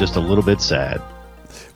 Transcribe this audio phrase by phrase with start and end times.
[0.00, 1.02] just a little bit sad.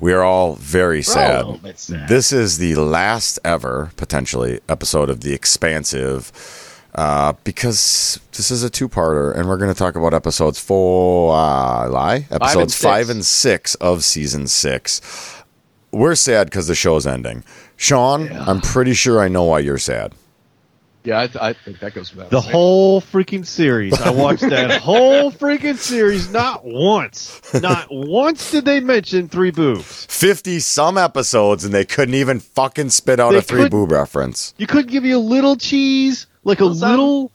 [0.01, 1.79] We are all very We're all sad.
[1.79, 2.09] sad.
[2.09, 6.33] This is the last ever, potentially, episode of The Expansive
[6.95, 11.35] uh, because this is a two parter, and we're going to talk about episodes four,
[11.35, 12.27] uh, lie?
[12.31, 12.83] Episodes six.
[12.83, 15.43] five and six of season six.
[15.93, 17.45] We're sad because the show's ending.
[17.77, 20.15] Sean, I'm pretty sure I know why you're sad.
[21.05, 22.53] Yeah, I, th- I think that goes without The saying.
[22.53, 23.93] whole freaking series.
[24.01, 26.31] I watched that whole freaking series.
[26.31, 30.07] Not once, not once did they mention three boobs.
[30.07, 33.71] 50 some episodes, and they couldn't even fucking spit out They a three couldn't.
[33.73, 34.55] boob reference.
[34.57, 37.33] You couldn't give you a little cheese, like a Little little,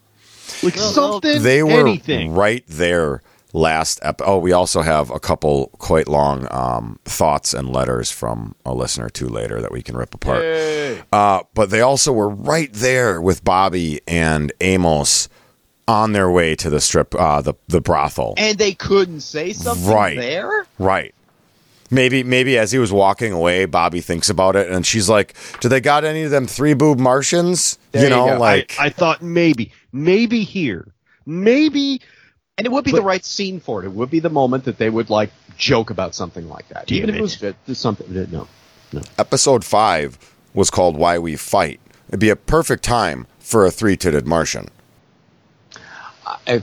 [0.63, 2.31] like something, They were anything.
[2.33, 3.21] right there
[3.53, 8.53] last ep- oh we also have a couple quite long um, thoughts and letters from
[8.65, 10.43] a listener too later that we can rip apart
[11.11, 15.27] uh, but they also were right there with bobbie and amos
[15.87, 19.87] on their way to the strip uh, the, the brothel And they couldn't say something
[19.91, 20.17] Right.
[20.17, 20.67] there?
[20.77, 21.15] right
[21.89, 25.67] maybe maybe as he was walking away bobbie thinks about it and she's like do
[25.67, 28.37] they got any of them three boob martians There you you know go.
[28.39, 30.93] like I, I thought maybe, maybe here,
[31.25, 31.99] maybe.
[32.59, 33.85] And it would be But- the right scene for it.
[33.87, 36.87] It would be the moment that they would like joke about something like that.
[36.87, 37.19] Damn Even if it.
[37.19, 38.27] it was just, just something.
[38.31, 38.47] No.
[39.17, 40.17] episode five
[40.53, 41.79] was called Why We Fight.
[42.09, 44.67] It'd be a perfect time for a three titted Martian.
[46.25, 46.61] I,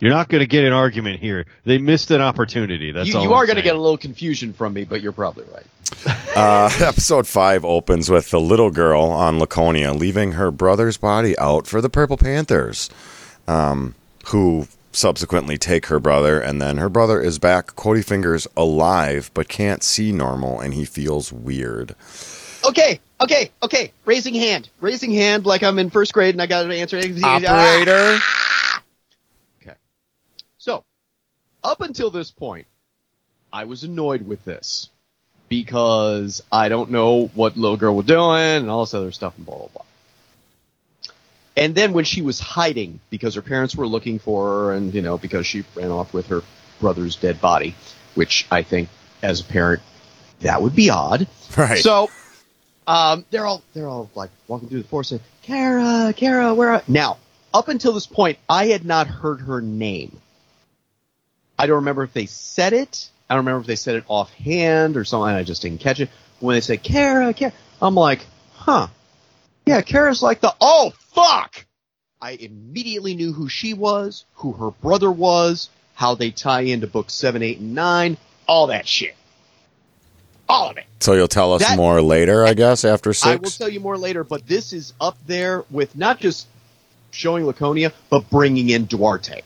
[0.00, 1.46] You're not going to get an argument here.
[1.64, 2.92] They missed an opportunity.
[2.92, 3.22] That's you all.
[3.22, 5.66] you I'm are going to get a little confusion from me, but you're probably right.
[6.34, 11.66] Uh, episode five opens with the little girl on Laconia leaving her brother's body out
[11.66, 12.88] for the Purple Panthers,
[13.46, 13.94] um,
[14.26, 19.48] who subsequently take her brother, and then her brother is back, Cody Fingers, alive, but
[19.48, 21.94] can't see normal, and he feels weird.
[22.64, 23.92] Okay, okay, okay.
[24.04, 24.68] Raising hand.
[24.80, 27.00] Raising hand like I'm in first grade and I got to answer.
[27.24, 27.36] Ah!
[27.36, 28.18] Operator?
[29.60, 29.76] Okay.
[30.58, 30.84] So,
[31.64, 32.66] up until this point,
[33.52, 34.90] I was annoyed with this
[35.48, 39.44] because I don't know what little girl was doing and all this other stuff and
[39.44, 39.84] blah blah blah.
[41.56, 45.02] And then when she was hiding because her parents were looking for her and you
[45.02, 46.42] know because she ran off with her
[46.80, 47.74] brother's dead body,
[48.14, 48.88] which I think
[49.22, 49.82] as a parent
[50.40, 51.26] that would be odd.
[51.54, 51.82] Right.
[51.82, 52.08] So,
[52.86, 56.82] um, they're all they're all like walking through the forest saying, "Kara, Kara, where?" Are-?
[56.88, 57.18] Now,
[57.52, 60.18] up until this point, I had not heard her name.
[61.58, 63.10] I don't remember if they said it.
[63.28, 65.28] I don't remember if they said it offhand or something.
[65.28, 66.08] I just didn't catch it.
[66.40, 67.52] When they said Kara, Kara,
[67.82, 68.24] I'm like,
[68.54, 68.88] huh?
[69.66, 71.66] Yeah, Kara's like the oh fuck.
[72.20, 77.14] I immediately knew who she was, who her brother was, how they tie into books
[77.14, 79.14] seven, eight, and nine, all that shit,
[80.48, 80.84] all of it.
[81.00, 83.26] so you'll tell us That- more later, I guess, after six?
[83.26, 86.46] I will tell you more later, but this is up there with not just
[87.10, 89.40] showing Laconia, but bringing in Duarte.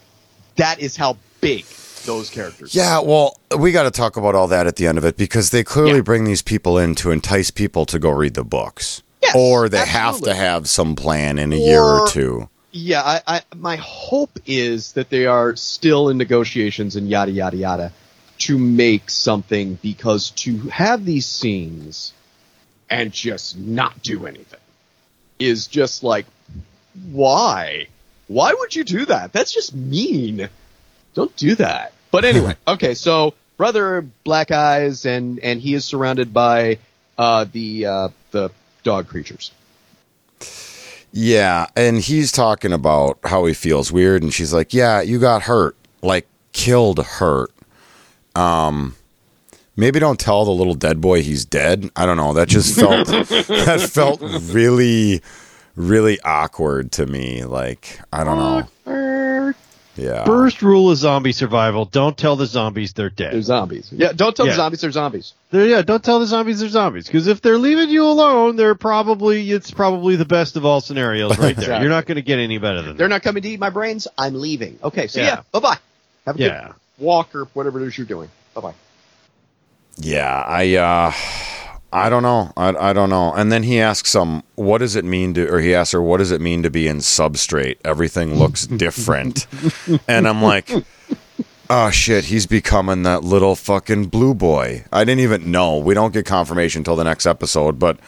[0.57, 1.65] That is how big
[2.05, 2.75] those characters.
[2.75, 5.51] Yeah, well, we got to talk about all that at the end of it because
[5.51, 6.01] they clearly Yeah.
[6.03, 9.03] bring these people in to entice people to go read the books.
[9.27, 12.49] Yes, or they have to have some plan in a year or Or- two.
[12.73, 17.57] Yeah, I, I, my hope is that they are still in negotiations and yada yada
[17.57, 17.93] yada
[18.39, 22.13] to make something because to have these scenes
[22.91, 24.61] and just not do anything
[25.39, 26.27] is just like
[27.11, 27.87] why?
[28.29, 29.33] Why would you do that?
[29.33, 30.49] That's just mean.
[31.15, 31.93] Don't do that.
[32.11, 36.79] But anyway, okay, so brother black eyes and and he is surrounded by
[37.17, 38.51] uh the uh the
[38.87, 39.51] dog creatures.
[41.13, 45.43] Yeah, and he's talking about how he feels weird, and she's like, "Yeah, you got
[45.43, 47.51] hurt, like killed hurt."
[48.35, 48.95] Um,
[49.77, 51.91] maybe don't tell the little dead boy he's dead.
[51.97, 52.33] I don't know.
[52.33, 54.21] That just felt that felt
[54.53, 55.23] really,
[55.75, 57.45] really awkward to me.
[57.45, 58.69] Like I don't know.
[59.97, 60.25] Yeah.
[60.25, 63.33] First rule of zombie survival: don't tell the zombies they're dead.
[63.33, 63.89] They're zombies.
[63.91, 64.53] Yeah, don't tell Yeah.
[64.53, 65.33] the zombies they're zombies.
[65.51, 68.75] They're, yeah, don't tell the zombies they're zombies because if they're leaving you alone, they're
[68.75, 71.51] probably it's probably the best of all scenarios right there.
[71.51, 71.81] Exactly.
[71.81, 72.99] You're not going to get any better than that.
[72.99, 73.15] They're that.
[73.15, 74.07] not coming to eat my brains.
[74.19, 74.79] I'm leaving.
[74.83, 75.27] Okay, so Yeah.
[75.27, 75.79] yeah, bye bye.
[76.27, 76.67] Have a Yeah.
[76.67, 78.29] good walk or whatever it is you're doing.
[78.55, 78.75] Bye bye.
[79.99, 81.13] Yeah, I uh
[81.97, 82.53] I don't know.
[82.59, 83.33] I, I don't know.
[83.33, 86.19] And then he asks him, what does it mean to or he asks her, what
[86.19, 87.79] does it mean to be in substrate?
[87.87, 89.47] Everything looks different.
[90.07, 90.71] and I'm like,
[91.71, 94.85] oh shit, he's becoming that little fucking blue boy.
[94.93, 95.79] I didn't even know.
[95.79, 97.99] We don't get confirmation until the next episode, but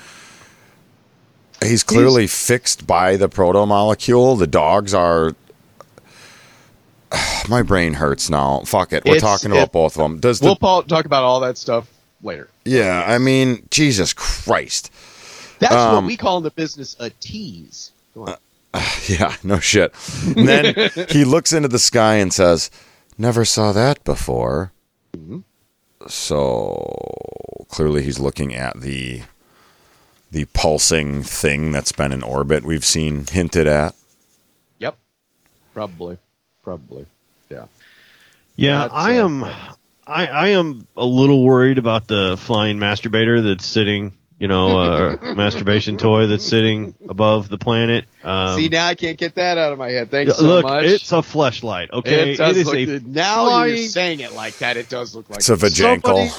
[1.62, 4.37] he's clearly fixed by the proto molecule.
[4.37, 5.34] The dogs are
[7.49, 8.61] my brain hurts now.
[8.67, 9.05] Fuck it.
[9.06, 10.20] We're It's- talking about it- both of them.
[10.20, 11.88] Does the We'll talk about all that stuff
[12.23, 12.49] later.
[12.65, 14.91] yeah, I mean, Jesus Christ.
[15.59, 17.93] That's Um, what we call in the business a tease.
[18.15, 18.37] Go on.
[19.09, 19.93] Yeah, no shit.
[20.37, 22.70] And then he looks into the sky and says,
[23.17, 24.70] Never saw that before.
[26.06, 29.23] So clearly he's looking at the
[30.31, 33.94] the pulsing thing that's been in orbit we've seen hinted at.
[34.79, 34.97] Yep.
[35.75, 36.19] Probably.
[36.62, 37.06] Probably.
[37.49, 37.65] Yeah.
[38.56, 39.44] Yeah, That's, I uh, am.
[40.08, 45.16] I, I am a little worried about the flying masturbator that's sitting, you know, uh,
[45.37, 48.06] masturbation toy that's sitting above the planet.
[48.25, 50.10] Um, See, now I can't get that out of my head.
[50.10, 50.84] Thanks so look, much.
[50.84, 51.90] it's a fleshlight.
[51.93, 54.76] Okay, it does is look a now flying- you're saying it like that.
[54.78, 56.28] It does look like It's a vajankle.
[56.28, 56.31] Somebody-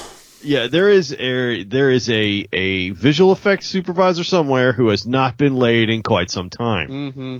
[0.42, 5.36] Yeah, there is a there is a a visual effects supervisor somewhere who has not
[5.36, 6.88] been laid in quite some time.
[6.88, 7.38] Mm-hmm.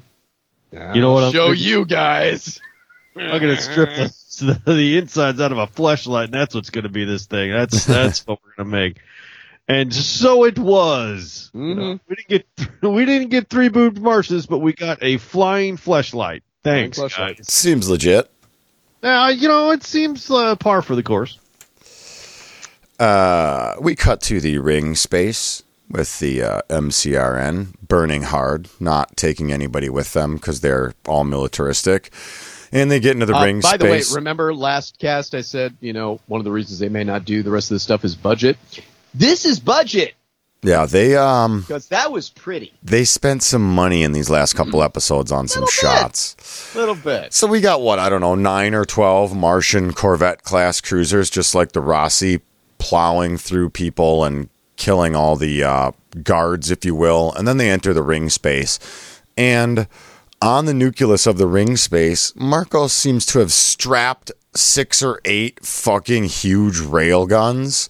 [0.94, 1.66] You know what I'm show thinking?
[1.66, 2.60] you guys.
[3.16, 4.14] I'm gonna strip the,
[4.64, 7.50] the insides out of a fleshlight, and that's what's gonna be this thing.
[7.52, 8.98] That's that's what we're gonna make.
[9.68, 11.50] And so it was.
[11.54, 12.00] Mhm.
[12.08, 12.28] We didn't
[12.58, 16.42] get we didn't get three boobed marshes, but we got a flying fleshlight.
[16.64, 17.36] Thanks, Flying fleshlight.
[17.38, 17.52] guys.
[17.52, 18.30] Seems legit.
[19.02, 21.38] Now you know it seems uh, par for the course.
[22.98, 29.50] Uh, we cut to the ring space with the uh, MCRN burning hard, not taking
[29.52, 32.12] anybody with them because they're all militaristic.
[32.72, 35.76] And they get into the Uh, ring by the way, remember last cast I said,
[35.80, 38.04] you know, one of the reasons they may not do the rest of the stuff
[38.04, 38.56] is budget.
[39.14, 40.14] This is budget
[40.62, 42.72] yeah, they um because that was pretty.
[42.82, 45.70] they spent some money in these last couple episodes on some bit.
[45.70, 46.74] shots.
[46.74, 47.32] A little bit.
[47.32, 51.54] So we got what I don't know, nine or twelve Martian Corvette class cruisers, just
[51.54, 52.42] like the Roci,
[52.78, 57.32] plowing through people and killing all the uh, guards, if you will.
[57.32, 58.78] And then they enter the ring space,
[59.38, 59.88] and
[60.42, 65.64] on the nucleus of the ring space, Marcos seems to have strapped six or eight
[65.64, 67.88] fucking huge rail guns.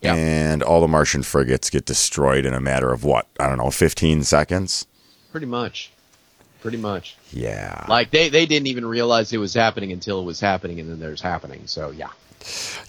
[0.00, 0.14] Yeah.
[0.14, 3.28] And all the Martian frigates get destroyed in a matter of what?
[3.38, 4.86] I don't know, 15 seconds?
[5.30, 5.92] Pretty much.
[6.60, 7.16] Pretty much.
[7.30, 7.84] Yeah.
[7.88, 10.98] Like they, they didn't even realize it was happening until it was happening and then
[10.98, 11.62] there's happening.
[11.66, 12.08] So yeah.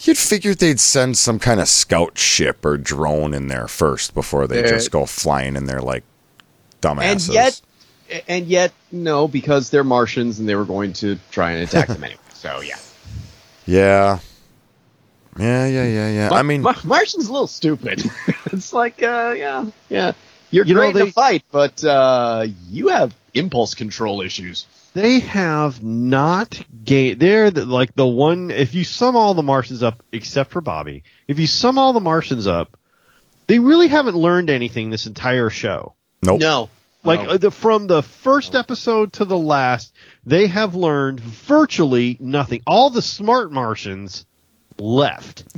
[0.02, 4.48] You'd figured they'd send some kind of scout ship or drone in there first before
[4.48, 6.04] they They're- just go flying in there like
[6.82, 7.28] dumbasses.
[7.28, 7.62] And yet
[8.28, 12.04] and yet no, because they're Martians and they were going to try and attack them
[12.04, 12.20] anyway.
[12.34, 12.78] So yeah.
[13.66, 14.20] yeah.
[15.40, 16.30] Yeah, yeah, yeah, yeah.
[16.32, 18.04] I mean, Mar- Martian's a little stupid.
[18.52, 20.12] it's like, uh, yeah, yeah.
[20.52, 24.68] You're You know, great they- to fight, but uh, you have impulse control issues.
[24.94, 27.20] They have not gained.
[27.20, 28.52] They're the, like the one.
[28.52, 32.00] If you sum all the Martians up, except for Bobbie, if you sum all the
[32.00, 32.78] Martians up,
[33.48, 35.96] they really haven't learned anything this entire show.
[36.22, 36.40] nope.
[36.42, 36.70] No,
[37.04, 37.30] Like No.
[37.32, 39.94] uh, the, from the first episode to the last,
[40.26, 42.62] they have learned virtually nothing.
[42.66, 44.26] All the smart Martians
[44.80, 45.44] left.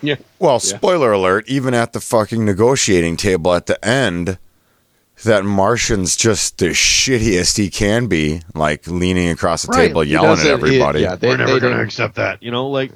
[0.00, 0.16] yeah.
[0.38, 4.38] Well, spoiler alert, even at the fucking negotiating table at the end,
[5.24, 9.88] that Martian's just the shittiest he can be, like leaning across the Right.
[9.88, 11.00] table yelling at doesn't- he- everybody.
[11.00, 12.42] yeah, they- We're never going to accept that.
[12.42, 12.92] You know, like,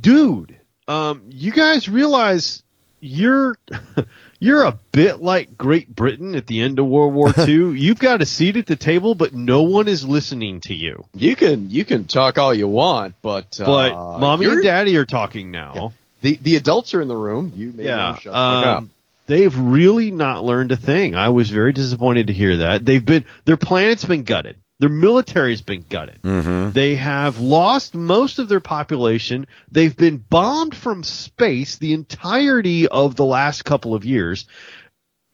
[0.00, 0.56] dude,
[0.88, 2.62] um, you guys realize
[3.00, 3.56] you're
[4.38, 7.78] you're a bit like Great Britain at the end of World War II.
[7.78, 11.04] You've got a seat at the table, but no one is listening to you.
[11.14, 15.06] you can you can talk all you want, but uh, But mommy and daddy are
[15.06, 15.92] talking now.
[16.22, 17.52] the the adults are in the room.
[17.56, 18.78] You may Yeah, shut the fuck up.
[18.78, 18.90] um,
[19.26, 21.14] they've really not learned a thing.
[21.14, 22.84] I was very disappointed to hear that.
[22.84, 24.56] They've been their planet's been gutted.
[24.78, 26.18] Their military's been gutted.
[26.22, 29.46] hmm They have lost most of their population.
[29.70, 34.46] They've been bombed from space the entirety of the last couple of years,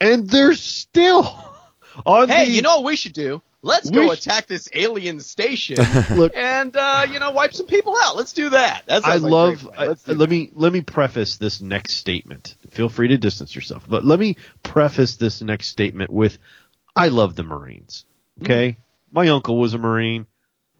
[0.00, 1.22] and they're still
[2.06, 2.50] on Hey, the.
[2.52, 3.42] you know what we should do?
[3.64, 5.76] Let's We go sh- attack this alien station
[6.10, 8.16] look, and uh, you know wipe some people out.
[8.16, 8.82] Let's do that.
[8.86, 9.70] That I like love.
[9.76, 12.56] I, Let's let me let me preface this next statement.
[12.70, 16.38] Feel free to distance yourself, but let me preface this next statement with,
[16.96, 18.04] I love the Marines.
[18.42, 18.78] Okay,
[19.12, 20.26] my uncle was a Marine.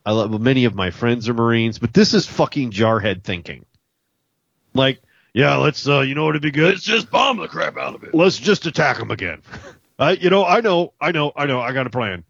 [0.05, 3.65] I love many of my friends are Marines, but this is fucking jarhead thinking.
[4.75, 5.01] Like,
[5.33, 5.87] yeah, let's.
[5.87, 6.75] uh You know what'd be good?
[6.75, 8.15] Let's just bomb the crap out of it.
[8.15, 9.43] let's just attack them again.
[9.99, 11.61] I, you know, I know, I know, I know.
[11.61, 12.25] I got a plan.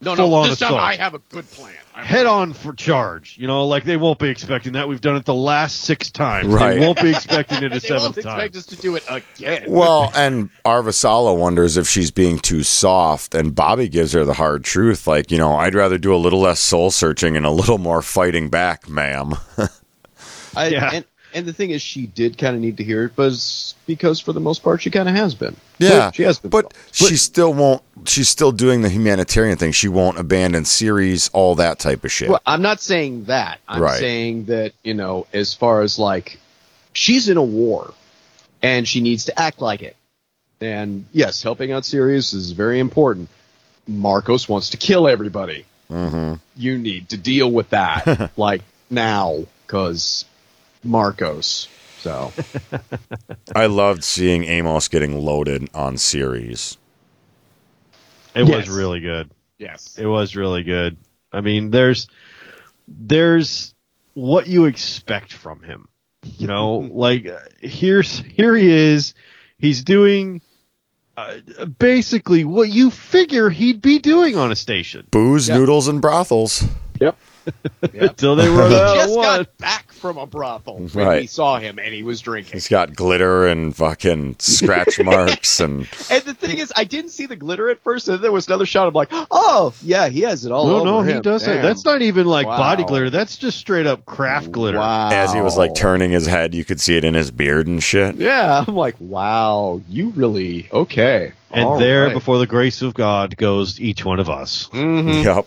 [0.00, 0.80] No, Full no, this time assault.
[0.80, 1.74] I have a good plan.
[1.96, 3.36] I- Head on for charge.
[3.38, 4.86] You know, like they won't be expecting that.
[4.86, 6.48] We've done it the last six times.
[6.48, 6.74] Right.
[6.74, 8.58] They won't be expecting it a They won't seventh expect time.
[8.58, 9.64] us to do it again.
[9.66, 14.62] Well, and Arvasala wonders if she's being too soft, and Bobbie gives her the hard
[14.62, 17.78] truth, like, you know, I'd rather do a little less soul searching and a little
[17.78, 19.34] more fighting back, ma'am.
[20.54, 20.90] I, Yeah.
[20.92, 21.04] and,
[21.36, 23.32] and the thing is, she did kind of need to hear it, but
[23.86, 25.54] because for the most part, she kind of has been.
[25.78, 26.50] Yeah, she has been.
[26.50, 27.82] but she still won't.
[28.06, 29.72] She's still doing the humanitarian thing.
[29.72, 32.28] She won't abandon Ceres, all that type of shit.
[32.30, 33.60] Well, I'm not saying that.
[33.68, 33.98] I'm Right.
[34.00, 36.38] saying that you know, as far as like,
[36.94, 37.92] she's in a war,
[38.62, 39.96] and she needs to act like it.
[40.60, 43.28] And yes, helping out Ceres is very important,
[43.86, 45.66] Marcos wants to kill everybody.
[45.88, 50.24] hmm You need to deal with that like now, because
[50.86, 51.68] Marcos.
[52.00, 52.32] So
[53.54, 56.76] I loved seeing Amos getting loaded on Ceres.
[58.34, 58.68] It Yes.
[58.68, 59.30] was really good.
[59.58, 60.96] yes, It was really good.
[61.32, 62.08] I mean, there's
[62.88, 63.74] there's
[64.14, 65.88] what you expect from him.
[66.38, 69.14] You know, like uh, here's here he is.
[69.58, 70.42] He's doing
[71.16, 71.36] uh,
[71.78, 75.56] basically what you figure he'd be doing on a station Booze, Yeah.
[75.58, 76.62] noodles, and brothels.
[77.00, 77.16] yep.
[77.94, 79.24] until they run He out just one.
[79.24, 81.20] got back from a brothel when Right.
[81.22, 82.52] we saw him, and he was drinking.
[82.54, 87.26] He's got glitter and fucking scratch marks and And the thing is, I didn't see
[87.26, 88.86] the glitter at first, and then there was another shot.
[88.88, 91.22] I'm like, oh yeah, he has it all No, over no, he him.
[91.22, 91.54] does it.
[91.54, 91.62] Damn.
[91.62, 92.58] That's not even like Wow.
[92.58, 93.10] body glitter.
[93.10, 94.78] That's just straight up craft glitter.
[94.78, 95.10] Wow.
[95.10, 97.82] as he was like turning his head, you could see it in his beard and
[97.82, 98.16] shit.
[98.16, 101.32] Yeah, I'm like, wow, you really okay?
[101.50, 102.12] And All there, right.
[102.12, 104.68] before the grace of God, goes each one of us.
[104.72, 105.24] Mhm.
[105.24, 105.46] Yep.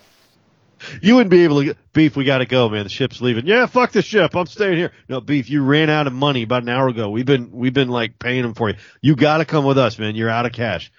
[1.01, 2.15] You wouldn't be able to beef.
[2.15, 2.83] We got to go, man.
[2.83, 3.45] The ship's leaving.
[3.45, 4.35] Yeah, fuck the ship.
[4.35, 4.91] I'm staying here.
[5.07, 5.49] No beef.
[5.49, 7.09] You ran out of money about an hour ago.
[7.09, 8.75] We've been we've been like paying them for you.
[9.01, 10.15] You got to come with us, man.
[10.15, 10.91] You're out of cash.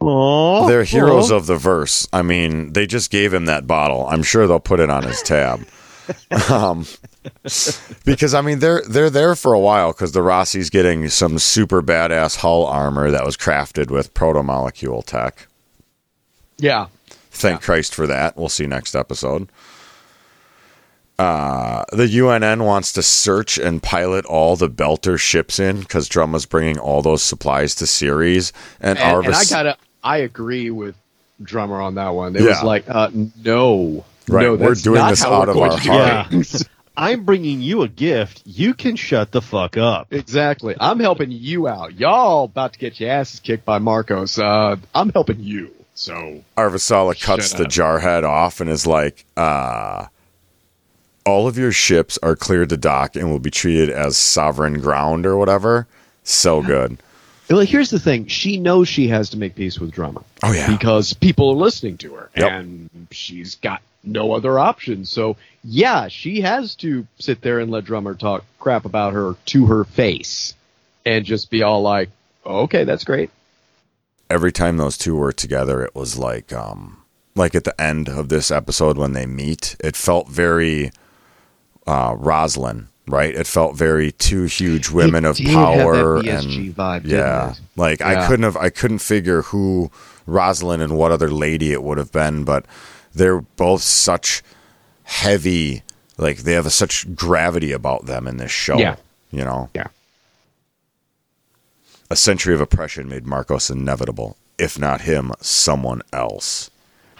[0.00, 2.08] Oh, They're heroes of the verse.
[2.12, 4.06] I mean, they just gave him that bottle.
[4.08, 5.66] I'm sure they'll put it on his tab.
[6.50, 6.86] um,
[8.04, 11.82] because I mean, they're they're there for a while because the Roci's getting some super
[11.82, 15.46] badass hull armor that was crafted with proto-molecule tech.
[16.56, 16.86] Yeah,
[17.30, 18.36] Thank Christ for that.
[18.36, 19.48] We'll see you next episode.
[21.18, 26.46] Uh, the UNN wants to search and pilot all the Belter ships in because Drumma's
[26.46, 30.96] bringing all those supplies to Ceres, and, and, and I gotta, I agree with
[31.42, 32.36] Drummer on that one.
[32.36, 32.48] It Yeah.
[32.48, 33.10] was like, uh,
[33.44, 36.28] no, Right, no, we're doing not this out of our to heart.
[36.30, 36.66] things.
[36.96, 38.42] I'm bringing you a gift.
[38.46, 40.08] You can shut the fuck up.
[40.12, 40.74] exactly.
[40.80, 41.98] I'm helping you out.
[41.98, 44.38] Y'all about to get your asses kicked by Marcos.
[44.38, 45.70] Uh, I'm helping you.
[46.00, 47.68] So Arvisala cuts the up.
[47.68, 50.06] jarhead off and is like, uh,
[51.26, 55.26] all of your ships are cleared to dock and will be treated as sovereign ground
[55.26, 55.86] or whatever.
[56.24, 56.96] So good.
[57.50, 60.24] Well, here's the thing: she knows she has to make peace with drama.
[60.42, 60.70] Oh, yeah.
[60.70, 62.50] because people are listening to her Yep.
[62.50, 65.10] and she's got no other options.
[65.10, 69.66] So Yeah, she has to sit there and let Drummer talk crap about her to
[69.66, 70.54] her face,
[71.04, 72.08] and just be all like,
[72.46, 73.28] okay, that's great.
[74.30, 77.02] Every time those two were together, it was like, um,
[77.34, 80.90] like at the end of this episode when they meet, it felt very
[81.86, 83.34] uh, Roslyn, right?
[83.34, 86.24] It felt very two huge women It of did have that power and
[86.74, 89.90] vibe, didn't yeah, like I couldn't have, I couldn't figure who
[90.26, 92.64] Rosalind and what other lady it would have been, but
[93.12, 94.42] they're both such
[95.02, 95.82] heavy,
[96.18, 98.78] like they have a, such gravity about them in this show.
[98.78, 98.96] Yeah.
[99.32, 99.70] you know.
[99.74, 99.88] Yeah.
[102.10, 104.36] A century of oppression made Marcos inevitable.
[104.58, 106.70] If not him, someone else.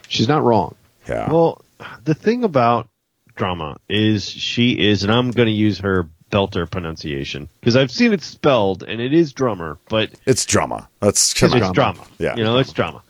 [0.08, 0.74] She's not wrong.
[1.08, 1.30] Yeah.
[1.30, 1.62] Well,
[2.04, 2.88] the thing about
[3.36, 8.12] drama is she is, and I'm going to use her belter pronunciation because I've seen
[8.12, 10.88] it spelled, and it is drummer, but it's drama.
[11.00, 11.72] That's it's on.
[11.72, 12.04] drama.
[12.18, 12.36] Yeah.
[12.36, 13.02] You know, it's drama.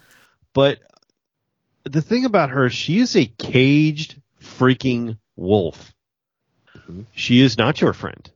[0.52, 0.80] But
[1.84, 5.92] the thing about her, she is a caged freaking wolf.
[6.76, 7.02] Mm-hmm.
[7.14, 8.30] She is not your friend.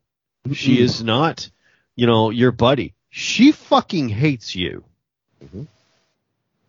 [0.53, 0.85] She mm-hmm.
[0.85, 1.51] is not,
[1.95, 2.94] you know, your buddy.
[3.17, 4.83] She fucking hates you.
[5.43, 5.63] Mm-hmm.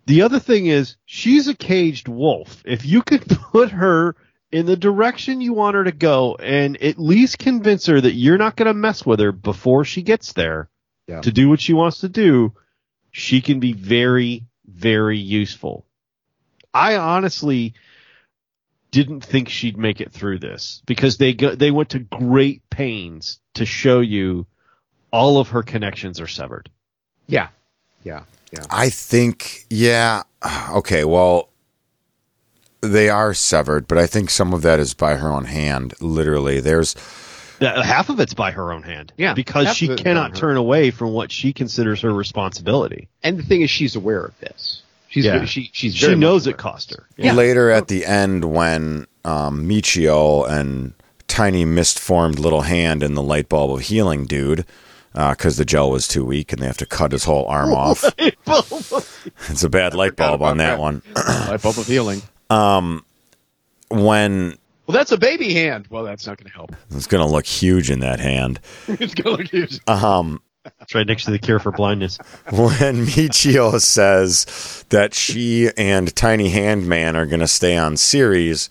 [0.05, 2.61] The other thing is, she's a caged wolf.
[2.67, 4.15] If you could put her
[4.51, 8.37] in the direction you want her to go and at least convince her that you're
[8.37, 10.69] not going to mess with her before she gets there
[11.07, 11.21] Yeah.
[11.21, 12.53] to do what she wants to do,
[13.09, 15.83] she can be very, very useful.
[16.75, 17.73] I honestly
[18.91, 23.39] didn't think she'd make it through this because they go, they went to great pains
[23.55, 24.45] to show you
[25.12, 26.69] all of her connections are severed.
[27.27, 27.47] yeah,
[28.03, 28.63] yeah, yeah.
[28.69, 30.24] I think, yeah.
[30.71, 31.50] Okay, well,
[32.81, 35.93] they are severed, but I think some of that is by her own hand.
[36.01, 36.95] Literally, there's
[37.62, 39.13] Half of it's by her own hand.
[39.17, 43.07] Yeah, Because she of it's on cannot turn away from what she considers her responsibility.
[43.24, 44.81] And the thing is, she's aware of this.
[45.07, 45.45] She's Yeah.
[45.45, 47.07] she she's She very much knows it cost her.
[47.15, 47.31] Yeah.
[47.31, 50.93] later at the end when um, Michio and
[51.27, 54.65] tiny mist-formed little hand in the light bulb of healing dude,
[55.15, 58.03] because the gel was too weak and they have to cut his whole arm off.
[58.17, 61.01] it's a bad light bulb on that one.
[61.15, 62.22] Light bulb of healing.
[63.89, 64.57] When
[64.88, 65.88] Well, that's a baby hand.
[65.89, 66.75] Well, that's not going to help.
[66.91, 68.60] it's going to look huge in that hand.
[68.88, 69.79] it's going to look huge.
[69.88, 70.41] Um,
[70.81, 72.17] It's right next to the cure for blindness.
[72.51, 78.69] when Michio says that she and Tiny Hand Man are going to stay on Ceres,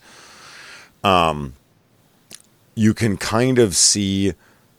[1.03, 1.53] um,
[2.75, 4.33] you can kind of see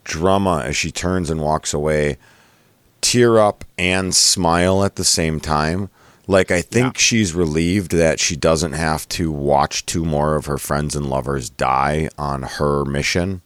[0.07, 2.17] Drama as she turns and walks away,
[3.01, 5.91] tear up and smile at the same time,
[6.29, 10.59] Like I think she's relieved that she doesn't have to watch two more of her
[10.59, 13.43] friends and lovers die on her mission.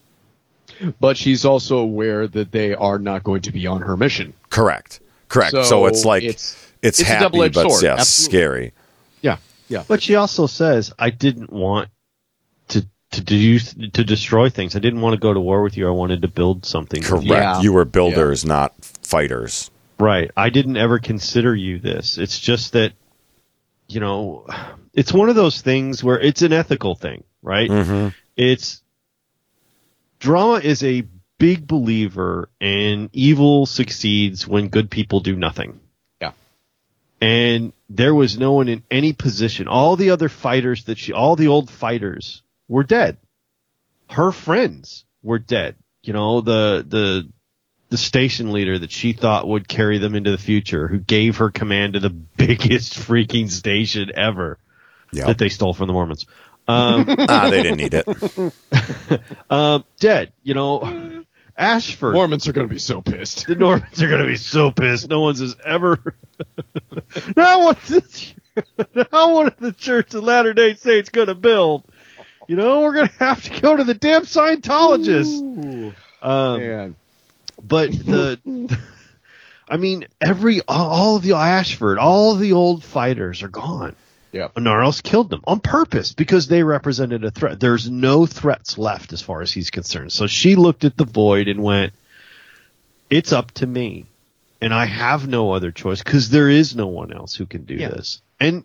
[0.99, 4.33] But she's also aware that they are not going to be on her mission.
[4.49, 5.01] Correct.
[5.29, 5.51] Correct.
[5.51, 7.83] So, So it's like it's, it's- it's a happy, double-edged but sword.
[7.83, 8.39] yes, Absolutely.
[8.39, 8.73] scary.
[9.21, 9.37] Yeah,
[9.69, 9.83] yeah.
[9.87, 11.91] But she also says, "I didn't want
[13.13, 14.77] to to do to destroy things.
[14.77, 15.89] I didn't want to go to war with you.
[15.89, 17.25] I wanted to build something." Correct.
[17.25, 17.61] you." Yeah.
[17.61, 19.71] You were builders, not fighters.
[19.99, 20.31] Right.
[20.37, 22.17] I didn't ever consider you this.
[22.17, 22.93] It's just that,
[23.87, 24.47] you know,
[24.95, 27.71] it's one of those things where it's an ethical thing, right?
[27.71, 28.09] Mm-hmm.
[28.37, 28.83] It's
[30.19, 31.05] drama is a
[31.39, 35.81] big believer in evil succeeds when good people do nothing.
[36.21, 36.33] Yeah.
[37.21, 39.69] And there was no one in any position.
[39.69, 43.19] All the other fighters that she, all the old fighters were dead.
[44.09, 45.75] Her friends were dead.
[46.03, 47.29] You know, the, the,
[47.91, 51.51] the station leader that she thought would carry them into the future, who gave her
[51.51, 54.59] command to the biggest freaking station ever
[55.13, 55.27] Yeah.
[55.27, 56.25] that they stole from the Mormons.
[56.69, 59.23] Um, ah, they didn't need it.
[59.51, 60.33] um, dead.
[60.45, 61.25] You know,
[61.57, 62.15] Ashford.
[62.15, 63.47] Mormons are going to be so pissed.
[63.49, 65.09] the Mormons are going to be so pissed.
[65.09, 65.99] No one's has ever.
[67.37, 67.79] now what?
[67.83, 68.35] The,
[69.13, 71.85] now what the Church of Latter Day Saints going to build?
[72.51, 75.95] You know, we're going to have to go to the damn Scientologists.
[76.21, 76.97] Um, Man.
[77.63, 78.77] but the,
[79.69, 83.95] I mean, every all, of the Ashford, all of the old fighters are gone.
[84.33, 84.49] Yeah.
[84.57, 87.61] Narlos killed them on purpose because they represented a threat.
[87.61, 90.11] There's no threats left as far as he's concerned.
[90.11, 91.93] So she looked at the void and went,
[93.11, 94.07] "It's up to me,
[94.61, 97.75] and I have no other choice because there is no one else who can do
[97.75, 97.91] Yeah.
[97.91, 98.65] this." And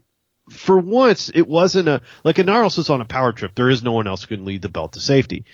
[0.50, 3.54] for once, it wasn't a like a Narlos was on a power trip.
[3.56, 5.46] There is no one else who can lead the belt to safety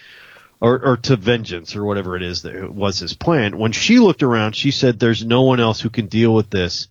[0.59, 3.57] or, or to vengeance or whatever it is that was his plan.
[3.57, 6.87] When she looked around, she said, "There's no one else who can deal with this.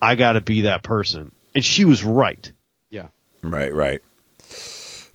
[0.00, 2.50] I got to be that person." And she was right.
[2.90, 3.08] Yeah.
[3.42, 4.00] Right, right.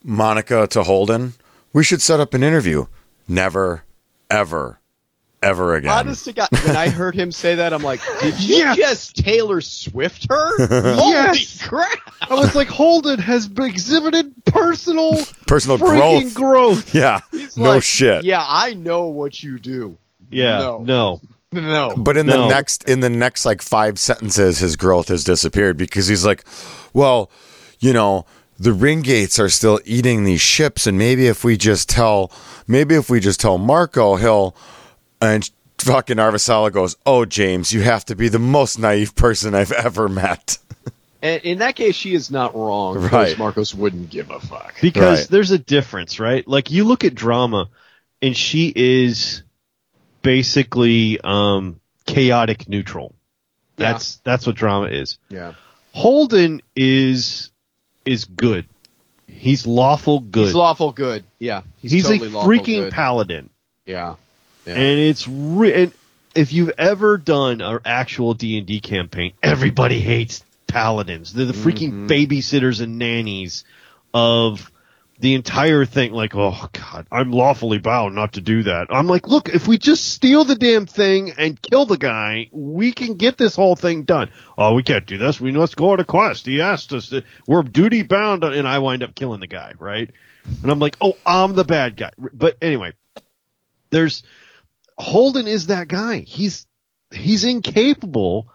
[0.03, 1.33] Monica to Holden.
[1.73, 2.85] We should set up an interview.
[3.27, 3.83] Never,
[4.29, 4.79] ever,
[5.41, 5.91] ever again.
[5.91, 8.77] Honest to God, when I heard him say that, I'm like, did you Yes.
[8.77, 10.67] just Taylor Swift her?
[10.95, 11.61] Holy Yes.
[11.65, 11.99] crap!
[12.29, 15.17] I was like, Holden has exhibited personal
[15.47, 16.33] Personal growth.
[16.33, 16.93] growth.
[16.95, 17.19] Yeah.
[17.31, 18.23] He's no like, shit.
[18.25, 19.97] Yeah, I know what you do.
[20.31, 20.79] Yeah, No.
[20.83, 21.21] no.
[21.51, 21.93] No.
[21.95, 22.41] But in No.
[22.43, 26.43] the next in the next like five sentences, his growth has disappeared because he's like,
[26.93, 27.29] well,
[27.79, 28.25] you know,
[28.59, 32.31] the ring gates are still eating these ships, and maybe if we just tell,
[32.67, 34.55] maybe if we just tell Marco, he'll
[35.21, 35.49] and
[35.79, 40.07] fucking Arvasala goes, oh James, you have to be the most naive person I've ever
[40.09, 40.57] met.
[41.21, 42.97] And in that case, she is not wrong.
[42.97, 43.09] Right.
[43.29, 44.75] Because Marcos wouldn't give a fuck.
[44.81, 45.27] Because Right.
[45.29, 46.47] there's a difference, right?
[46.47, 47.67] Like you look at drama
[48.21, 49.41] and she is
[50.21, 53.13] basically um chaotic neutral.
[53.77, 53.91] Yeah.
[53.93, 55.17] That's that's what drama is.
[55.29, 55.53] Yeah.
[55.93, 57.51] Holden is
[58.05, 58.67] is good.
[59.27, 60.45] He's lawful good.
[60.45, 61.23] He's lawful good.
[61.39, 61.61] Yeah.
[61.81, 62.93] He's, He's totally a lawful freaking good.
[62.93, 63.49] paladin.
[63.85, 64.15] Yeah.
[64.65, 64.73] Yeah.
[64.73, 65.93] and it's re- and
[66.33, 71.33] if you've ever done an actual D and D campaign, everybody hates paladins.
[71.33, 72.07] They're the freaking mm-hmm.
[72.07, 73.63] babysitters and nannies
[74.13, 74.71] of
[75.19, 76.11] the entire thing.
[76.11, 78.87] Like, oh god, I'm lawfully bound not to do that.
[78.89, 82.91] I'm like, look, if we just steal the damn thing and kill the guy, we
[82.91, 84.29] can get this whole thing done.
[84.57, 85.39] Oh, we can't do this.
[85.39, 86.45] We must go on a quest.
[86.45, 87.09] He asked us.
[87.09, 90.09] To, we're duty bound, and I wind up killing the guy, right?
[90.61, 92.11] And I'm like, oh, I'm the bad guy.
[92.17, 92.93] But anyway,
[93.89, 94.23] there's
[94.97, 96.19] Holden is that guy.
[96.19, 96.65] He's
[97.11, 98.47] he's incapable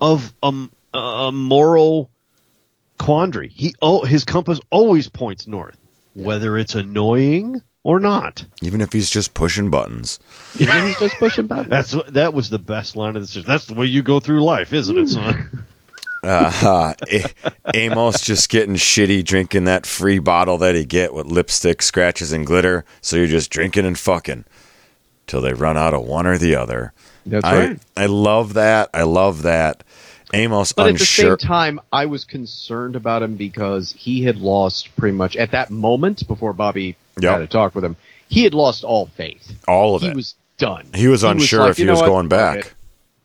[0.00, 2.10] of um, a moral
[2.98, 3.48] quandary.
[3.48, 5.76] He oh his compass always points north,
[6.14, 8.44] whether it's annoying or not.
[8.62, 10.18] Even if he's just pushing buttons.
[10.58, 11.68] Even if he's just pushing buttons.
[11.70, 13.46] That's what- that was the best line of the series.
[13.46, 15.66] That's the way you go through life, isn't it, son?
[16.22, 17.24] Uh, A-
[17.72, 22.44] Amos just getting shitty drinking that free bottle that he get with lipstick, scratches, and
[22.46, 22.84] glitter.
[23.00, 24.44] So you're just drinking and fucking
[25.30, 26.92] till they run out of one or the other.
[27.24, 27.78] That's I, right.
[27.96, 28.90] I love that.
[28.92, 29.84] I love that.
[30.32, 34.94] Amos But at the same time, I was concerned about him because he had lost
[34.96, 37.32] pretty much at that moment before Bobbie Yep.
[37.32, 37.96] had a talk with him.
[38.28, 39.52] He had lost all faith.
[39.66, 40.10] all of he it.
[40.10, 40.86] He was done.
[40.94, 42.74] he was unsure like, if he was going back.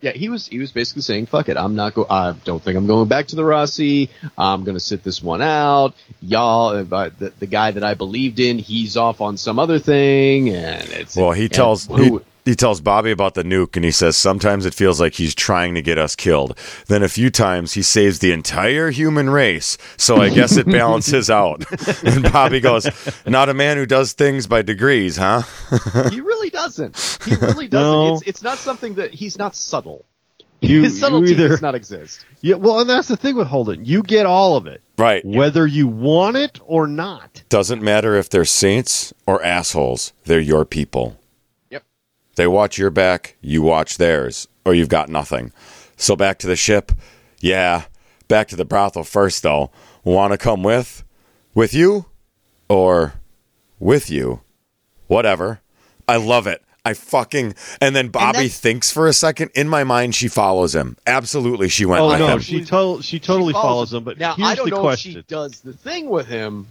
[0.06, 0.48] It." Yeah, he was.
[0.48, 2.06] He was basically saying, "Fuck it, I'm not go.
[2.10, 4.10] I don't think I'm going back to the Roci.
[4.38, 5.94] I'm going to sit this one out.
[6.22, 10.50] Y'all, uh, the, the guy that I believed in, he's off on some other thing,
[10.50, 12.20] and it's Well, he tells who.
[12.20, 15.74] he tells Bobbie about the nuke, and he says sometimes it feels like he's trying
[15.74, 16.56] to get us killed.
[16.86, 19.80] Then a few times he saves the entire human race.
[19.98, 21.64] So I guess it balances out.
[22.04, 22.88] And Bobbie goes,
[23.26, 25.42] "Not a man who does things by degrees, huh?"
[26.12, 27.20] he really doesn't.
[27.26, 27.72] He really doesn't.
[27.92, 28.16] No.
[28.18, 30.06] It's it's not something that he's not subtle.
[30.62, 32.26] You, His you subtlety either does not exist.
[32.42, 32.56] yeah.
[32.56, 33.86] Well, and that's the thing with Holden.
[33.86, 35.24] You get all of it, Right.
[35.26, 37.44] whether you want it or not.
[37.50, 40.14] Doesn't matter if they're saints or assholes.
[40.26, 41.18] They're your people.
[42.36, 42.44] Yep.
[42.44, 45.52] They watch your back, you watch theirs, or you've got nothing.
[45.98, 46.92] So back to the ship.
[47.40, 47.86] Yeah.
[48.28, 49.72] Back to the brothel first, though.
[50.04, 51.04] Want to come with?
[51.54, 52.06] With you?
[52.68, 53.14] Or
[53.80, 54.42] with you?
[55.08, 55.62] Whatever.
[56.08, 56.62] I love it.
[56.84, 57.56] I fucking.
[57.82, 59.52] And then Bobbie that's- thinks for a second.
[59.56, 60.98] In my mind, she follows him.
[61.08, 62.40] Absolutely, she went Oh with no, him.
[62.42, 64.04] she to- she totally She follows him.
[64.04, 66.68] But now here's I don't the know question: if she does the thing with him,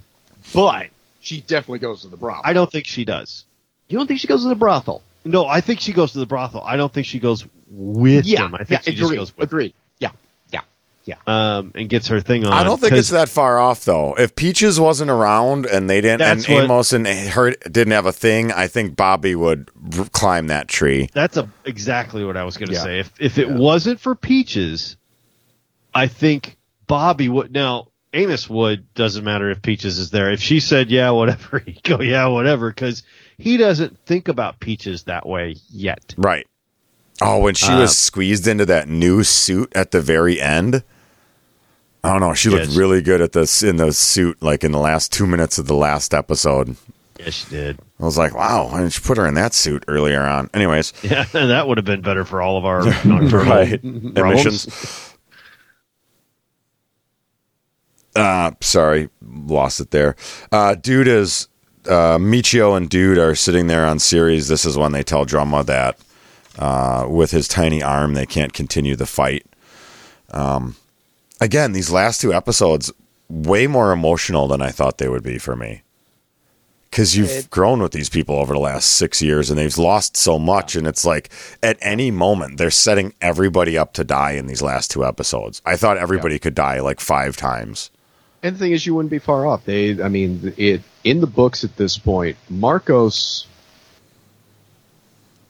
[0.52, 0.88] but
[1.20, 2.42] she definitely goes to the brothel.
[2.44, 3.44] I don't think she does.
[3.88, 5.02] you don't think she goes to the brothel?
[5.24, 6.62] No, I think she goes to the brothel.
[6.62, 8.54] I don't think she goes with Yeah, him.
[8.54, 9.74] I think yeah, she just goes with agreed.
[9.98, 10.10] Yeah,
[10.52, 10.60] yeah,
[11.04, 11.14] yeah.
[11.26, 12.52] um and gets her thing on.
[12.52, 14.14] I don't think it's that far off though.
[14.18, 18.06] If Peaches wasn't around and they didn't, That's and what- Amos and her didn't have
[18.06, 21.08] a thing, I think Bobbie would r- climb that tree.
[21.14, 22.82] That's a, exactly what I was going to Yeah.
[22.82, 22.98] say.
[23.00, 24.96] If if it wasn't for Peaches,
[25.94, 26.56] I think
[26.86, 27.50] Bobbie would.
[27.52, 28.92] Now Amos would.
[28.94, 30.30] Doesn't matter if Peaches is there.
[30.30, 33.02] If she said yeah, whatever, he'd go yeah, whatever, because
[33.38, 36.14] he doesn't think about Peaches that way yet.
[36.16, 36.46] Right.
[37.22, 40.82] Oh, when she Uh, was squeezed into that new suit at the very end.
[42.02, 42.34] I don't know.
[42.34, 42.76] She looked Yes.
[42.76, 45.74] really good at this in the suit, like in the last two minutes of the
[45.74, 46.76] last episode.
[47.18, 47.78] Yeah, she did.
[48.00, 50.50] I was like, wow, why didn't you put her in that suit earlier on?
[50.52, 53.82] Anyways, Yeah, that would have been better for all of our right.
[53.82, 55.14] Emissions.
[58.16, 60.14] Uh, sorry, lost it there.
[60.52, 61.48] Uh, dude is
[61.86, 64.48] uh, Michio and Dude are sitting there on Ceres.
[64.48, 65.98] This is when they tell Drama that
[66.58, 69.46] uh, with his tiny arm they can't continue the fight.
[70.30, 70.76] Um,
[71.40, 72.92] again, these last two episodes
[73.28, 75.82] way more emotional than I thought they would be for me.
[76.90, 80.16] Because you've It- grown with these people over the last six years, and they've lost
[80.16, 81.28] so much, and it's like
[81.62, 85.60] at any moment they're setting everybody up to die in these last two episodes.
[85.66, 87.90] I thought everybody could die like five times.
[88.44, 89.64] And the thing is, you wouldn't be far off.
[89.64, 93.46] They, I mean, it in the books at this point, Marcos.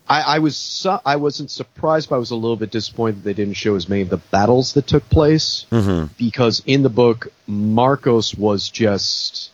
[0.07, 3.23] I, I was su- I wasn't surprised, but I was a little bit disappointed that
[3.25, 6.13] they didn't show as many of the battles that took place Mm-hmm.
[6.19, 9.51] because in the book, Marcos was just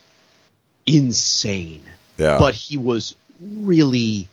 [0.87, 1.83] insane,
[2.19, 4.29] Yeah, but he was really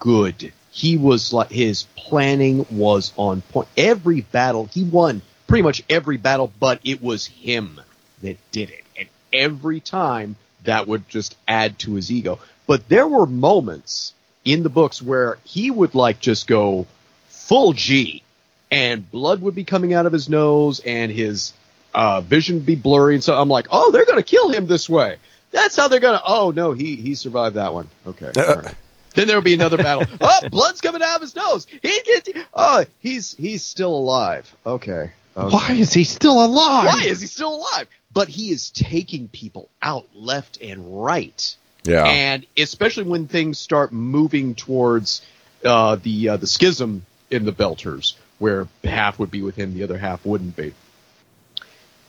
[0.00, 0.52] good.
[0.72, 3.68] He was like his planning was on point.
[3.76, 7.80] Every battle he won, pretty much every battle, but it was him
[8.22, 10.34] that did it, and every time
[10.64, 12.38] that would just add to his ego.
[12.66, 14.12] But there were moments
[14.44, 16.86] in the books where he would like just go
[17.28, 18.22] full G,
[18.70, 21.52] and blood would be coming out of his nose, and his
[21.94, 24.88] uh, vision would be blurry, and so I'm like, oh, they're gonna kill him this
[24.88, 25.16] way.
[25.50, 26.22] That's how they're gonna.
[26.26, 27.88] Oh no, he he survived that one.
[28.06, 28.30] Okay.
[28.36, 28.74] all right.
[29.14, 30.04] Then there will be another battle.
[30.20, 31.66] oh, blood's coming out of his nose.
[31.70, 32.30] He gets.
[32.52, 34.52] Oh, he's he's still alive.
[34.66, 35.12] Okay.
[35.36, 35.54] okay.
[35.54, 36.86] Why is he still alive?
[36.86, 37.86] Why is he still alive?
[38.14, 43.92] But he is taking people out left and right, yeah, and especially when things start
[43.92, 45.20] moving towards
[45.64, 49.82] uh, the uh, the schism in the Belters, where half would be with him, the
[49.82, 50.72] other half wouldn't be.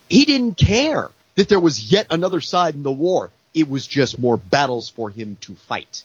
[0.08, 3.32] He didn't care that there was yet another side in the war.
[3.54, 6.04] It was just more battles for him to fight.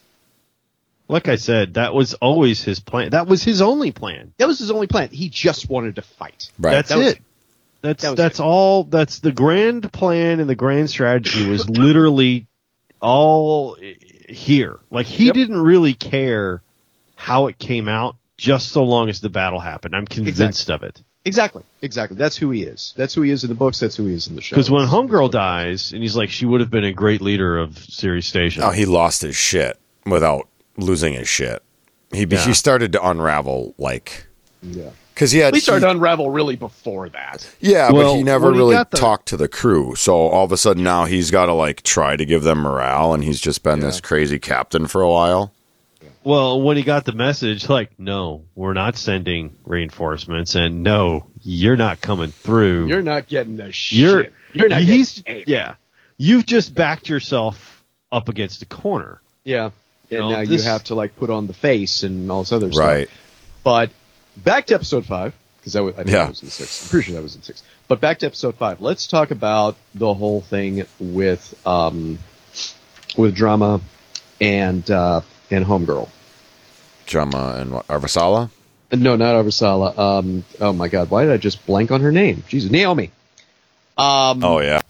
[1.08, 3.10] Like I said, that was always his plan.
[3.10, 4.32] That was his only plan.
[4.38, 5.08] That was his only plan.
[5.08, 6.50] He just wanted to fight.
[6.58, 6.70] right.
[6.70, 7.22] That's That was it.
[7.82, 8.42] That's That that's it.
[8.42, 8.84] all.
[8.84, 12.46] That's the grand plan and the grand strategy was literally
[13.00, 13.76] all
[14.28, 14.78] here.
[14.90, 15.34] Like he Yep.
[15.34, 16.62] didn't really care
[17.16, 19.94] how it came out, just so long as the battle happened.
[19.94, 21.02] I'm convinced of it.
[21.24, 21.62] Exactly.
[21.82, 22.16] Exactly.
[22.16, 22.94] That's who he is.
[22.96, 23.78] That's who he is in the books.
[23.78, 24.56] That's who he is in the show.
[24.56, 27.76] Because when Homegirl dies, and he's like, she would have been a great leader of
[27.78, 28.62] Ceres Station.
[28.62, 31.62] oh, he lost his shit without losing his shit.
[32.12, 32.44] He Yeah.
[32.46, 34.26] he started to unravel like
[34.62, 34.90] yeah.
[35.20, 37.46] Because he had We started he- to unravel really before that.
[37.60, 39.94] Yeah, Well, but he never when he really the- talked to the crew.
[39.94, 43.12] So all of a sudden now he's got to like try to give them morale,
[43.12, 45.52] and he's just been this crazy captain for a while.
[46.24, 51.76] Well, when he got the message, like, no, we're not sending reinforcements, and no, you're
[51.76, 52.88] not coming through.
[52.88, 53.98] You're not getting the shit.
[53.98, 55.74] You're You're not he's yeah.
[56.16, 59.20] You've just backed yourself up against a corner.
[59.44, 59.70] Yeah.
[60.10, 62.52] And know, now this- you have to like put on the face and all this
[62.52, 62.86] other stuff.
[62.86, 63.10] Right.
[63.62, 63.90] But
[64.36, 66.24] back to episode five because that was, I think Yeah.
[66.24, 66.82] that was in six.
[66.84, 67.62] I'm pretty sure that was in six.
[67.88, 68.80] But back to episode five.
[68.80, 72.18] Let's talk about the whole thing with um,
[73.16, 73.80] with drama
[74.40, 76.08] and uh, and homegirl.
[77.06, 78.50] Drama and what, Arvasala.
[78.92, 79.98] No, not Arvasala.
[79.98, 82.44] Um, oh my God, why did I just blank on her name?
[82.48, 83.10] Jesus, Naomi.
[83.98, 84.80] Um, Oh yeah,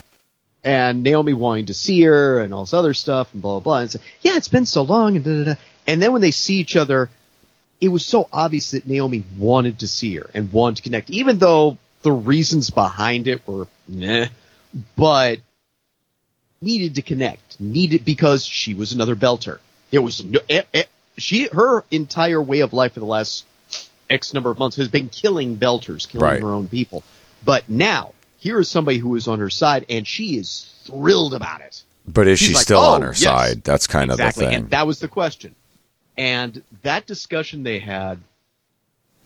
[0.62, 3.79] and Naomi wanting to see her and all this other stuff and blah blah blah.
[3.81, 5.61] And say, yeah, it's been so long and da da da.
[5.87, 7.09] And then when they see each other,
[7.81, 11.38] it was so obvious that Naomi wanted to see her and wanted to connect, even
[11.38, 14.29] though the reasons behind it were meh,
[14.97, 15.38] but
[16.61, 19.59] needed to connect, needed because she was another belter.
[19.90, 20.85] There was no, eh, eh,
[21.16, 23.45] she, her entire way of life for the last
[24.09, 26.40] X number of months has been killing belters, killing Right.
[26.43, 27.03] her own people.
[27.45, 31.61] But now, here is somebody who is on her side and she is thrilled about
[31.62, 31.83] it.
[32.07, 33.62] But is She's she like, still "Oh, on her yes." side?
[33.64, 34.45] That's kind exactly.
[34.45, 34.62] of the thing.
[34.64, 35.55] And that was the question.
[36.16, 38.18] And that discussion they had,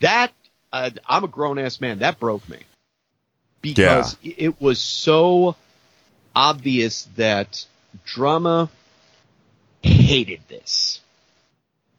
[0.01, 0.33] that
[0.73, 2.01] uh, I'm a grown ass man.
[2.01, 2.59] That broke me
[3.62, 5.57] because it was so
[6.37, 7.64] obvious that
[8.05, 8.68] drama
[9.83, 11.01] hated this,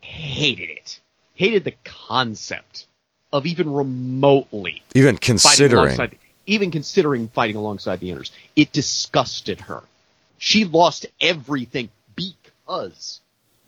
[0.02, 1.00] hated it,
[1.34, 2.86] hated the concept
[3.32, 6.12] of even remotely Even considering.
[6.46, 8.32] even considering fighting alongside the inners.
[8.56, 9.84] It disgusted her.
[10.38, 13.22] She lost everything because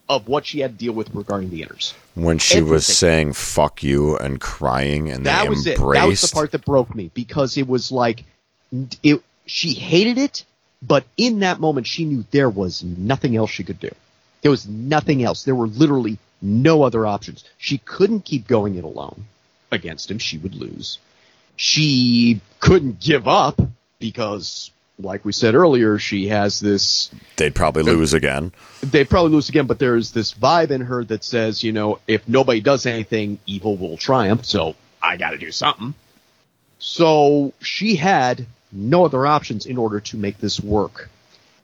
[0.10, 1.94] of what she had to deal with regarding the inners.
[2.16, 5.78] when she was saying "fuck you" and crying, and That they was it.
[5.78, 6.02] embraced.
[6.02, 8.24] That was the part that broke me because it was like
[9.04, 9.22] it.
[9.46, 10.44] She hated it,
[10.82, 13.92] but in that moment, she knew there was nothing else she could do.
[14.42, 15.44] There was nothing else.
[15.44, 17.44] There were literally no other options.
[17.58, 19.26] She couldn't keep going it alone
[19.72, 20.20] against him.
[20.20, 21.00] She would lose.
[21.56, 23.60] She couldn't give up
[24.00, 28.52] because, like we said earlier, she has this They'd probably lose again.
[28.82, 32.28] They'd probably lose again, but there's this vibe in her that says, you know, if
[32.28, 35.94] nobody does anything, evil will triumph, so I gotta do something.
[36.80, 41.10] So she had no other options in order to make this work.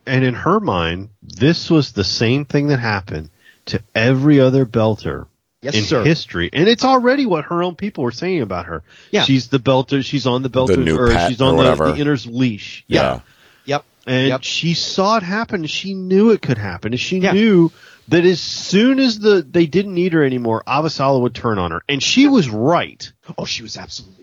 [0.05, 3.29] And in her mind, this was the same thing that happened
[3.65, 5.27] to every other belter
[5.63, 6.03] Yes, in sir.
[6.03, 6.49] history.
[6.51, 8.83] And it's already what her own people were saying about her.
[9.11, 9.23] Yeah.
[9.23, 11.95] She's the belter, she's on the belter, new or pet she's or on the, the
[11.99, 12.83] inner's leash.
[12.87, 13.21] Yeah.
[13.65, 13.85] Yep.
[14.05, 14.43] And Yep.
[14.43, 15.65] she saw it happen.
[15.65, 16.91] She knew it could happen.
[16.91, 17.31] And she Yeah.
[17.31, 17.71] knew
[18.09, 21.81] that as soon as the they didn't need her anymore, Avasala would turn on her.
[21.87, 23.09] And she was right.
[23.37, 24.22] Oh, she was absolutely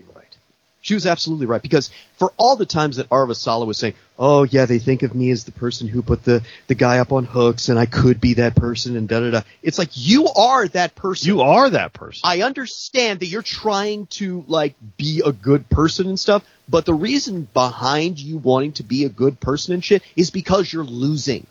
[0.81, 4.65] She was absolutely right because for all the times that Arvasala was saying, "Oh yeah,
[4.65, 7.69] they think of me as the person who put the the guy up on hooks,
[7.69, 9.41] and I could be that person," and da da da.
[9.61, 11.27] It's like you are that person.
[11.27, 12.21] You are that person.
[12.23, 16.95] I understand that you're trying to like be a good person and stuff, but the
[16.95, 21.45] reason behind you wanting to be a good person and shit is because you're losing.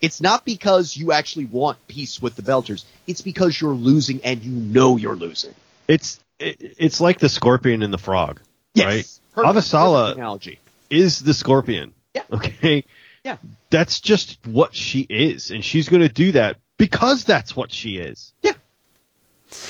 [0.00, 2.84] It's not because you actually want peace with the Belters.
[3.06, 5.54] It's because you're losing and you know you're losing.
[5.86, 8.40] It's it, it's like the scorpion and the frog.
[8.76, 9.06] Right?
[9.34, 10.58] Perfect- Avasala- perfect analogy.
[10.90, 11.92] Is the scorpion.
[12.14, 12.22] Yeah.
[12.32, 12.84] Okay.
[13.24, 13.36] Yeah.
[13.70, 17.96] That's just what she is, and she's going to do that because that's what she
[17.96, 18.32] is.
[18.42, 18.52] Yeah.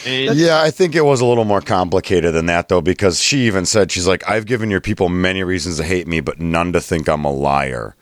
[0.06, 3.46] And Yeah, I think it was a little more complicated than that, though, because she
[3.46, 6.72] even said, she's like, I've given your people many reasons to hate me, but none
[6.72, 7.94] to think I'm a liar.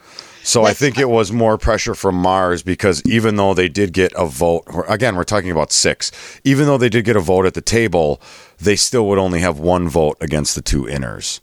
[0.44, 4.12] So I think it was more pressure from Mars because even though they did get
[4.16, 6.10] a vote, or again, we're talking about six,
[6.44, 8.20] even though they did get a vote at the table,
[8.58, 11.40] they still would only have one vote against the two inners.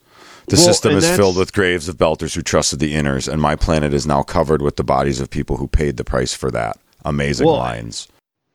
[0.48, 3.56] The Well, system is filled with graves of belters who trusted the inners, and my
[3.56, 6.78] planet is now covered with the bodies of people who paid the price for that.
[7.06, 8.08] Amazing Well, lines.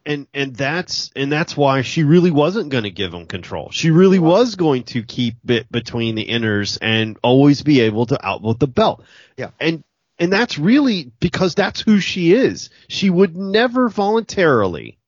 [0.04, 3.70] and and that's and that's why she really wasn't going to give him control.
[3.70, 8.18] She really was going to keep it between the inners and always be able to
[8.26, 9.02] outvote the belt.
[9.38, 9.50] Yeah.
[9.60, 9.84] And
[10.18, 12.70] and that's really because that's who she is.
[12.88, 14.98] She would never voluntarily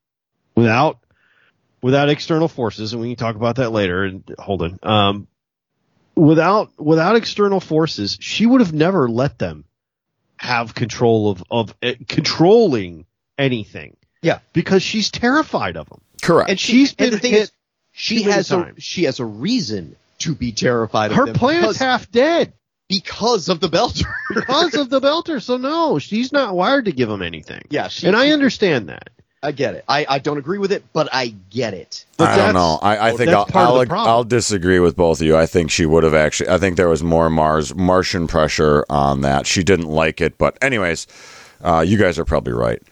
[0.55, 0.99] without
[1.83, 4.79] without external forces and we can talk about that later and Holden.
[4.83, 5.29] Um
[6.15, 9.65] without without external forces, she would have never let them
[10.39, 13.07] have control of of uh, controlling
[13.39, 14.39] anything Yeah.
[14.53, 16.01] because she's terrified of them.
[16.23, 16.51] Correct.
[16.51, 17.53] And she, She's and been the thing hit is,
[17.93, 18.83] she has a times.
[18.83, 22.53] she has a reason to be terrified of Her them planet's half dead
[22.89, 24.05] because of the Belter.
[24.35, 25.43] because of the Belter.
[25.43, 27.63] So no, she's not wired to give him anything.
[27.71, 29.11] yeah, she, and I understand that.
[29.43, 29.85] I get it.
[29.87, 32.05] I, I don't agree with it, but I get it.
[32.17, 32.79] But I don't know.
[32.83, 33.93] I, I think that's I'll I'll.
[34.09, 35.37] I'll disagree with both of you.
[35.37, 36.49] I think she would have actually.
[36.49, 39.47] I think there was more Mars Martian pressure on that.
[39.47, 41.07] She didn't like it, but anyways,
[41.61, 42.83] uh, you guys are probably right.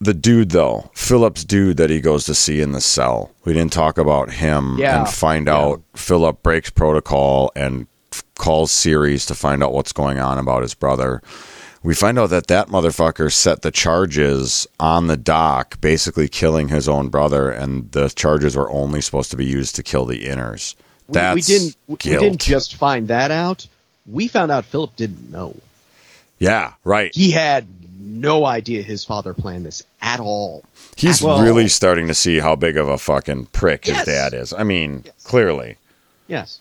[0.00, 3.30] The dude though, Philip's dude that he goes to see in the cell.
[3.44, 5.00] We didn't talk about him Yeah.
[5.00, 7.88] and find out Philip breaks protocol and f-
[8.38, 11.20] calls Ceres to find out what's going on about his brother.
[11.82, 16.88] We find out that that motherfucker set the charges on the dock, basically killing his
[16.88, 20.74] own brother, and the charges were only supposed to be used to kill the inners.
[21.06, 22.20] We- That's we didn't we guilt.
[22.22, 23.66] didn't just find that out.
[24.06, 25.54] We found out Philip didn't know.
[26.38, 27.14] yeah, right.
[27.14, 27.66] He had
[28.00, 30.64] no idea his father planned this at all.
[30.96, 34.52] He's Well- really starting to see how big of a fucking prick his dad is.
[34.52, 35.14] I mean, Yes.
[35.24, 35.76] clearly.
[36.26, 36.58] Yes.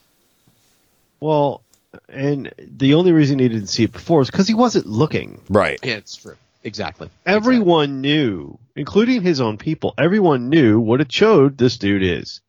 [1.20, 1.62] Well,
[2.10, 5.42] and the only reason he didn't see it before is because he wasn't looking.
[5.50, 5.80] Right.
[5.84, 6.36] Yeah, it's true.
[6.64, 7.10] Exactly.
[7.26, 9.94] Everyone knew including his own people.
[9.98, 12.42] Everyone knew what a chode this dude is.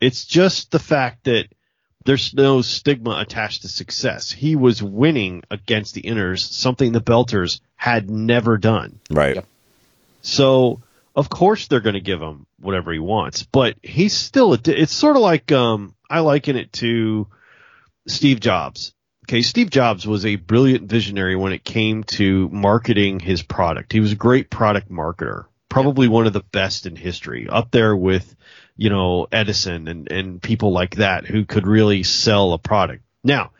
[0.00, 1.46] It's just the fact that
[2.04, 4.30] there's no stigma attached to success.
[4.30, 8.98] He was winning against the inners, something the Belters had never done.
[9.10, 9.36] Right.
[9.36, 9.46] Yep.
[10.22, 10.80] So
[11.14, 14.92] of course they're going to give him whatever he wants, but he's still a, it's
[14.92, 17.26] sort of like um I liken it to
[18.06, 18.94] Steve Jobs.
[19.26, 23.92] Okay, Steve Jobs was a brilliant visionary when it came to marketing his product.
[23.92, 27.94] He was a great product marketer, probably one of the best in history, up there
[27.94, 28.34] with,
[28.76, 33.04] you know, Edison and, and people like that who could really sell a product.
[33.22, 33.52] Now,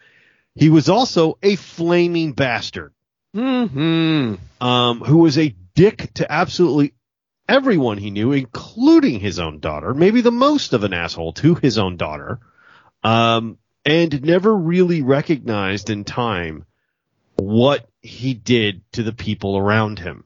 [0.55, 2.92] he was also a flaming bastard
[3.35, 4.35] Hmm.
[4.61, 6.92] um, who was a dick to absolutely
[7.48, 11.78] everyone he knew, including his own daughter, maybe the most of an asshole to his
[11.78, 12.40] own daughter,
[13.02, 16.64] um, and never really recognized in time
[17.37, 20.25] what he did to the people around him.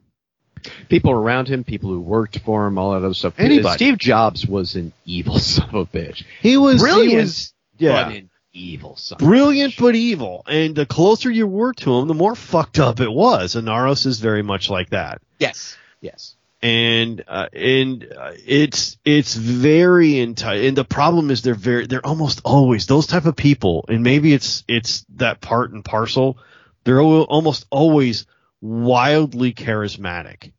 [0.89, 3.35] People around him, people who worked for him, all that other stuff.
[3.39, 3.69] Anybody.
[3.69, 6.25] Uh, Steve Jobs was an evil son of a bitch.
[6.41, 9.19] He was Brilliant, he was, yeah, But an evil son.
[9.19, 10.43] brilliant but evil.
[10.47, 13.55] And the closer you were to him, the more fucked up it was.
[13.55, 15.21] And Naros is very much like that.
[15.39, 15.77] Yes.
[16.01, 16.36] Yes.
[16.67, 22.05] And uh, and uh, it's it's very enti- and the problem is they're very they're
[22.05, 26.39] almost always those type of people and maybe it's it's that part and parcel
[26.83, 28.27] they're al- almost always
[28.61, 30.53] wildly charismatic.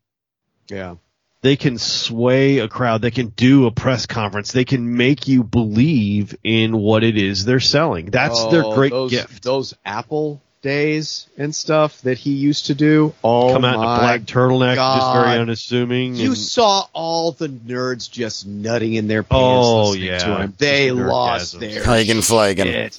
[0.70, 0.96] Yeah.
[1.42, 5.42] they can sway a crowd they can do a press conference they can make you
[5.44, 8.06] believe in what it is they're selling.
[8.06, 9.42] That's their Oh, great those, gift.
[9.42, 13.14] Those Apple days and stuff that he used to do.
[13.22, 17.48] Oh come out in a black turtleneck just very unassuming You and- saw all the
[17.48, 20.18] nerds just nutting in their pants Oh, yeah.
[20.18, 20.54] to him.
[20.58, 21.60] They Just lost nerdgasms.
[21.74, 22.64] their Hagen Flagen.
[22.64, 22.98] shit.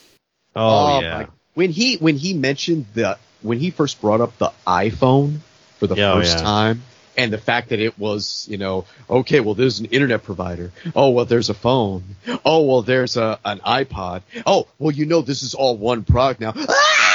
[0.55, 4.51] oh, yeah my- When he when he mentioned the when he first brought up the
[4.67, 5.39] iPhone
[5.79, 6.43] for the oh, first yeah.
[6.43, 6.83] time
[7.17, 10.71] and the fact that it was, you know, okay, well there's an internet provider.
[10.95, 12.03] Oh, well there's a phone.
[12.45, 14.21] Oh, well there's a an iPod.
[14.45, 16.53] Oh, well you know this is all one product now.
[16.55, 17.08] Ah!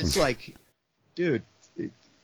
[0.00, 0.54] It's like
[1.14, 1.42] dude,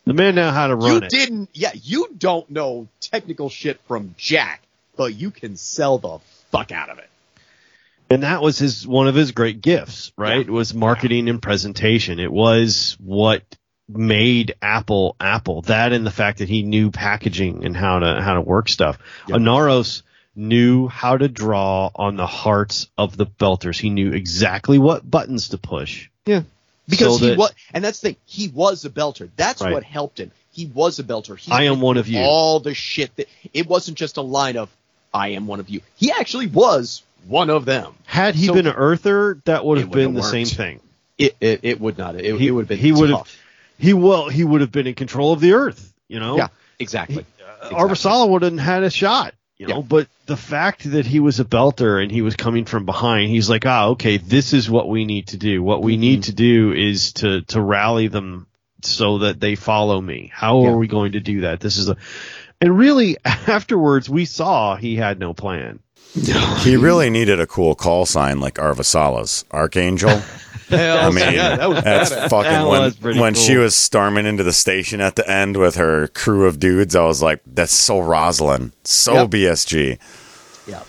[0.05, 3.81] the man now how to run you it didn't yeah, you don't know technical shit
[3.89, 4.63] from Jack,
[4.97, 6.19] but you can sell the
[6.51, 7.09] fuck out of it.
[8.11, 10.41] and that was his one of his great gifts, right?
[10.41, 12.21] It was marketing and presentation.
[12.21, 13.43] It was what
[13.89, 15.63] made Apple Apple.
[15.63, 18.99] That and the fact that he knew packaging and how to how to work stuff.
[19.29, 19.41] Yep.
[19.41, 20.03] Inaros
[20.35, 23.79] knew how to draw on the hearts of the belters.
[23.79, 26.11] He knew exactly what buttons to push.
[26.27, 26.43] Yeah.
[26.89, 29.29] Because So he was, and that's the thing, he was a belter.
[29.37, 29.73] That's Right.
[29.73, 30.31] what helped him.
[30.53, 31.37] He was a belter.
[31.39, 32.21] He I am one of you.
[32.21, 34.69] All the shit that, it wasn't just a line of,
[35.13, 35.81] I am one of you.
[35.97, 37.95] He actually was one of them.
[38.07, 40.81] Had he So- been an earther, that would have been the same thing.
[41.19, 43.37] It, it, it would not, it, He- it would have been he would have-
[43.79, 46.37] He well, he would have been in control of the earth, you know?
[46.37, 47.27] Yeah, exactly.
[47.61, 47.77] Exactly.
[47.77, 49.77] Uh, Arbasala wouldn't had a shot, you know.
[49.77, 49.83] Yeah.
[49.89, 53.49] But the fact that he was a belter and he was coming from behind, he's
[53.51, 55.63] like, ah, okay, this is what we need to do.
[55.63, 56.01] What we Mm-hmm.
[56.01, 58.47] need to do is to to rally them
[58.83, 60.31] so that they follow me.
[60.33, 60.71] How Yeah.
[60.71, 61.61] are we going to do that?
[61.61, 61.97] This is a,
[62.61, 65.81] and really afterwards we saw he had no plan.
[66.63, 70.23] He really needed a cool call sign like Arvasala's Archangel.
[70.71, 72.31] I mean, yeah, that was that's badass.
[72.31, 76.09] fucking That when when she was storming into the station at the end with her
[76.09, 76.97] crew of dudes.
[76.97, 79.31] I was like, that's so Roslin, so Yep.
[79.31, 79.99] BSG.
[80.67, 80.83] Yeah.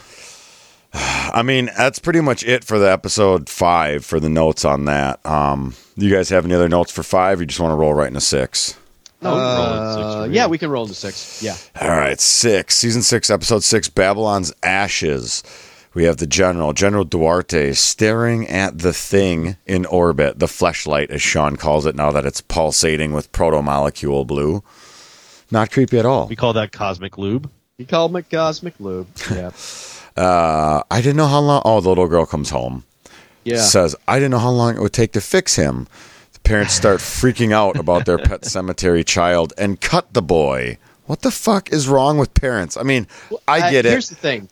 [1.33, 5.23] I mean, that's pretty much it for the episode five for the notes on that.
[5.25, 7.37] Um, you guys have any other notes for five?
[7.39, 8.77] Or you just want to roll right into six?
[9.21, 11.41] No, we roll six Uh, yeah, we can roll into six.
[11.41, 11.55] Yeah.
[11.81, 15.43] All right, six, season six, episode six, Babylon's Ashes.
[15.93, 21.23] We have the general, General Duarte, staring at the thing in orbit, the fleshlight, as
[21.23, 24.63] Sean calls it, now that it's pulsating with proto-molecule blue.
[25.49, 26.27] Not creepy at all.
[26.27, 27.49] we call that cosmic lube.
[27.77, 29.07] He called me Cosmic Lube.
[29.31, 29.51] Yeah.
[30.17, 31.61] Uh, I didn't know how long.
[31.63, 32.83] Oh, the little girl comes home.
[33.43, 33.61] Yeah.
[33.61, 35.87] Says, I didn't know how long it would take to fix him.
[36.47, 40.77] Parents start freaking out about their pet cemetery child and cut the boy.
[41.05, 42.77] What the fuck is wrong with parents?
[42.77, 43.05] I mean,
[43.47, 43.89] I Uh, get it.
[43.89, 44.47] Here's the thing.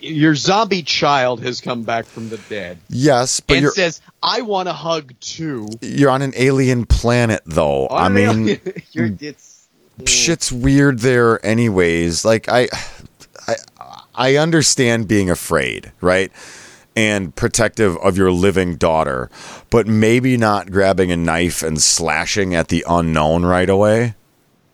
[0.00, 4.66] Your zombie child has come back from the dead Yes, but and says, "I want
[4.68, 7.86] a hug too." you're on an alien planet though.
[7.90, 8.58] I mean,
[8.92, 9.66] you're, it's
[10.06, 12.24] shit's weird there anyways.
[12.24, 12.68] Like I
[13.46, 13.56] I
[14.14, 16.32] I understand being afraid, right?
[16.96, 19.28] And protective of your living daughter,
[19.70, 24.14] but maybe not grabbing a knife and slashing at the unknown right away.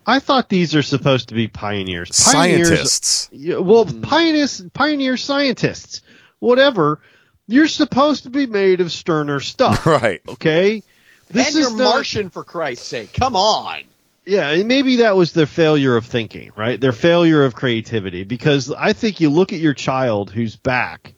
[0.05, 2.09] I thought these are supposed to be pioneers.
[2.31, 3.29] Pioneers Scientists.
[3.31, 4.01] Yeah, well, hmm.
[4.01, 6.01] pioneers, pioneer scientists,
[6.39, 6.99] whatever.
[7.47, 10.21] You're supposed to be made of sterner stuff, Right.
[10.27, 10.83] okay?
[11.29, 13.13] This and you're is not- Martian for Christ's sake.
[13.13, 13.81] Come on.
[14.25, 16.79] Yeah, maybe that was their failure of thinking, right?
[16.79, 18.23] Their failure of creativity.
[18.23, 21.13] Because I think you look at your child who's back.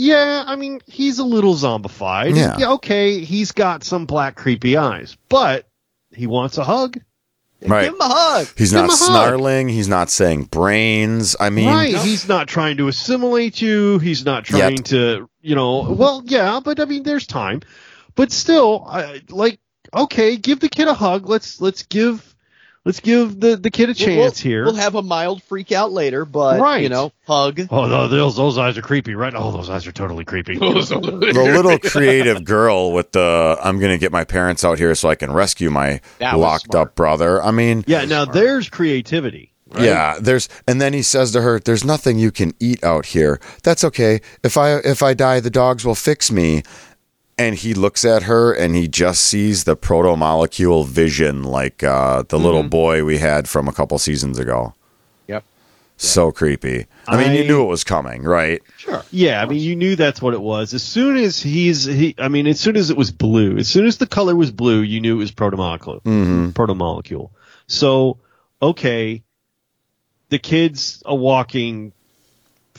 [0.00, 2.34] Yeah, I mean, he's a little zombified.
[2.34, 2.72] Yeah.
[2.72, 5.68] okay, he's got some black creepy eyes, but
[6.10, 6.98] he wants a hug.
[7.60, 7.84] Right.
[7.84, 8.46] Give him a hug.
[8.56, 8.98] He's Give not him a hug.
[8.98, 9.68] snarling.
[9.68, 11.36] He's not saying brains.
[11.38, 11.94] I mean, right.
[11.94, 13.98] He's not trying to assimilate you.
[13.98, 14.86] He's not trying Yet.
[14.86, 17.60] to, you know, well, yeah, but I mean, there's time.
[18.14, 19.60] But still, I, like,
[19.92, 21.28] okay, give the kid a hug.
[21.28, 22.34] Let's, let's give,
[22.90, 24.64] let's give the, the kid a chance We'll- here.
[24.64, 26.82] We'll have a mild freak out later, but Right.
[26.82, 27.60] you know, hug.
[27.70, 29.32] Oh, no, those those eyes are creepy, right?
[29.36, 30.54] Oh, those eyes are totally creepy.
[30.58, 35.08] the little creative girl with the I'm going to get my parents out here so
[35.08, 36.88] I can rescue my locked smart.
[36.88, 37.42] up brother.
[37.42, 39.52] I mean, yeah, now there's creativity.
[39.72, 39.84] right?
[39.84, 43.40] yeah, there's and then he says to her, "There's nothing you can eat out here.
[43.62, 44.20] That's okay.
[44.42, 46.62] If I if I die, the dogs will fix me."
[47.40, 52.22] And he looks at her and he just sees the proto molecule vision like uh,
[52.28, 54.74] the little boy we had from a couple seasons ago.
[55.26, 55.44] Yep.
[55.96, 56.84] So creepy.
[57.08, 58.60] I mean, you knew it was coming, right?
[58.76, 59.02] Sure.
[59.10, 60.74] Yeah, I mean, you knew that's what it was.
[60.74, 63.86] As soon as he's, he, I mean, as soon as it was blue, as soon
[63.86, 66.02] as the color was blue, you knew it was protomolecule.
[66.02, 66.50] Mm-hmm.
[66.50, 67.30] Protomolecule.
[67.68, 68.18] So,
[68.60, 69.22] okay,
[70.28, 71.94] the kid's a walking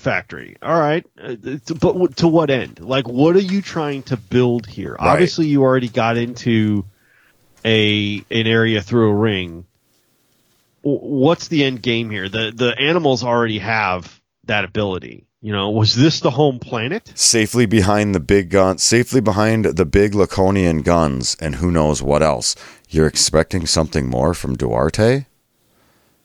[0.02, 0.58] factory.
[0.62, 1.36] All right, uh,
[1.80, 2.80] but to what end?
[2.80, 4.94] Like, what are you trying to build here?
[5.00, 5.14] Right.
[5.14, 6.86] Obviously, you already got into
[7.64, 9.66] a an area through a ring.
[10.82, 12.28] What's the end game here?
[12.28, 15.26] The the animals already have that ability.
[15.44, 17.12] You know, was this the home planet?
[17.16, 22.22] safely behind the big gun, safely behind the big Laconian guns, and who knows what
[22.22, 22.56] else.
[22.90, 25.26] You're expecting something more from Duarte?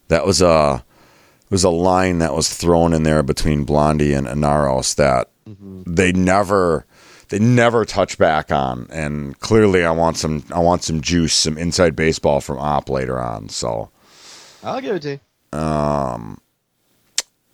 [0.09, 0.85] That was a
[1.51, 5.31] was a line that was thrown in there between Blondie and Inaros that
[5.87, 6.87] they never
[7.29, 8.87] they never touch back on.
[8.91, 13.21] And clearly, I want some I want some juice, some inside baseball from Op later
[13.21, 13.49] on.
[13.49, 13.91] So
[14.63, 15.21] I'll give it to you.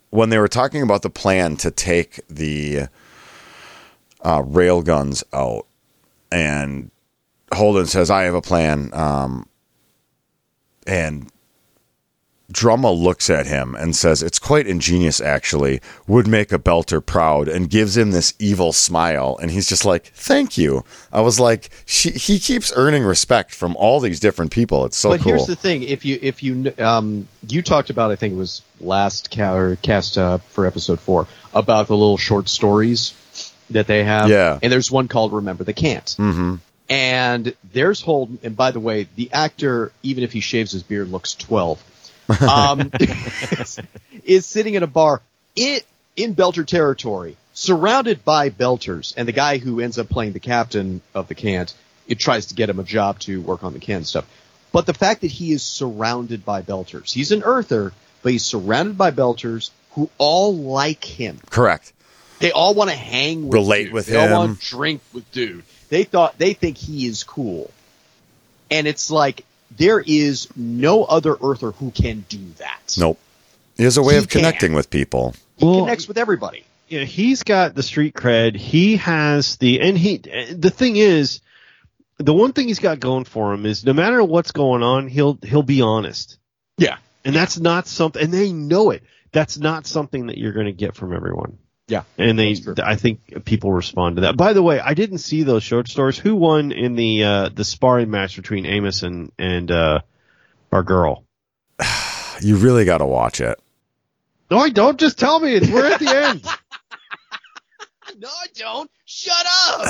[0.09, 2.87] when they were talking about the plan to take the
[4.21, 5.65] uh, rail guns out,
[6.31, 6.91] and
[7.53, 9.47] Holden says, "I have a plan," um,
[10.85, 11.29] and
[12.53, 15.81] Drummer looks at him and says, "It's quite ingenious, actually.
[16.07, 20.11] Would make a belter proud," and gives him this evil smile, and he's just like,
[20.15, 24.85] "Thank you." I was like, she, "He keeps earning respect from all these different people.
[24.85, 25.17] It's so cool.
[25.17, 28.33] but cool." here's the thing: if you if you um you talked about, I think
[28.33, 33.13] it was last ca- cast uh, for episode four about the little short stories
[33.71, 34.29] that they have.
[34.29, 34.59] Yeah.
[34.61, 36.55] and there's one called "Remember the Cant." mm-hmm.
[36.89, 41.09] And there's Holden, and by the way, the actor, even if he shaves his beard,
[41.09, 41.81] looks 12.
[42.41, 42.91] Um,
[44.23, 45.21] is sitting in a bar
[45.55, 45.79] in,
[46.15, 51.01] in Belter territory, surrounded by Belters, and the guy who ends up playing the captain
[51.13, 51.73] of the Cant,
[52.07, 54.25] it tries to get him a job to work on the Cant stuff.
[54.71, 58.97] But the fact that he is surrounded by Belters, he's an Earther, but he's surrounded
[58.97, 61.39] by Belters who all like him.
[61.49, 61.93] Correct.
[62.39, 63.93] They all want to hang with Relate dude.
[63.93, 65.63] with they all want to drink with dude.
[65.89, 67.69] They thought they think he is cool.
[68.71, 69.45] And it's like
[69.77, 72.95] there is no other earther who can do that.
[72.97, 73.19] Nope.
[73.77, 75.33] He has a way He of connecting with people.
[75.57, 76.63] He Well- connects with everybody.
[76.89, 78.55] yeah, he's got the street cred.
[78.55, 81.39] He has the and he the thing is
[82.17, 85.39] the one thing he's got going for him is no matter what's going on, he'll
[85.43, 86.37] he'll be honest.
[86.77, 86.97] Yeah.
[87.25, 89.03] And that's not something and they know it.
[89.31, 91.57] That's not something that you're going to get from everyone.
[91.93, 92.03] Yeah.
[92.17, 94.35] And they, I think people respond to that.
[94.35, 96.17] By the way, I didn't see those short stories.
[96.17, 99.99] Who won in the uh the sparring match between Amos and and uh
[100.71, 101.23] our girl?
[102.41, 103.59] You really got to watch it.
[104.49, 104.99] No, I don't.
[104.99, 105.53] Just tell me.
[105.53, 106.43] It's we're at the end.
[108.17, 108.91] No, I don't.
[109.05, 109.81] Shut up.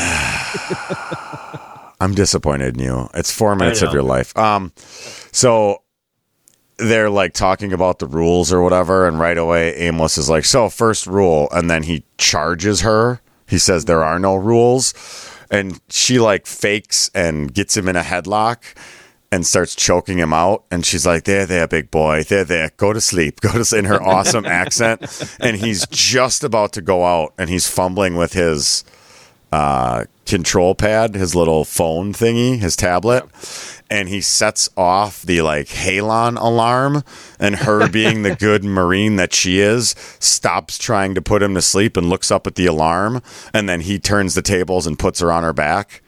[1.99, 3.09] I'm disappointed in you.
[3.13, 4.37] It's four minutes of your life.
[4.37, 4.71] Um,
[5.31, 5.82] so
[6.83, 10.69] they're like talking about the rules or whatever, and right away Amos is like, "So
[10.69, 13.21] first rule," and then he charges her.
[13.47, 14.93] He says there are no rules,
[15.49, 18.59] and she like fakes and gets him in a headlock.
[19.31, 22.93] And starts choking him out, and she's like, "There, there, big boy, there, there, go
[22.93, 25.01] to sleep, go to sleep." In her awesome accent,
[25.39, 28.83] and he's just about to go out, and he's fumbling with his
[29.51, 33.23] uh, control pad, his little phone thingy, his tablet,
[33.93, 37.03] and he sets off the like halon alarm.
[37.39, 39.89] And her, being the good marine that she is,
[40.19, 43.21] stops trying to put him to sleep and looks up at the alarm.
[43.53, 46.01] And then he turns the tables and puts her on her back.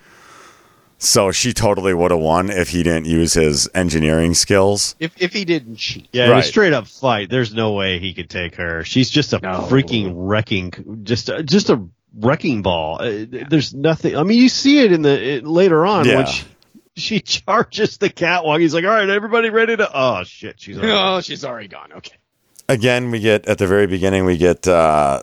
[0.97, 4.95] So she totally would have won if he didn't use his engineering skills.
[4.99, 6.07] if if he didn't cheat.
[6.13, 6.43] Yeah, in a Right.
[6.43, 8.83] straight up fight, there's no way he could take her.
[8.83, 9.67] She's just a No.
[9.69, 10.73] freaking wrecking,
[11.03, 11.81] just just a
[12.17, 13.01] wrecking ball.
[13.01, 14.15] Uh, There's nothing.
[14.15, 16.15] I mean, you see it in the it, later on Yeah.
[16.15, 16.45] when she,
[16.97, 18.59] she charges the catwalk.
[18.59, 21.91] He's like, "All right, everybody ready to?" Oh shit, she's already Oh, she's already gone.
[21.93, 22.15] Okay.
[22.69, 25.21] again, we get at the very beginning, we get uh,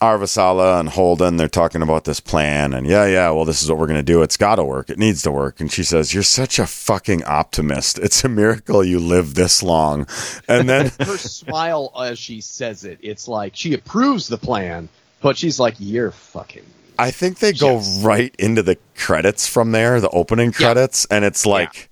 [0.00, 1.36] Arvasala and Holden.
[1.36, 3.30] They're talking about this plan, and yeah, yeah.
[3.30, 4.22] Well, this is what we're gonna do.
[4.22, 4.90] It's got to work.
[4.90, 5.60] It needs to work.
[5.60, 7.98] And she says, "You're such a fucking optimist.
[7.98, 10.06] It's a miracle you live this long."
[10.48, 14.88] And then Her smile as she says it, it's like she approves the plan,
[15.22, 16.64] but she's like, "You're fucking."
[16.98, 18.00] I think they go Yes.
[18.02, 21.90] right into the credits from there, the opening credits, and it's like.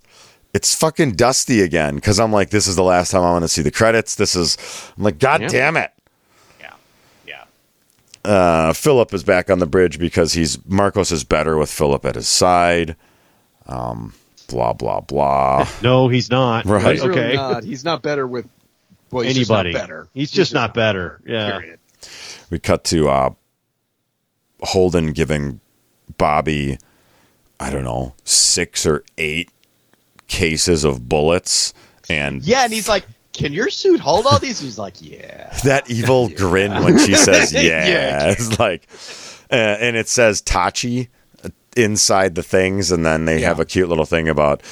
[0.55, 3.49] It's fucking dusty again because I'm like, this is the last time I want to
[3.49, 4.17] see the credits.
[4.17, 4.59] This is,
[4.99, 5.49] I'm like, God Yeah.
[5.49, 5.91] damn it.
[6.61, 6.75] Yeah,
[7.27, 8.31] yeah.
[8.31, 12.17] uh, Filip is back on the bridge because he's Marcos is better with Filip at
[12.17, 12.97] his side.
[13.67, 14.13] Um,
[14.49, 15.67] blah blah blah.
[15.83, 16.67] No, he's not.
[16.67, 16.97] Right.
[16.97, 17.35] He's really okay.
[17.37, 17.65] not.
[17.65, 18.47] He's not better with.
[19.11, 19.83] Well, he's just not Anybody.
[19.83, 20.09] better.
[20.13, 21.19] He's just not better.
[21.25, 21.61] Yeah.
[21.61, 21.79] Period.
[22.51, 23.31] we cut to uh,
[24.63, 25.61] Holden giving
[26.19, 26.79] Bobbie,
[27.61, 29.51] I don't know, six or eight
[30.29, 31.75] cases of bullets,
[32.09, 35.91] and Yeah, and he's like, "Can your suit hold all these?" He's like, "Yeah." that
[35.91, 38.31] evil grin when she says yeah, Yeah.
[38.31, 38.87] it's like
[39.51, 41.09] uh, and it says tachi
[41.77, 43.49] inside the things and then they Yeah.
[43.49, 44.63] have a cute little thing about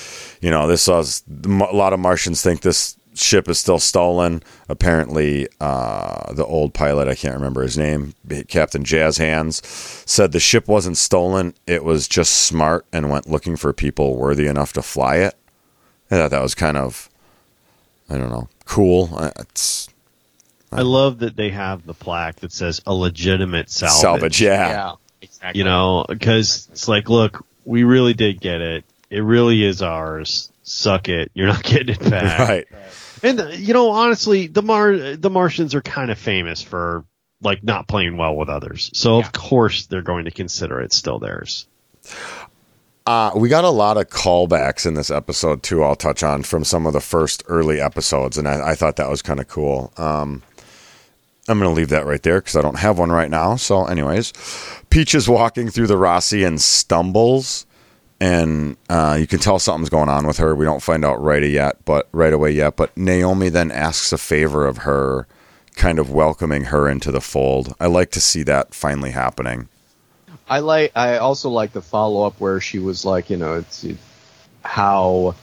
[0.43, 5.47] you know this was a lot of martians think this ship is still stolen apparently
[5.61, 8.15] uh, the old pilot i can't remember his name
[8.49, 13.57] captain jazz hands said the ship wasn't stolen it was just smart and went looking
[13.57, 15.35] for people worthy enough to fly it
[16.11, 17.09] i thought that was kind of
[18.09, 19.89] i don't know cool Uh, it's
[20.73, 24.01] I love that they have the plaque that says a legitimate salvage.
[24.01, 24.69] salvage yeah.
[24.69, 25.59] Yeah, exactly.
[25.59, 28.85] You know, because it's like, look, we really did get it.
[29.11, 30.53] It really is ours.
[30.63, 31.33] Suck it.
[31.35, 32.39] You're not getting it back.
[32.49, 32.69] right
[33.23, 37.05] And you know, honestly, the Mar the Martians are kind of famous for
[37.43, 38.91] like not playing well with others.
[38.95, 39.27] So Yeah.
[39.27, 41.67] of course they're going to consider it still theirs.
[43.07, 45.83] Uh, we got a lot of callbacks in this episode too.
[45.83, 49.09] I'll touch on from some of the first early episodes, and I, I thought that
[49.09, 49.93] was kind of cool.
[49.97, 50.43] Um,
[51.49, 53.57] I'm going to leave that right there because I don't have one right now.
[53.57, 54.33] So, anyways,
[54.91, 57.67] Peach is walking through the Roci and stumbles,
[58.21, 60.55] and uh, you can tell something's going on with her.
[60.55, 62.77] We don't find out right yet, but right away yet.
[62.77, 65.27] But Naomi then asks a favor of her,
[65.75, 67.75] kind of welcoming her into the fold.
[67.81, 69.69] I like to see that finally happening.
[70.49, 70.93] I like.
[70.95, 73.97] I also like the follow up where she was like, you know, it's it,
[74.63, 75.37] how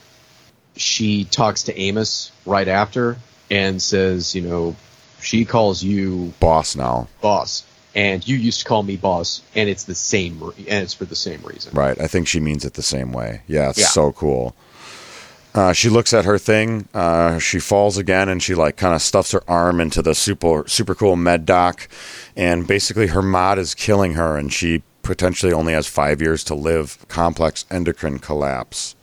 [0.76, 3.16] she talks to Amos right after
[3.50, 4.76] and says, you know,
[5.20, 7.08] she calls you Boss now.
[7.20, 7.64] boss,
[7.98, 11.04] and you used to call me boss, and it's the same, re- and it's for
[11.04, 11.72] the same reason.
[11.74, 12.00] Right.
[12.00, 13.42] I think she means it the same way.
[13.48, 13.86] Yeah, it's Yeah.
[13.88, 14.54] so cool.
[15.52, 16.86] Uh, she looks at her thing.
[16.94, 20.62] Uh, she falls again, and she like kind of stuffs her arm into the super
[20.68, 21.88] super cool med doc
[22.36, 26.54] and basically her mod is killing her, and she potentially only has five years to
[26.54, 26.98] live.
[27.08, 28.94] Complex endocrine collapse.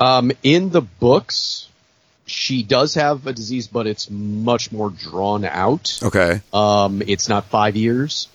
[0.00, 1.68] Um, in the books,
[2.30, 5.98] she does have a disease, but it's much more drawn out.
[6.02, 6.40] Okay.
[6.52, 8.28] Um, it's not five years,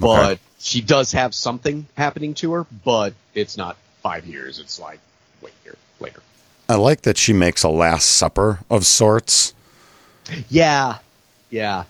[0.00, 0.40] but Okay.
[0.58, 4.58] she does have something happening to her, but it's not five years.
[4.58, 5.00] It's like
[5.42, 6.20] wait here later.
[6.68, 9.52] I like that she makes a last supper of sorts.
[10.48, 10.98] Yeah,
[11.50, 11.84] yeah.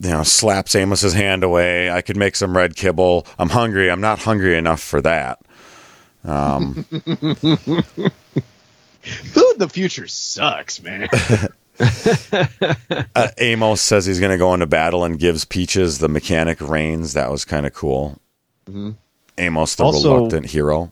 [0.00, 1.90] You know, slaps Amos's hand away.
[1.90, 3.26] I could make some red kibble.
[3.38, 3.90] I'm hungry.
[3.90, 5.40] I'm not hungry enough for that.
[9.04, 11.08] Food in the future sucks, man.
[13.14, 17.14] uh, Amos says he's going to go into battle and gives Peaches the mechanic reins.
[17.14, 18.18] That was kind of cool.
[19.38, 20.90] Amos, the Also- reluctant hero.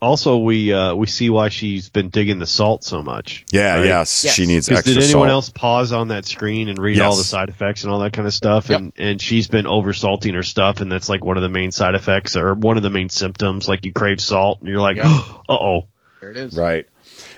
[0.00, 3.44] Also, we uh, we see why she's been digging the salt so much.
[3.52, 3.84] Yeah, right?
[3.84, 4.34] yes, Yes.
[4.34, 5.30] she needs 'Cause extra did anyone salt.
[5.30, 7.04] else pause on that screen and read Yes.
[7.06, 8.68] all the side effects and all that kind of stuff?
[8.68, 8.80] Yep.
[8.80, 11.70] And and she's been over salting her stuff, and that's like one of the main
[11.70, 13.68] side effects or one of the main symptoms.
[13.68, 15.04] Like you crave salt, and you're like, Yeah.
[15.48, 15.86] uh oh.
[16.20, 16.56] there it is.
[16.56, 16.88] Right.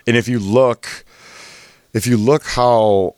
[0.07, 1.05] And if you look,
[1.93, 3.17] if you look how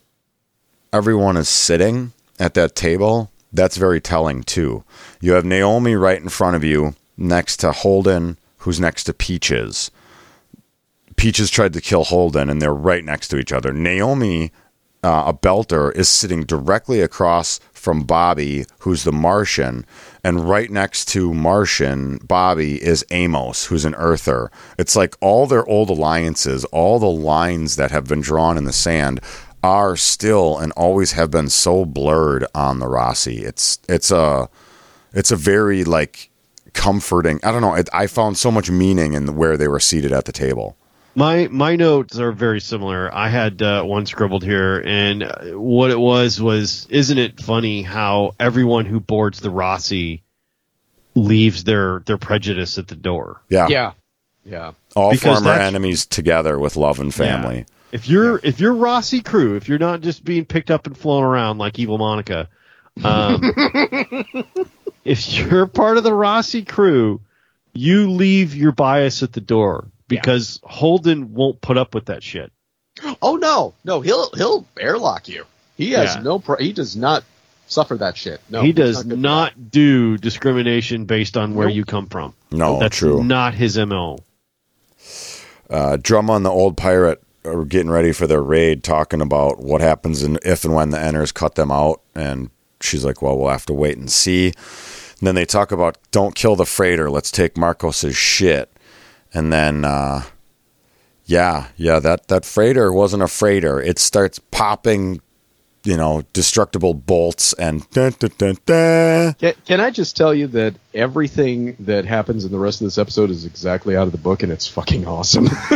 [0.92, 4.84] everyone is sitting at that table, that's very telling too.
[5.20, 9.90] You have Naomi right in front of you, next to Holden, who's next to Peaches.
[11.16, 13.72] Peaches tried to kill Holden, and they're right next to each other.
[13.72, 14.52] Naomi,
[15.02, 19.86] uh, a belter, is sitting directly across from Bobbie, who's the Martian,
[20.26, 24.50] and right next to Martian Bobbie is Amos, who's an Earther.
[24.76, 28.72] It's like all their old alliances, all the lines that have been drawn in the
[28.72, 29.20] sand,
[29.62, 33.40] are still and always have been so blurred on the Roci.
[33.40, 34.48] It's it's a
[35.12, 36.28] it's a very like
[36.72, 37.38] comforting.
[37.44, 37.74] I don't know.
[37.74, 40.76] It, I found so much meaning in where they were seated at the table.
[41.16, 43.12] My my notes are very similar.
[43.12, 47.80] I had uh, one scribbled here, and uh, what it was was, isn't it funny
[47.80, 50.20] how everyone who boards the Roci
[51.14, 53.40] leaves their their prejudice at the door?
[53.48, 53.66] Yeah.
[53.68, 53.92] Yeah,
[54.44, 54.72] Yeah.
[54.94, 57.64] All Because former enemies together with love and family.
[57.92, 61.22] If you're if you're Roci crew, if you're not just being picked up and flown
[61.22, 62.50] around like evil Monica,
[63.02, 63.40] um,
[65.04, 67.22] if you're part of the Roci crew,
[67.72, 72.52] you leave your bias at the door because Holden won't put up with that shit.
[73.22, 75.44] Oh no, no, he'll he'll airlock you.
[75.76, 76.22] He has Yeah.
[76.22, 76.38] no.
[76.38, 77.24] Pro- he does not
[77.66, 78.40] suffer that shit.
[78.48, 81.76] No, he does good for not do discrimination based on where Nope.
[81.76, 82.32] you come from.
[82.50, 83.22] No, That's true.
[83.24, 84.18] not his mo.
[85.68, 89.80] uh, Drummer and the old pirate are getting ready for their raid, talking about what
[89.80, 92.00] happens and if and when the Inners cut them out.
[92.14, 92.50] And
[92.80, 94.46] she's like, "Well, we'll have to wait and see."
[95.18, 97.10] And then they talk about, "Don't kill the freighter.
[97.10, 98.70] Let's take Marcos's shit."
[99.36, 100.22] And then, uh,
[101.26, 103.78] yeah, yeah, that that freighter wasn't a freighter.
[103.78, 105.20] It starts popping,
[105.84, 107.88] you know, destructible bolts and.
[107.90, 109.34] Dun, dun, dun.
[109.34, 112.96] Can, can I just tell you that everything that happens in the rest of this
[112.96, 115.48] episode is exactly out of the book, and it's fucking awesome.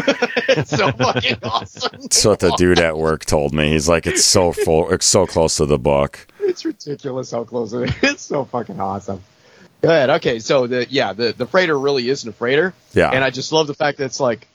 [0.48, 2.00] it's so fucking awesome.
[2.00, 3.72] That's what the dude at work told me.
[3.72, 7.74] He's like, "It's so full, it's so close to the book." It's ridiculous how close
[7.74, 7.94] it is.
[8.02, 9.22] It's so fucking awesome.
[9.82, 10.10] Go ahead.
[10.10, 12.74] Okay, so the yeah, the the freighter really isn't a freighter.
[12.92, 13.10] Yeah.
[13.10, 14.46] And I just love the fact that it's like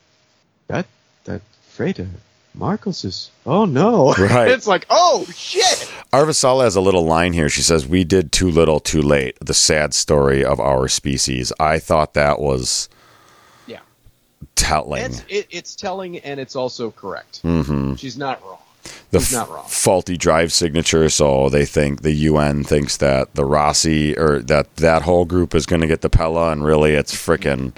[0.68, 0.86] that
[1.24, 2.08] that freighter,
[2.54, 3.30] Marcos is.
[3.44, 4.12] Oh no!
[4.14, 4.50] Right.
[4.52, 5.90] it's like oh shit.
[6.12, 7.48] Arvasala has a little line here.
[7.48, 9.36] She says, "We did too little, too late.
[9.40, 12.88] The sad story of our species." I thought that was
[13.66, 13.80] Yeah.
[14.54, 15.02] telling.
[15.02, 17.38] It's it, it's telling and it's also correct.
[17.42, 18.58] hmm She's not wrong.
[19.10, 19.64] The He's wrong.
[19.68, 25.02] faulty drive signature, so they think the UN thinks that the Roci or that that
[25.02, 27.72] whole group is going to get the Pella, and really, it's freaking.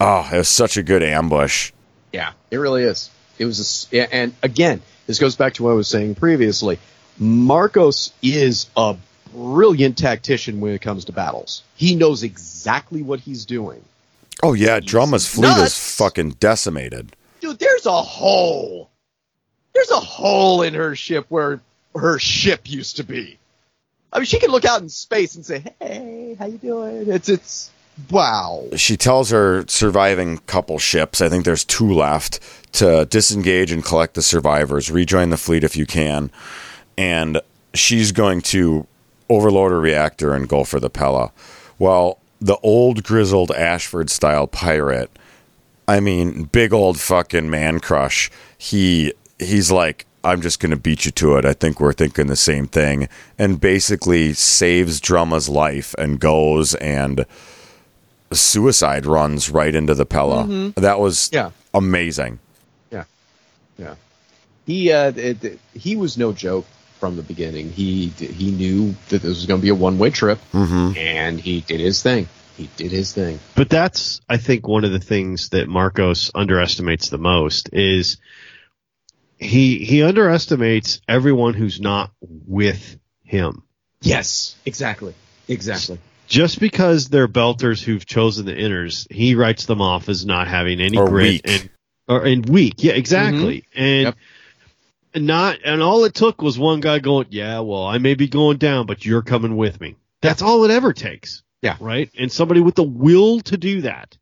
[0.00, 1.72] Oh, ah, it was such a good ambush.
[2.12, 3.10] Yeah, it really is.
[3.38, 6.78] It was, a and again, this goes back to what I was saying previously.
[7.18, 8.96] Marcos is a
[9.32, 11.62] brilliant tactician when it comes to battles.
[11.74, 13.82] He knows exactly what he's doing.
[14.42, 15.72] Oh yeah, Drummer's fleet nuts.
[15.72, 17.14] is fucking decimated.
[17.40, 18.90] Dude, there's a hole.
[19.74, 21.60] There's a hole in her ship where
[21.94, 23.38] her ship used to be.
[24.12, 27.28] I mean, she can look out in space and say, "Hey, how you doing?" It's
[27.28, 27.70] it's
[28.10, 28.64] wow.
[28.76, 32.40] she tells her surviving couple ships, I think there's two left,
[32.72, 36.30] to disengage and collect the survivors, rejoin the fleet if you can.
[36.96, 37.40] And
[37.74, 38.86] she's going to
[39.28, 41.32] overload her reactor and go for the Pella.
[41.78, 45.10] Well, the old grizzled Ashford style pirate,
[45.88, 48.30] I mean, big old fucking man crush.
[48.58, 49.12] He
[49.42, 51.44] he's like, I'm just gonna beat you to it.
[51.44, 53.08] I think we're thinking the same thing.
[53.38, 57.26] And basically saves Drummer's life and goes and
[58.32, 60.72] suicide runs right into the Pella.
[60.76, 61.50] That was Yeah.
[61.74, 62.38] amazing.
[62.90, 63.04] Yeah,
[63.78, 63.94] Yeah.
[64.66, 66.66] he uh, it, it- he was no joke
[67.00, 67.70] from the beginning.
[67.72, 71.40] He he knew that this was going to be a one way trip, hmm and
[71.40, 72.28] he did his thing.
[72.56, 73.40] He did his thing.
[73.56, 78.18] But that's, I think, one of the things that Marcos underestimates the most is
[79.42, 83.62] he he underestimates everyone who's not with him.
[84.00, 85.14] Yes, exactly,
[85.48, 85.98] exactly.
[86.28, 90.80] Just because they're belters who've chosen the inners, he writes them off as not having
[90.80, 91.42] any Or grit weak.
[91.44, 91.70] and
[92.08, 92.74] or and weak.
[92.82, 93.62] Yeah, exactly.
[93.76, 93.82] Mm-hmm.
[93.82, 94.16] And Yep.
[95.14, 98.28] and not and all it took was one guy going, "Yeah, well, I may be
[98.28, 101.42] going down, but you're coming with me." That's all it ever takes.
[101.62, 101.76] Yeah.
[101.80, 102.10] Right?
[102.18, 104.16] And somebody with the will to do that.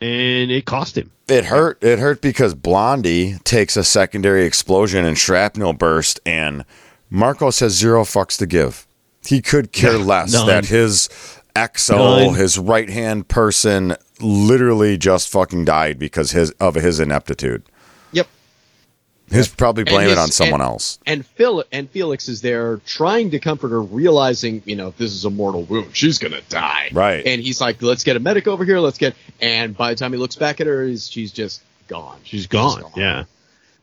[0.00, 1.10] And it cost him.
[1.28, 1.82] It hurt.
[1.82, 6.64] It hurt because Blondie takes a secondary explosion and shrapnel burst, and
[7.10, 8.86] Marcos has zero fucks to give.
[9.26, 10.46] He could care less none.
[10.46, 11.08] that his
[11.54, 12.34] XO, None.
[12.36, 17.64] his right hand person, literally just fucking died because his of his ineptitude.
[19.30, 19.36] Yep.
[19.36, 20.98] He's probably And blaming it on someone and- else.
[21.06, 25.24] And Phil and Felix is there trying to comfort her, realizing you know this is
[25.24, 25.96] a mortal wound.
[25.96, 26.88] She's gonna die.
[26.92, 27.26] Right.
[27.26, 28.78] And he's like, "Let's get a medic over here.
[28.80, 32.18] Let's get." And by the time he looks back at her, is she's just gone.
[32.24, 32.84] She's gone.
[32.96, 33.24] Yeah.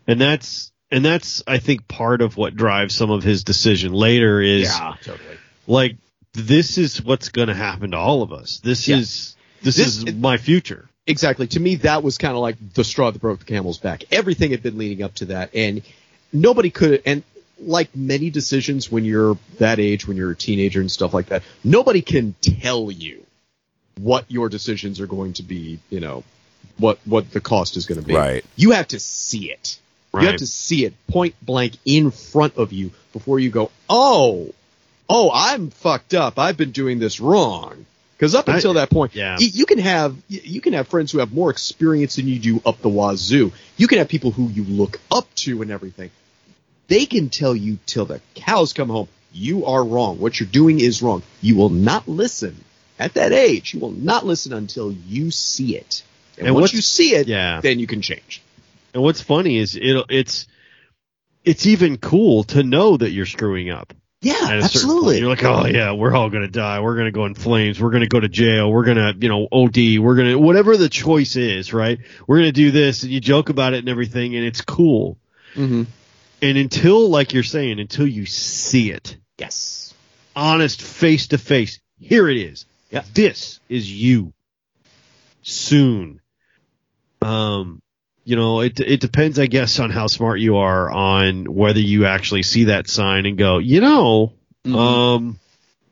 [0.08, 4.40] And that's and that's I think part of what drives some of his decision later
[4.42, 4.96] is Yeah.
[5.04, 5.38] Totally.
[5.68, 5.98] like
[6.34, 8.60] this is what's going to happen to all of us.
[8.64, 8.98] This Yeah.
[8.98, 10.90] is this, This- is my future.
[11.08, 11.48] Exactly.
[11.48, 14.06] To me, that was kind of like the straw that broke the camel's back.
[14.12, 15.82] Everything had been leading up to that, and
[16.34, 17.04] nobody could.
[17.06, 17.24] And
[17.60, 21.44] like many decisions when you're that age, when you're a teenager and stuff like that,
[21.64, 23.24] nobody can tell you
[24.00, 25.80] what your decisions are going to be.
[25.92, 26.24] You know,
[26.78, 28.16] what what the cost is going to be.
[28.16, 28.44] Right.
[28.56, 29.80] You have to see it.
[30.14, 34.54] You have to see it point blank in front of you before you go, oh,
[35.10, 36.40] oh, I'm fucked up.
[36.40, 37.86] I've been doing this wrong.
[38.18, 39.38] Because up until that point, yeah.
[39.40, 42.82] you can have you can have friends who have more experience than you do up
[42.82, 43.52] the wazoo.
[43.76, 46.12] You can have people who you look up to and everything.
[46.88, 50.20] They can tell you till the cows come home, you are wrong.
[50.20, 51.24] What you're doing is wrong.
[51.42, 52.64] You will not listen
[52.98, 53.74] at that age.
[53.74, 56.04] You will not listen until you see it.
[56.38, 57.60] And, And once you see it, yeah.
[57.62, 58.42] then you can change.
[58.94, 60.48] And what's funny is it it's
[61.44, 63.94] it's even cool to know that you're screwing up.
[64.26, 65.06] Yeah, at a certain absolutely.
[65.14, 65.20] point.
[65.20, 66.80] You're like, oh yeah, we're all gonna die.
[66.80, 67.80] We're gonna go in flames.
[67.80, 68.72] We're gonna go to jail.
[68.72, 70.00] We're gonna, you know, OD.
[70.00, 72.00] We're gonna whatever the choice is, right?
[72.26, 75.18] We're gonna do this, and you joke about it and everything, and it's cool.
[75.54, 75.84] mm-hmm.
[76.42, 79.94] And until, like you're saying, until you see it, Yes.
[80.36, 82.66] honest, face to face, here it is.
[82.90, 83.04] Yeah.
[83.14, 84.34] This is you.
[85.44, 86.20] Soon.
[87.22, 87.82] Um,
[88.26, 92.06] you know, it it depends, I guess, on how smart you are on whether you
[92.06, 94.34] actually see that sign and go, you know,
[94.66, 94.76] Mhm.
[94.76, 95.40] um,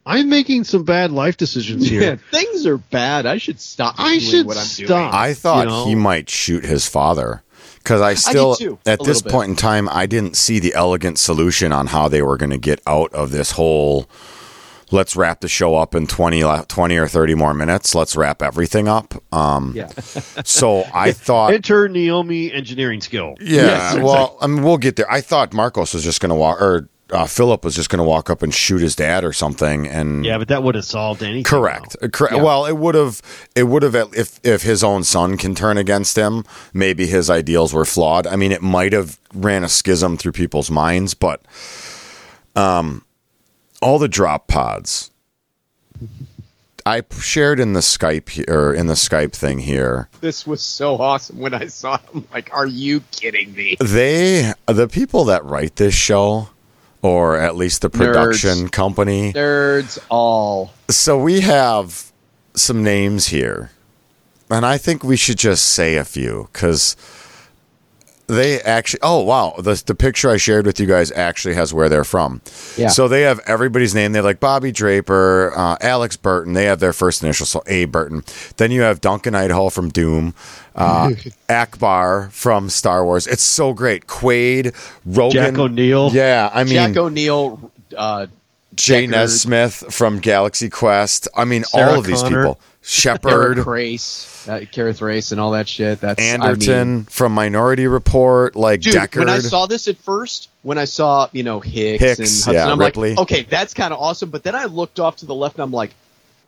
[0.05, 2.19] I'm making some bad life decisions Yeah, here.
[2.31, 3.25] things are bad.
[3.25, 3.95] I should stop.
[3.97, 4.87] I doing should what I'm stop.
[4.87, 5.09] doing.
[5.13, 5.85] I thought you know?
[5.85, 7.41] he might shoot his father
[7.77, 9.31] because I still, too, at this bit.
[9.31, 12.57] point in time, I didn't see the elegant solution on how they were going to
[12.57, 14.09] get out of this whole.
[14.93, 17.95] Let's wrap the show up in 20, 20 or 30 more minutes.
[17.95, 19.13] Let's wrap everything up.
[19.33, 19.87] Um, Yeah.
[20.45, 23.35] So I thought, Enter Naomi engineering skill.
[23.41, 25.11] yeah, Yes, well, I mean, we'll get there.
[25.11, 28.03] I thought Marcos was just going to walk, or uh, Filip was just going to
[28.03, 29.87] walk up and shoot his dad or something.
[29.87, 31.43] And Yeah, but that would have solved anything.
[31.43, 31.95] Correct.
[32.01, 32.35] Uh, Correct.
[32.35, 32.43] Yeah.
[32.43, 33.21] Well, it would have.
[33.55, 33.95] It would have.
[33.95, 38.25] If if his own son can turn against him, maybe his ideals were flawed.
[38.27, 41.41] I mean, it might have ran a schism through people's minds, but
[42.55, 43.03] um,
[43.83, 45.11] all the drop pods.
[46.85, 50.09] I shared in the Skype he- or in the Skype thing here.
[50.19, 52.27] this was so awesome when I saw him.
[52.33, 53.77] Like, are you kidding me?
[53.79, 56.49] They, the people that write this show,
[57.01, 60.73] or at least the production company, Nerds all.
[60.89, 62.11] So we have
[62.53, 63.71] some names here,
[64.49, 66.97] and I think we should just say a few because
[68.27, 68.99] they actually.
[69.01, 72.41] Oh wow, the the picture I shared with you guys actually has where they're from.
[72.77, 72.87] Yeah.
[72.87, 74.13] So they have everybody's name.
[74.13, 76.53] They have like Bobbie Draper, uh, Alex Burton.
[76.53, 78.23] They have their first initial, so A Burton.
[78.57, 80.33] Then you have Duncan Idaho from Dune,
[80.75, 81.09] uh,
[81.49, 83.27] Ackbar from Star Wars.
[83.27, 84.07] It's so great.
[84.07, 84.73] Quaid,
[85.05, 86.11] Rogan, Jack O'Neill.
[86.13, 88.27] Yeah, I mean Jack O'Neill, uh,
[88.75, 91.27] Jay Nesmith from Galaxy Quest.
[91.35, 92.43] I mean, Sarah all of these Connor.
[92.43, 92.59] people.
[92.85, 96.01] Shepard, Eric Race, uh, Kareth Race, and all that shit.
[96.01, 99.19] That's I mean, from Minority Report, like dude, Deckard.
[99.19, 102.53] when I saw this at first, when I saw you know Hicks, Hicks, and Hudson,
[102.53, 103.11] yeah, I'm Ripley.
[103.11, 104.31] like, okay, that's kind of awesome.
[104.31, 105.91] But then I looked off to the left, and I'm like,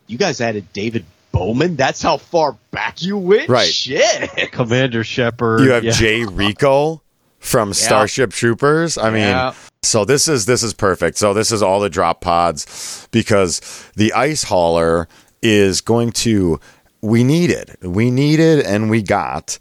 [0.07, 1.77] you guys added David Bowman.
[1.77, 3.47] That's how far back you went.
[3.47, 3.67] Right.
[3.67, 4.51] Shit.
[4.51, 5.61] Commander Shepard.
[5.61, 5.91] you have yeah.
[5.91, 7.01] Jay Rico
[7.39, 8.97] from Starship Troopers.
[8.97, 9.53] I mean, Yeah.
[9.83, 11.17] so this is this is perfect.
[11.17, 13.61] So this is all the drop pods because
[13.95, 15.07] the ice hauler
[15.45, 16.59] is going to.
[17.01, 19.59] We needed, we needed, and we got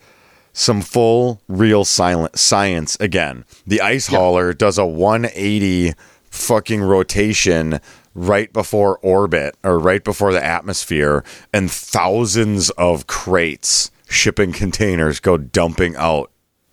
[0.55, 3.45] some full real silent science again.
[3.67, 5.93] The ice hauler does a 180
[6.31, 7.81] fucking rotation
[8.15, 15.37] right before orbit or right before the atmosphere and thousands of crates shipping containers go
[15.37, 16.31] dumping out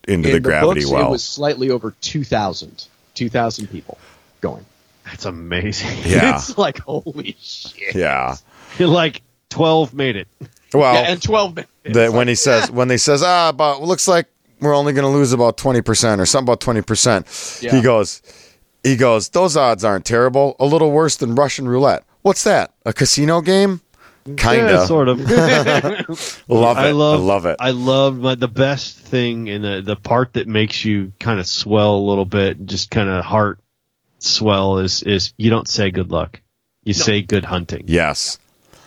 [0.07, 1.07] into In the gravity books, well.
[1.07, 2.85] It was slightly over 2,000.
[3.15, 3.97] 2,000 people
[4.41, 4.65] going.
[5.05, 5.97] That's amazing.
[6.05, 6.35] yeah.
[6.35, 7.95] It's like holy shit.
[7.95, 8.37] yeah.
[8.79, 10.27] like twelve made it.
[10.73, 11.71] Well, Yeah, and 12 minutes.
[11.85, 14.27] that when he says when they says ah but looks like
[14.61, 17.75] we're only going to lose about 20% or something about 20% Yeah.
[17.75, 18.21] he goes
[18.83, 22.93] he goes those odds aren't terrible a little worse than russian roulette what's that a
[22.93, 23.81] casino game
[24.37, 25.19] kind Yeah, of sort of.
[26.47, 29.81] love it I love, i love it I love my, the best thing and the
[29.81, 33.59] the part that makes you kind of swell a little bit, just kind of heart
[34.19, 36.39] swell is is you don't say good luck,
[36.83, 37.83] you say good hunting.
[37.87, 38.37] yes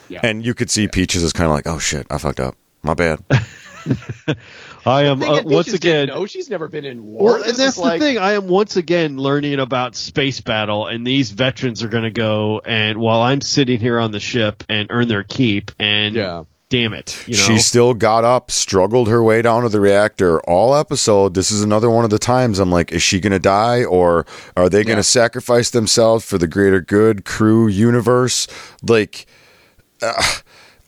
[0.08, 0.20] Yeah.
[0.22, 2.94] and you could see peaches is kind of like oh shit i fucked up my
[2.94, 3.20] bad
[4.86, 6.08] I am uh, once again.
[6.08, 7.24] know, she's never been in war.
[7.32, 8.18] Well, and that's is like, the thing.
[8.18, 12.60] I am once again learning about space battle, and these veterans are going to go,
[12.64, 16.44] and while I'm sitting here on the ship and earn their keep, and Yeah.
[16.70, 20.40] damn it, you know, she still got up struggled her way down to the reactor
[20.48, 23.84] all episode this is another one of the times i'm like is she gonna die
[23.84, 24.24] or
[24.56, 25.02] are they gonna Yeah.
[25.02, 28.46] sacrifice themselves for the greater good crew universe
[28.82, 29.26] like
[30.04, 30.22] uh,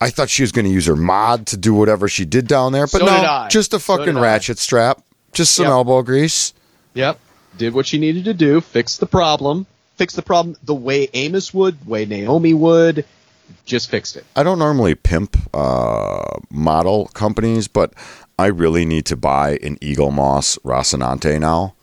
[0.00, 2.86] i thought she was gonna use her mod to do whatever she did down there
[2.86, 4.20] but So no just a So fucking I.
[4.20, 5.02] ratchet strap
[5.32, 5.70] just some Yep.
[5.72, 6.52] elbow grease
[6.94, 7.18] Yep.
[7.58, 11.52] Did what she needed to do, fix the problem, fix the problem the way Amos
[11.54, 13.04] would, the way Naomi would,
[13.64, 14.24] just fixed it.
[14.34, 17.92] I don't normally pimp uh, model companies, but
[18.38, 21.74] I really need to buy an Eaglemoss Rocinante now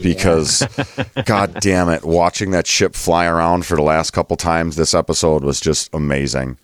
[0.00, 0.66] because,
[1.26, 5.42] god damn it, watching that ship fly around for the last couple times this episode
[5.44, 6.58] was just amazing.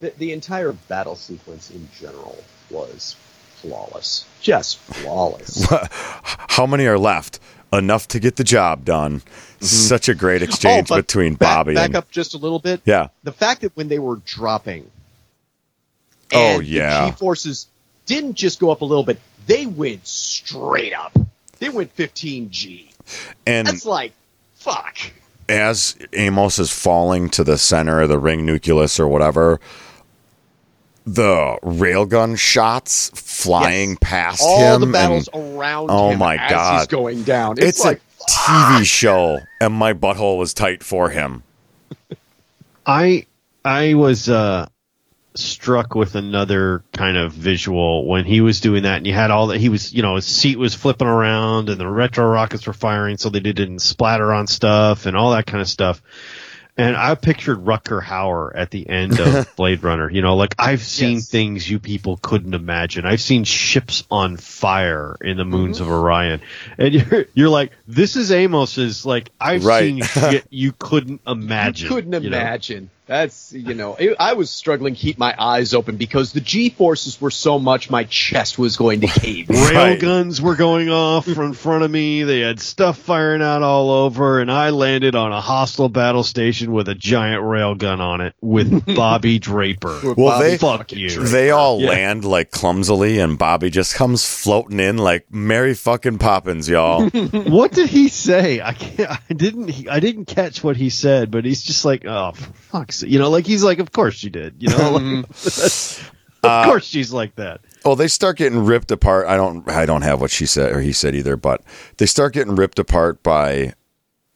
[0.00, 3.16] The, the entire battle sequence in general was
[3.56, 4.26] flawless.
[4.40, 5.66] Just flawless.
[5.90, 7.40] How many are left?
[7.72, 9.20] Enough to get the job done.
[9.20, 9.64] Mm-hmm.
[9.64, 12.58] Such a great oh, exchange Oh, between back, Bobbie back and up just a little
[12.60, 12.80] bit.
[12.84, 13.08] yeah.
[13.24, 14.90] The fact that when they were dropping,
[16.32, 17.10] Oh, and yeah.
[17.10, 17.66] G forces
[18.06, 21.16] didn't just go up a little bit; they went straight up.
[21.58, 22.90] They went 15G.
[23.46, 24.12] And That's like,
[24.54, 24.96] fuck.
[25.48, 29.58] as Amos is falling to the center of the ring nucleus or whatever,
[31.14, 33.98] the railgun shots flying Yes.
[34.00, 34.80] past All him.
[34.82, 36.78] the battles and around Oh him my as God.
[36.78, 37.52] he's going down.
[37.58, 41.42] It's, it's like, a TV show, and my butthole was tight for him.
[42.86, 43.26] I
[43.64, 44.66] I was uh,
[45.34, 49.48] struck with another kind of visual when he was doing that, and you had all
[49.48, 49.58] that.
[49.58, 53.16] He was, you know, his seat was flipping around, and the retro rockets were firing,
[53.18, 56.02] so they didn't splatter on stuff and all that kind of stuff.
[56.78, 60.08] And I pictured Rutger Hauer at the end of Blade Runner.
[60.08, 61.28] You know, like I've seen Yes.
[61.28, 63.04] things you people couldn't imagine.
[63.04, 65.86] I've seen ships on fire in the moons Mm-hmm.
[65.86, 66.40] of Orion,
[66.78, 69.04] and you're you're like, this is Amos's.
[69.04, 69.80] Like I've Right.
[69.80, 71.88] seen shit you couldn't imagine.
[71.88, 72.38] You couldn't you know?
[73.08, 73.18] Imagine.
[73.28, 76.70] That's you know, it, I was struggling to keep my eyes open because the G
[76.70, 79.48] forces were so much, my chest was going to cave.
[79.48, 79.72] Right.
[79.74, 82.22] rail guns were going off in front of me.
[82.22, 86.72] They had stuff firing out all over, and I landed on a hostile battle station
[86.72, 90.00] with a giant rail gun on it with Bobbie Draper.
[90.04, 91.08] Well, Bobbie they Fuck you.
[91.24, 91.88] they all Yeah.
[91.90, 97.08] land like clumsily, and Bobbie just comes floating in like Mary fucking Poppins, y'all.
[97.10, 98.60] what did he say?
[98.60, 99.10] I can't.
[99.10, 99.88] I didn't.
[99.88, 102.52] I didn't catch what he said, but he's just like, oh, for
[102.98, 103.10] sake.
[103.10, 104.54] You know, like he's like, of course she did.
[104.58, 105.26] You know, like,
[106.42, 107.60] of course she's like that.
[107.84, 109.26] Well, they start getting ripped apart.
[109.26, 109.68] I don't.
[109.68, 111.62] I don't have what she said or he said either, but
[111.98, 113.74] they start getting ripped apart by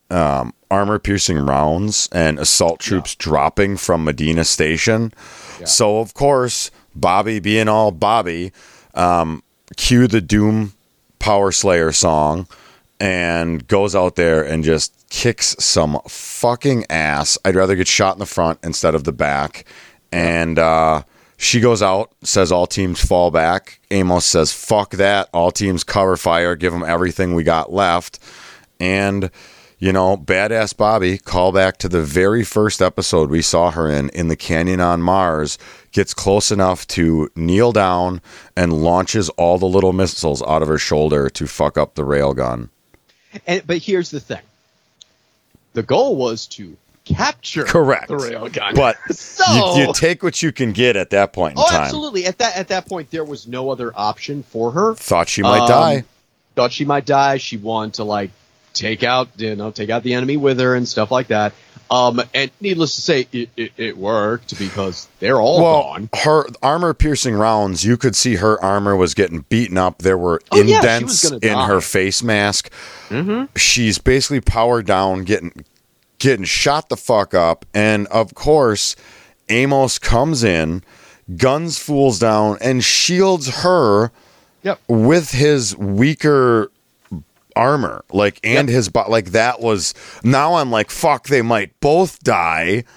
[0.09, 5.13] um, armor-piercing rounds and assault troops dropping from Medina Station.
[5.65, 8.51] So of course, Bobbie, being all Bobbie,
[8.93, 9.43] um,
[9.77, 10.73] cue the Doom
[11.19, 12.47] Power Slayer song
[13.03, 17.37] and goes out there and just kicks some fucking ass.
[17.43, 19.65] I'd rather get shot in the front instead of the back.
[20.13, 21.03] And uh,
[21.35, 23.81] she goes out, says all teams fall back.
[23.91, 25.27] Amos says, fuck that.
[25.33, 28.19] All teams cover fire, give them everything we got left.
[28.79, 29.29] And,
[29.79, 34.07] you know, badass Bobbie, call back to the very first episode we saw her in,
[34.11, 35.57] in the Canyon on Mars,
[35.91, 38.21] gets close enough to kneel down
[38.55, 42.69] and launches all the little missiles out of her shoulder to fuck up the railgun.
[43.47, 44.41] And, but here's the thing:
[45.73, 46.75] the goal was to
[47.05, 48.07] capture Correct.
[48.07, 48.75] the railgun.
[48.75, 51.81] But So- you, you take what you can get at that point in oh, time.
[51.81, 52.25] absolutely.
[52.25, 54.95] At that at that point, there was no other option for her.
[54.95, 56.03] Thought she might Um, die.
[56.55, 57.37] Thought she might die.
[57.37, 58.31] She wanted to like
[58.73, 61.53] take out, you know, take out the enemy with her and stuff like that.
[61.93, 66.09] Um, and needless to say, it, it, it worked because they're all Well, gone.
[66.23, 69.99] her armor piercing rounds, you could see her armor was getting beaten up.
[69.99, 72.71] There were Oh, yeah, indents gonna in her face mask.
[73.09, 73.55] Mm-hmm.
[73.57, 75.65] She's basically powered down, getting
[76.19, 78.95] getting shot the fuck up, and of course,
[79.49, 80.81] Amos comes in,
[81.37, 84.11] guns fools down, and shields her
[84.63, 84.79] Yep.
[84.87, 86.71] with his weaker
[87.55, 89.93] armor like and his bo- like that was
[90.23, 92.83] now i'm like fuck they might both die.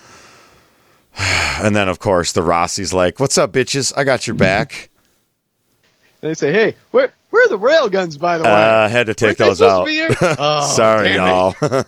[1.62, 3.92] And then of course the Roci's like what's up bitches?
[3.96, 4.90] I got your back.
[6.22, 9.06] And They say, "Hey, where where are the rail guns by the way?" uh had
[9.06, 10.36] to take Weren't those they supposed to out?
[10.38, 11.54] Oh, sorry y'all.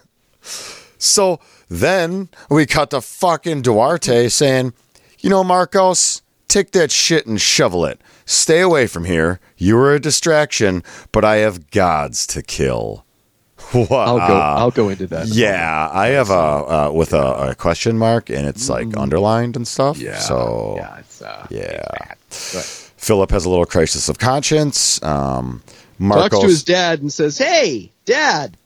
[0.99, 4.73] So then we cut to fucking duarte saying
[5.21, 9.95] you know marcos take that shit and shovel it stay away from here You are
[9.95, 13.05] a distraction but i have gods to kill
[13.73, 14.39] what I'll go.
[14.39, 15.27] I'll go into that.
[15.29, 19.67] Yeah, I have a uh, with a, a question mark, and it's like underlined and
[19.67, 19.99] stuff.
[19.99, 20.19] Yeah.
[20.19, 21.85] So yeah, it's uh, yeah.
[22.29, 25.03] But Filip has a little crisis of conscience.
[25.03, 25.63] Um,
[26.01, 28.57] talks to his dad and says, "Hey, Dad,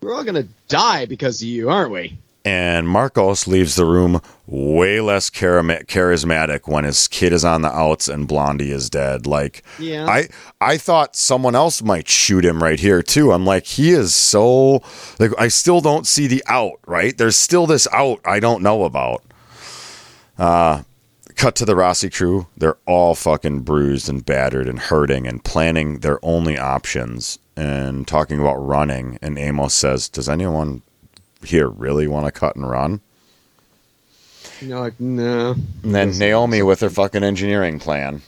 [0.00, 5.00] we're all gonna die because of you, aren't we?" And Marcos leaves the room way
[5.00, 9.26] less charisma- charismatic when his kid is on the outs and Blondie is dead.
[9.28, 10.06] Like, Yeah.
[10.06, 10.28] I
[10.60, 13.30] I thought someone else might shoot him right here too.
[13.32, 14.82] I'm like, he is so
[15.20, 16.80] like I still don't see the out.
[16.86, 19.22] Right, there's still this out I don't know about.
[20.38, 20.82] Uh,
[21.36, 22.46] cut to the Roci crew.
[22.56, 28.40] They're all fucking bruised and battered and hurting and planning their only options and talking
[28.40, 29.18] about running.
[29.22, 30.82] And Amos says, "Does anyone
[31.44, 33.00] here really want to cut and run?"
[34.60, 35.52] You know, like no.
[35.82, 38.22] And then Naomi with her fucking engineering plan.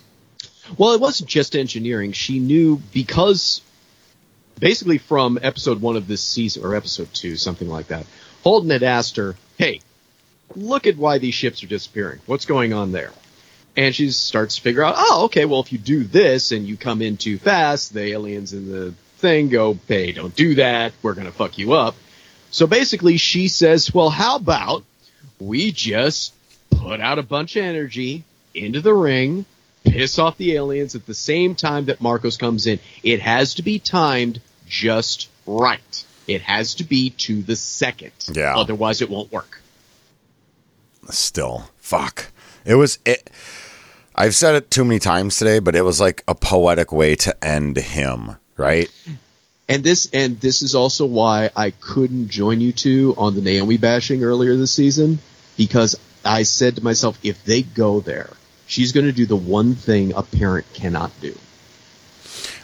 [0.79, 2.13] Well, it wasn't just engineering.
[2.13, 3.61] She knew because
[4.59, 8.07] basically from episode one of this season or episode two, something like that.
[8.43, 9.81] Holden had asked her, "Hey,
[10.57, 12.21] look at why these ships are disappearing.
[12.27, 13.13] What's going on there?"
[13.77, 15.45] And she starts to figure out, "Oh, okay.
[15.45, 18.95] Well, if you do this and you come in too fast, the aliens in the
[19.19, 20.93] thing go, "Hey, don't do that.
[21.03, 21.97] We're gonna fuck you up."
[22.55, 24.85] So basically, she says, "Well, how about
[25.41, 26.33] we just
[26.71, 28.23] put out a bunch of energy
[28.55, 29.45] into the ring,
[29.83, 32.79] piss off the aliens at the same time that Marcos comes in.
[33.03, 36.05] It has to be timed just right.
[36.29, 38.13] It has to be to the second.
[38.33, 38.57] Yeah.
[38.57, 39.61] Otherwise, it won't work.
[41.11, 42.31] Still, fuck.
[42.65, 43.31] It was it.
[44.15, 47.45] I've said it too many times today, but it was like a poetic way to
[47.45, 48.89] end him, right?
[49.69, 53.79] And this and this is also why I couldn't join you two on the Naomi
[53.79, 55.19] bashing earlier this season
[55.57, 58.31] because I said to myself, if they go there,
[58.67, 61.35] she's going to do the one thing a parent cannot do.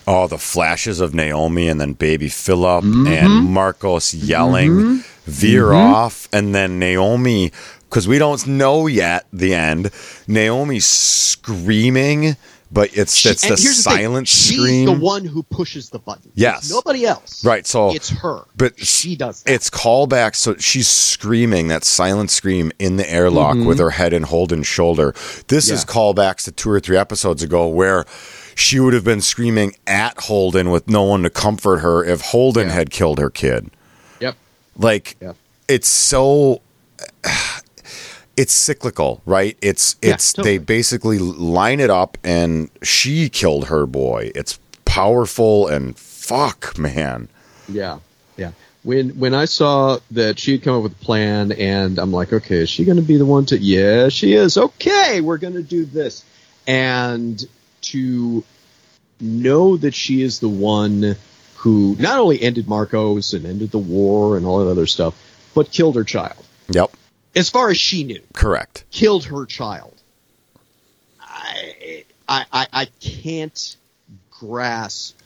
[0.07, 3.07] Oh, the flashes of Naomi and then baby Filip mm-hmm.
[3.07, 5.31] and Marcos yelling, mm-hmm.
[5.31, 5.95] veer mm-hmm.
[5.95, 7.53] off, and then Naomi,
[7.89, 9.91] because we don't know yet the end.
[10.27, 12.37] Naomi screaming,
[12.73, 16.31] but it's She- it's the here's thing, silent she's the one who pushes the button.
[16.35, 16.71] Yes.
[16.71, 17.45] Nobody else.
[17.45, 18.43] Right, so- it's her.
[18.57, 19.43] but she does.
[19.43, 19.53] That.
[19.55, 24.23] It's callback, so she's screaming that silent scream in the airlock with her head in
[24.25, 25.15] Holden's shoulder.
[25.49, 25.99] This is Mm-hmm.
[25.99, 28.05] Callbacks to two or three episodes ago where
[28.55, 32.69] she would have been screaming at Holden with no one to comfort her if Holden
[32.69, 32.75] Yeah.
[32.75, 33.71] had killed her kid.
[34.21, 34.37] Yep.
[34.77, 35.37] Like Yep.
[35.69, 36.61] it's so
[38.37, 39.57] it's cyclical, right?
[39.61, 40.59] It's Yeah, it's totally.
[40.59, 44.31] they basically line it up and she killed her boy.
[44.35, 47.29] It's powerful and fuck, man.
[47.69, 47.99] Yeah,
[48.37, 48.53] yeah.
[48.83, 52.33] When when I saw that she had come up with a plan, and I'm like,
[52.33, 53.59] okay, is she going to be the one to?
[53.59, 54.57] Yeah, she is.
[54.57, 56.25] Okay, we're going to do this,
[56.67, 57.45] and
[57.83, 58.43] to
[59.21, 61.15] know that she is the one
[61.57, 65.15] who not only ended Marcos and ended the war and all that other stuff,
[65.55, 66.43] but killed her child.
[66.71, 66.91] Yep,
[67.35, 68.85] As far as she knew, correct.
[68.91, 69.95] killed her child.
[71.21, 73.77] I, I, I, I can't
[74.31, 75.17] grasp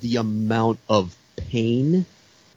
[0.00, 2.06] the amount of pain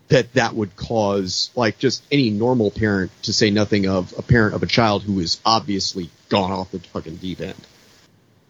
[0.10, 4.55] that that would cause, like just any normal parent, to say nothing of a parent
[4.55, 7.55] of a child who is obviously gone off the fucking deep end.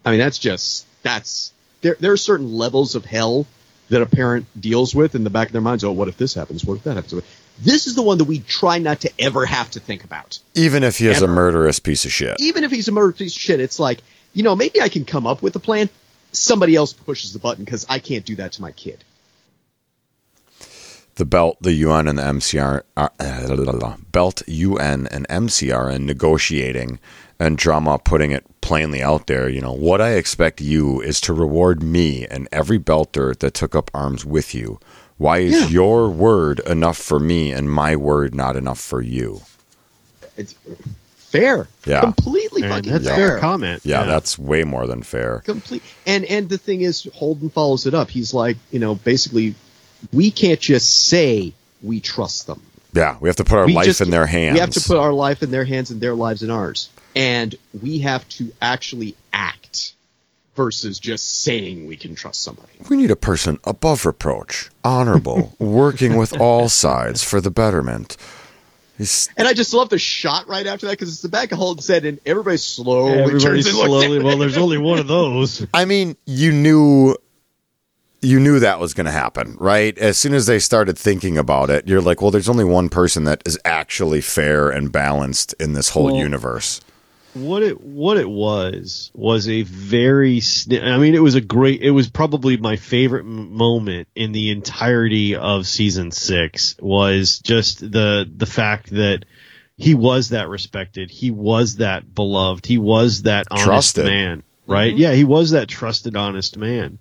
[0.05, 1.51] I mean, that's just that's
[1.81, 1.97] there.
[1.99, 3.45] There are certain levels of hell
[3.89, 5.83] that a parent deals with in the back of their minds.
[5.83, 6.63] Oh, what if this happens?
[6.63, 7.21] What if that happens?
[7.61, 10.83] This is the one that we try not to ever have to think about Even
[10.83, 12.37] if he is a murderous piece of shit.
[12.39, 13.99] even if he's a murderous piece of shit, it's like,
[14.33, 15.89] you know, maybe I can come up with a plan.
[16.31, 19.03] Somebody else pushes the button because I can't do that to my kid.
[21.15, 26.97] the belt, the UN, and the MCR, uh, belt, UN, and MCR, and negotiating,
[27.37, 29.49] and Drummer putting it plainly out there.
[29.49, 33.75] You know, what I expect you is to reward me and every belter that took
[33.75, 34.79] up arms with you.
[35.19, 35.67] Why is Yeah.
[35.67, 39.41] your word enough for me and my word not enough for you?
[40.37, 40.55] It's
[41.17, 41.67] fair.
[41.85, 41.99] Yeah.
[42.01, 43.15] Completely And fucking that's a fair.
[43.31, 43.81] fair comment.
[43.85, 45.41] Yeah, that's way more than fair.
[45.45, 45.83] Complete.
[46.07, 48.09] And and the thing is, Holden follows it up.
[48.09, 49.55] He's like, you know, basically,
[50.13, 51.53] we can't just say
[51.83, 52.61] we trust them.
[52.93, 54.53] Yeah, we have to put our We life just- in their hands.
[54.55, 56.89] We have to put our life in their hands and their lives in ours.
[57.15, 57.53] And
[57.83, 59.93] we have to actually act
[60.59, 62.67] versus just saying we can trust somebody.
[62.89, 68.17] We need a person above reproach, honorable, working with all sides for the betterment.
[68.97, 71.57] He's, And I just love the shot right after that because it's the back of
[71.57, 74.17] Holden said, and everybody slowly Everybody turns and looks slowly.
[74.17, 75.65] at Well, there's only one of those.
[75.73, 77.15] I mean, you knew,
[78.21, 79.97] you knew that was going to happen, right?
[79.97, 83.23] As soon as they started thinking about it, you're like, well, there's only one person
[83.23, 86.81] that is actually fair and balanced in this whole Well, universe.
[87.33, 91.81] What it what it was was a very sni- I mean it was a great
[91.81, 97.79] it was probably my favorite m- moment in the entirety of season 6 was just
[97.79, 99.25] the the fact that
[99.77, 101.09] he was that respected.
[101.11, 102.65] He was that beloved.
[102.65, 104.05] He was that honest Trusted.
[104.05, 104.91] man right?
[104.93, 105.01] Mm-hmm.
[105.01, 106.99] Yeah he was that trusted honest man.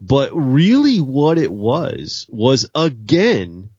[0.00, 3.70] But really what it was was again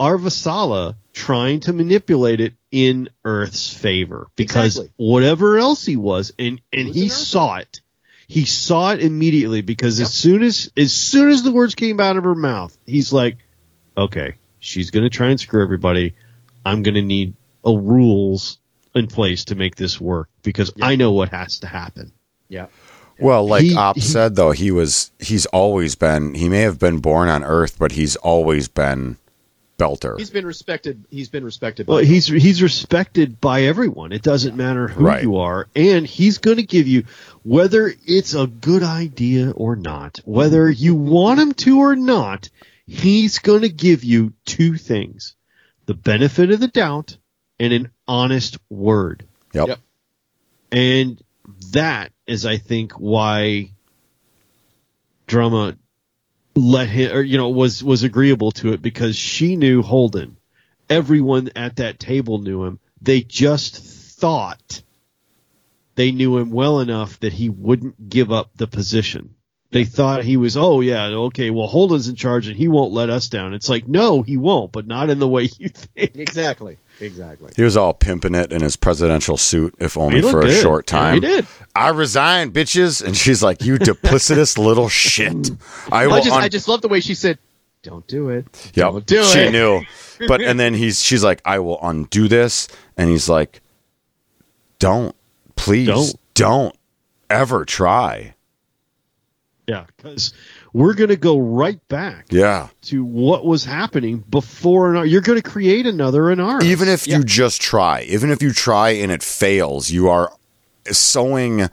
[0.00, 4.92] Avasarala trying to manipulate it in Earth's favor because Exactly.
[4.96, 7.80] whatever else he was, and and was he saw it.
[8.26, 10.06] He saw it immediately because Yep.
[10.06, 13.36] as soon as as soon as the words came out of her mouth, he's like,
[13.96, 16.14] "Okay, she's gonna try and screw everybody.
[16.64, 18.58] I'm gonna need a rules
[18.94, 22.12] in place to make this work because I know what has to happen."
[22.48, 22.66] Yeah.
[23.20, 26.78] Well, like He- Op he- said, though, he was, he's always been, he may have
[26.78, 29.16] been born on Earth, but he's always been
[29.82, 30.18] Belter.
[30.18, 31.04] He's been respected.
[31.10, 31.86] He's been respected.
[31.88, 34.12] Well, by he's he's respected by everyone.
[34.12, 35.22] It doesn't matter who Right.
[35.22, 37.04] you are, and he's going to give you
[37.42, 42.48] whether it's a good idea or not, whether you want him to or not.
[42.86, 45.34] He's going to give you two things:
[45.86, 47.16] the benefit of the doubt
[47.58, 49.24] and an honest word.
[49.52, 49.68] Yep.
[49.68, 49.78] Yep.
[50.72, 51.22] And
[51.72, 53.70] that is, I think, why
[55.26, 55.76] Drummer
[56.54, 60.36] let him, or you know, was was agreeable to it because she knew Holden.
[60.88, 62.78] Everyone at that table knew him.
[63.00, 64.82] They just thought
[65.94, 69.34] they knew him well enough that he wouldn't give up the position.
[69.70, 73.08] They thought he was, oh yeah, okay, well Holden's in charge and he won't let
[73.08, 73.54] us down.
[73.54, 76.16] It's like, no, he won't, but not in the way you think.
[76.16, 76.76] Exactly.
[77.02, 77.52] Exactly.
[77.56, 80.62] He was all pimping it in his presidential suit, if only for a good.
[80.62, 81.14] short Yeah, time.
[81.14, 81.46] he did.
[81.74, 83.02] I resign, bitches.
[83.04, 85.50] And she's like, "You duplicitous little shit."
[85.90, 86.14] I will.
[86.14, 87.38] I just, un- I just love the way she said,
[87.82, 88.46] "Don't do it.
[88.74, 89.82] Yep, Don't do she it." knew.
[90.28, 93.60] But and then he's she's like, I will undo this, and he's like,
[94.78, 95.16] Don't,
[95.56, 96.16] please, Don't.
[96.34, 96.76] don't,
[97.28, 98.34] ever try.
[99.66, 100.34] Yeah, because
[100.72, 104.94] we're going to go right back Yeah, to what was happening before.
[104.94, 106.62] An, you're going to create another Inara.
[106.62, 107.18] even if Yeah.
[107.18, 110.32] you just try, even if you try and it fails, you are
[110.90, 111.68] sowing.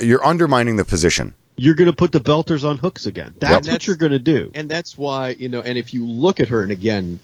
[0.00, 1.34] You're undermining the position.
[1.56, 3.32] you're going to put the belters on hooks again.
[3.38, 4.50] That's what That's- you're going to do.
[4.54, 7.20] And that's why, you know, and if you look at her, and again,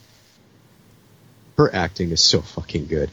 [1.58, 3.10] her acting is so fucking good.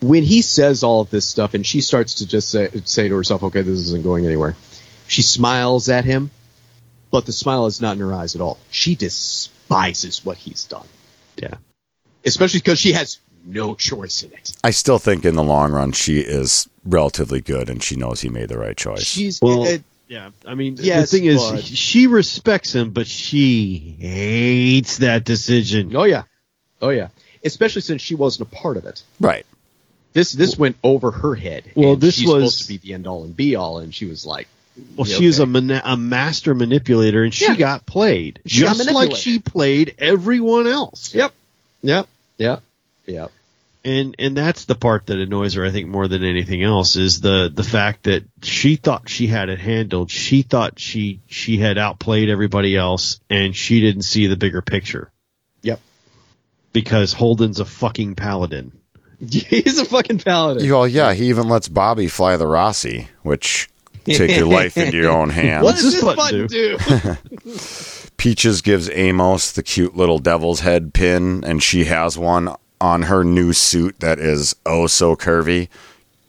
[0.00, 3.14] When he says all of this stuff and she starts to just say, say to
[3.14, 4.56] herself, okay, this isn't going anywhere,
[5.06, 6.30] she smiles at him,
[7.12, 8.58] but the smile is not in her eyes at all.
[8.72, 10.86] She despises what he's done.
[11.36, 11.54] Yeah.
[12.24, 14.52] Especially because she has no choice in it.
[14.64, 18.28] I still think in the long run she is relatively good, and she knows he
[18.28, 19.02] made the right choice.
[19.04, 23.06] She's, Well, it- Yeah, I mean, Yes, the thing is, but- she respects him, but
[23.06, 25.94] she hates that decision.
[25.96, 26.24] oh yeah.
[26.82, 27.08] Oh yeah.
[27.44, 29.02] Especially since she wasn't a part of it.
[29.20, 29.46] right.
[30.12, 31.72] This this went over her head.
[31.74, 33.94] Well, and this she's was- supposed to be the end all and be all, and
[33.94, 34.46] she was like,
[34.96, 35.50] Well, yeah, she is a, okay.
[35.50, 37.56] mana- a master manipulator, and she Yeah.
[37.56, 41.14] got played She got just like she played everyone else.
[41.14, 41.32] Yep.
[41.82, 42.08] Yep.
[42.38, 42.62] Yep.
[43.06, 43.32] Yep.
[43.84, 47.20] And and that's the part that annoys her, I think, more than anything else, is
[47.20, 50.10] the the fact that she thought she had it handled.
[50.10, 55.10] She thought she she had outplayed everybody else, and she didn't see the bigger picture
[55.62, 55.80] Yep.
[56.72, 58.70] because Holden's a fucking paladin.
[59.28, 60.70] He's a fucking paladin.
[60.70, 63.68] Well, yeah, he even lets Bobbie fly the Roci, which
[64.04, 65.64] take your life into your own hands.
[65.64, 68.08] what does this this button button do?
[68.16, 73.24] Peaches gives Amos the cute little devil's head pin, and she has one on her
[73.24, 75.68] new suit that is oh so curvy.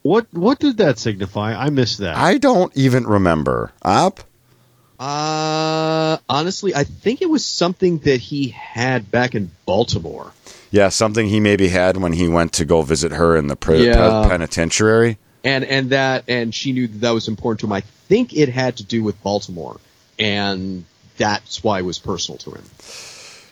[0.02, 1.54] What what did that signify?
[1.54, 2.16] I missed that.
[2.16, 3.72] I don't even remember.
[3.82, 4.20] Up?
[5.00, 10.32] uh, honestly, I think it was something that he had back in Baltimore.
[10.70, 13.86] Yeah, something he maybe had when he went to go visit her in the pre-
[13.86, 14.22] Yeah.
[14.24, 15.18] pe- penitentiary.
[15.44, 17.72] And and that and she knew that that was important to him.
[17.72, 19.78] I think it had to do with Baltimore,
[20.18, 20.84] and
[21.18, 22.64] that's why it was personal to him.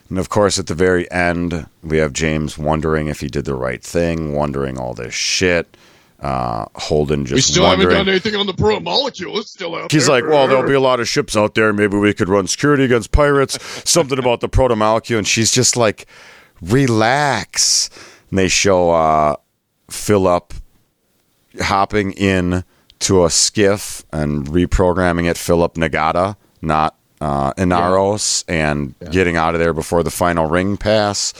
[0.08, 3.54] And of course, at the very end, we have James wondering if he did the
[3.54, 5.76] right thing, wondering all this shit.
[6.20, 7.80] Uh, Holden just wondering.
[7.80, 9.38] haven't done anything on the pro molecule.
[9.38, 11.72] It's still out He's like, well, there'll be a lot of ships out there.
[11.72, 13.58] Maybe we could run security against pirates.
[13.90, 15.18] Something about the proto molecule.
[15.18, 16.06] And she's just like,
[16.60, 17.90] relax.
[18.30, 19.36] And they show uh,
[19.90, 20.54] Filip
[21.60, 22.64] hopping in
[23.00, 29.60] to a skiff and reprogramming it Filip Nagata, not uh, Inaros, and getting out of
[29.60, 31.32] there before the final ring pass.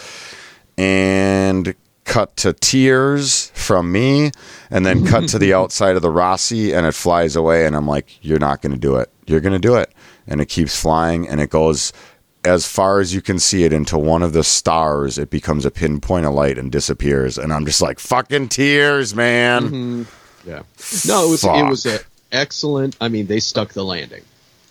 [0.78, 1.74] And
[2.04, 4.32] cut to tears from me,
[4.70, 7.66] and then cut to the outside of the Roci, and it flies away.
[7.66, 9.10] And I'm like, you're not going to do it.
[9.26, 9.92] You're going to do it.
[10.26, 11.92] And it keeps flying, and it goes
[12.44, 15.16] as far as you can see it into one of the stars.
[15.18, 17.38] It becomes a pinpoint of light and disappears.
[17.38, 19.62] And I'm just like, fucking tears, man.
[19.62, 20.48] Mm-hmm.
[20.48, 20.62] Yeah.
[21.06, 21.56] No, it was Fuck.
[21.56, 22.00] it was a
[22.32, 22.96] excellent.
[23.00, 24.22] I mean, they stuck the landing.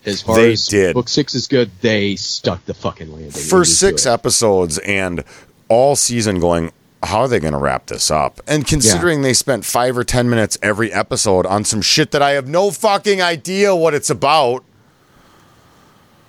[0.05, 0.95] As far They as did.
[0.95, 3.31] book six is good, they stuck the fucking landing.
[3.31, 4.11] for six good.
[4.11, 5.23] episodes and
[5.69, 6.71] all season going
[7.03, 10.29] how are they going to wrap this up and considering they spent five or ten
[10.29, 14.63] minutes every episode on some shit that i have no fucking idea what it's about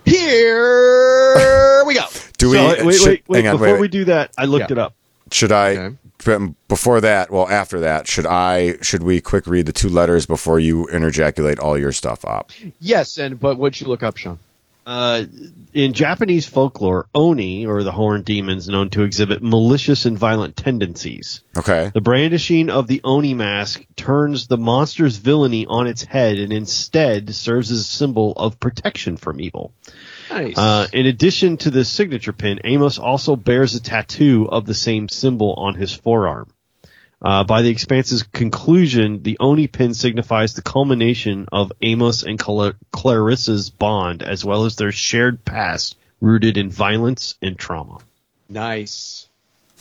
[0.04, 2.04] Here we go.
[2.38, 3.44] do we So, wait, wait, should, wait, wait.
[3.44, 4.74] hang on, Before wait, we do that, I looked Yeah.
[4.74, 4.94] it up.
[5.30, 5.76] should i
[6.26, 6.52] Okay.
[6.68, 10.60] before that well after that should i should we quick read the two letters before
[10.60, 12.50] you interjaculate all your stuff up
[12.80, 14.38] Yes, and but what'd you look up, Sean?
[14.84, 15.24] Uh,
[15.72, 21.42] in Japanese folklore, oni, or the horned demons, known to exhibit malicious and violent tendencies.
[21.56, 26.52] okay The brandishing of the oni mask turns the monster's villainy on its head and
[26.52, 29.72] instead serves as a symbol of protection from evil.
[30.30, 30.58] Nice.
[30.58, 35.08] Uh, in addition to the signature pin, Amos also bears a tattoo of the same
[35.08, 36.48] symbol on his forearm.
[37.24, 42.74] Uh, by the Expanse's conclusion, the Oni pin signifies the culmination of Amos and Cla-
[42.92, 47.98] Clarissa's bond, as well as their shared past rooted in violence and trauma.
[48.48, 49.28] nice.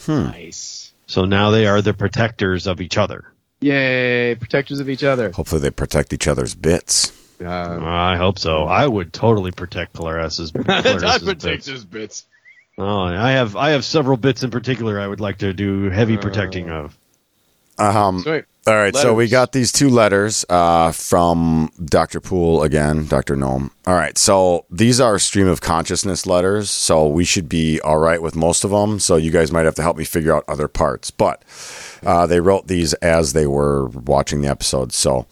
[0.06, 0.24] Hmm.
[0.24, 0.92] Nice.
[1.06, 3.24] So now they are the protectors of each other.
[3.60, 4.34] Yay!
[4.34, 5.30] Protectors of each other.
[5.30, 8.64] hopefully they protect each other's bits Uh, I hope so.
[8.64, 11.66] I would totally protect Clarissa's, Clarissa's I protect bits.
[11.66, 12.26] his bits.
[12.78, 16.16] Oh, I have I have several bits in particular I would like to do heavy
[16.16, 16.96] protecting of.
[17.78, 18.44] Um Sweet.
[18.64, 22.20] All right, so we got these two letters uh, from Dr.
[22.20, 23.34] Poole again, Dr.
[23.34, 23.72] Gnome.
[23.88, 28.22] All right, so these are stream of consciousness letters, so we should be all right
[28.22, 29.00] with most of them.
[29.00, 31.42] So you guys might have to help me figure out other parts, but
[32.04, 34.92] uh, they wrote these as they were watching the episode.
[34.92, 35.26] So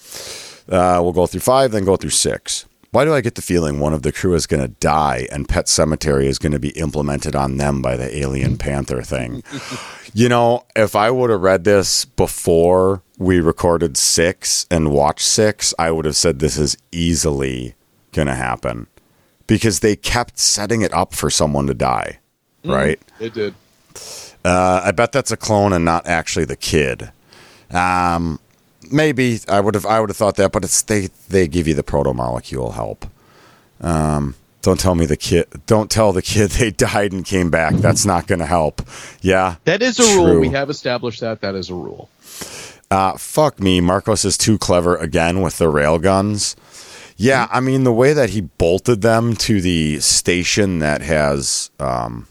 [0.69, 2.67] uh, we'll go through five, then go through six.
[2.93, 5.49] Why do I get the feeling one of the crew is going to die and
[5.49, 9.45] Pet Sematary is going to be implemented on them by the Alien Panther thing?
[10.15, 15.73] you know, if I would have read this before we recorded six and watched six,
[15.79, 17.75] I would have said this is easily
[18.13, 18.89] going to happen
[19.47, 22.19] because they kept setting it up for someone to die,
[22.65, 23.01] right?
[23.21, 23.55] It did.
[24.45, 27.13] Uh, I bet that's a clone and not actually the kid.
[27.71, 28.41] Um,
[28.91, 31.75] maybe I would have I would have thought that, but it's they they give you
[31.75, 33.07] the proto molecule help.
[33.81, 35.47] Um, don't tell me the kid.
[35.67, 37.75] Don't tell the kid they died and came back.
[37.75, 38.83] That's not going to help.
[39.23, 40.41] Yeah, That is a rule.
[40.41, 41.41] We have established that.
[41.41, 42.11] That is a rule.
[42.91, 43.81] uh, fuck me.
[43.81, 46.57] Marcos is too clever again with the rail guns.
[47.17, 52.27] Yeah, I mean the way that he bolted them to the station that has um,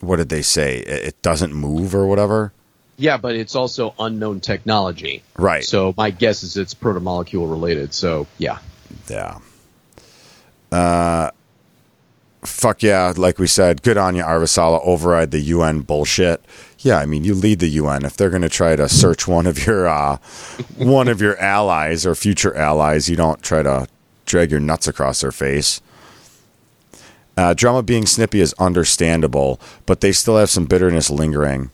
[0.00, 0.78] what did they say?
[0.78, 2.52] It it doesn't move or whatever.
[2.96, 5.22] Yeah, but it's also unknown technology.
[5.36, 5.64] Right.
[5.64, 7.94] So my guess is it's protomolecule related.
[7.94, 8.58] So yeah.
[9.08, 9.38] Yeah.
[10.70, 11.30] Uh,
[12.42, 13.12] fuck yeah!
[13.16, 14.80] Like we said, good on you, Avasarala.
[14.84, 16.42] Override the UN bullshit.
[16.78, 18.04] Yeah, I mean, you lead the UN.
[18.04, 20.16] If they're going to try to search one of your uh,
[20.76, 23.86] one of your allies or future allies, you don't try to
[24.26, 25.80] drag your nuts across their face.
[27.36, 31.70] Uh, Drummer being snippy is understandable, but they still have some bitterness lingering.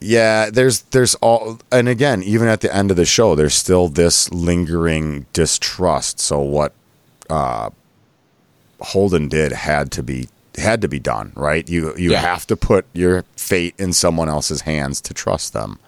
[0.00, 3.88] Yeah, there's there's all and again, even at the end of the show, there's still
[3.88, 6.20] this lingering distrust.
[6.20, 6.72] So what
[7.28, 7.70] uh
[8.80, 11.68] Holden did had to be had to be done, right?
[11.68, 12.20] You you Yeah.
[12.20, 15.78] have to put your fate in someone else's hands to trust them.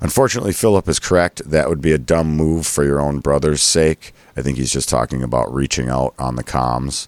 [0.00, 1.42] Unfortunately, Filip is correct.
[1.48, 4.14] That would be a dumb move for your own brother's sake.
[4.36, 7.06] I think he's just talking about reaching out on the comms.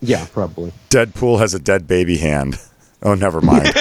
[0.00, 0.72] Yeah, probably.
[0.90, 2.58] Deadpool has a dead baby hand.
[3.02, 3.68] Oh, never mind.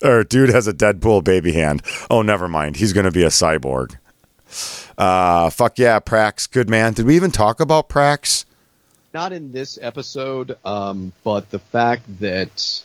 [0.02, 1.82] or dude has a Deadpool baby hand.
[2.10, 2.76] Oh, never mind.
[2.76, 3.96] He's going to be a cyborg.
[4.98, 6.92] Uh, fuck yeah, Prax, good man.
[6.92, 8.44] Did we even talk about Prax?
[9.14, 12.82] Not in this episode, um, but the fact that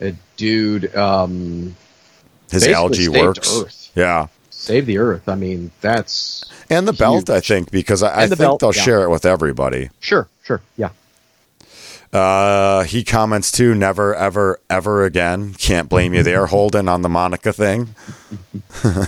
[0.00, 1.76] a dude um,
[2.50, 3.60] His algae works.
[3.60, 3.92] Earth.
[3.94, 5.28] Yeah, Save the Earth.
[5.28, 8.60] I mean, that's and the belt, I think, because I, I And the think belt,
[8.60, 8.82] they'll yeah.
[8.82, 9.90] share it with everybody.
[10.00, 10.90] sure, sure, yeah.
[12.12, 15.54] Uh, he comments too, never, ever, ever again.
[15.54, 17.94] Can't blame you there, Holden, on the Monica thing.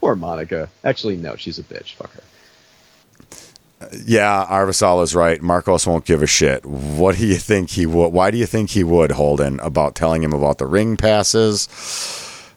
[0.00, 0.68] Poor Monica.
[0.84, 1.94] Actually, no, she's a bitch.
[1.94, 2.22] Fuck her.
[4.06, 5.42] Yeah, Arvisal is right.
[5.42, 6.64] Marcos won't give a shit.
[6.64, 8.08] What do you think he would?
[8.12, 11.68] Why do you think he would, Holden, about telling him about the ring passes?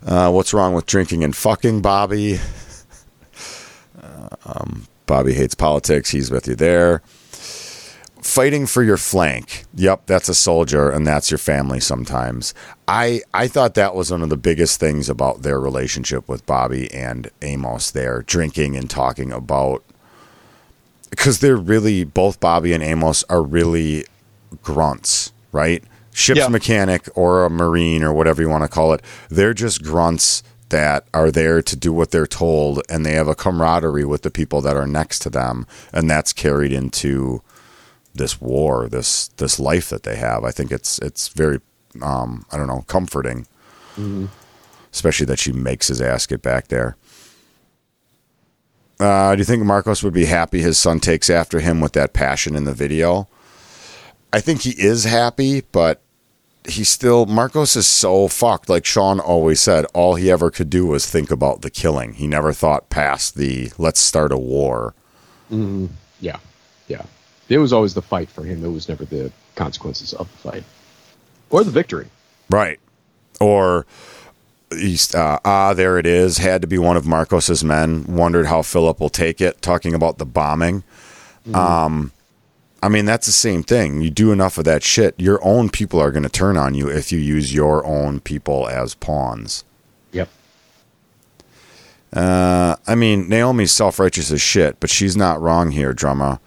[0.05, 2.39] Uh, what's wrong with drinking and fucking Bobbie?
[4.45, 6.11] Um, Bobbie hates politics.
[6.11, 7.01] He's with you there.
[8.27, 9.63] Fighting for your flank.
[9.75, 12.53] Yep, that's a soldier, and that's your family sometimes.
[12.85, 16.91] I I thought that was one of the biggest things about their relationship with Bobbie
[16.93, 17.89] and Amos.
[17.89, 19.81] There, drinking and talking about
[21.09, 24.05] because they're really both Bobbie and Amos are really
[24.61, 25.81] grunts, right?
[26.11, 26.49] Ship's Yeah.
[26.49, 29.01] mechanic or a marine or whatever you want to call it.
[29.29, 33.35] They're just grunts that are there to do what they're told, and they have a
[33.35, 37.41] camaraderie with the people that are next to them, and that's carried into
[38.17, 40.43] this war, this this life that they have.
[40.43, 41.59] I think it's it's very,
[42.01, 43.47] um, I don't know, comforting,
[44.93, 46.95] especially that she makes his ass get back there.
[48.99, 52.13] Uh, do you think Marcos would be happy his son takes after him with that
[52.13, 53.27] passion in the video?
[54.33, 56.01] I think he is happy, but
[56.67, 58.69] he still Marcos is so fucked.
[58.69, 62.13] Like Sean always said, all he ever could do was think about the killing.
[62.13, 64.93] He never thought past the let's start a war.
[65.49, 65.87] Yeah,
[66.19, 66.37] yeah.
[67.49, 68.63] It was always the fight for him.
[68.63, 70.63] It was never the consequences of the fight
[71.49, 72.07] or the victory.
[72.49, 72.79] Right.
[73.39, 73.85] Or
[74.69, 76.39] he's uh, ah, there it is.
[76.39, 78.05] Had to be one of Marcos's men.
[78.07, 79.61] Wondered how Filip will take it.
[79.61, 80.83] Talking about the bombing.
[81.53, 82.11] Um,
[82.83, 84.01] I mean that's the same thing.
[84.01, 86.89] You do enough of that shit, your own people are going to turn on you
[86.89, 89.63] if you use your own people as pawns.
[90.11, 90.29] Yep.
[92.13, 96.39] Uh, I mean Naomi's self righteous as shit, but she's not wrong here, Drummer.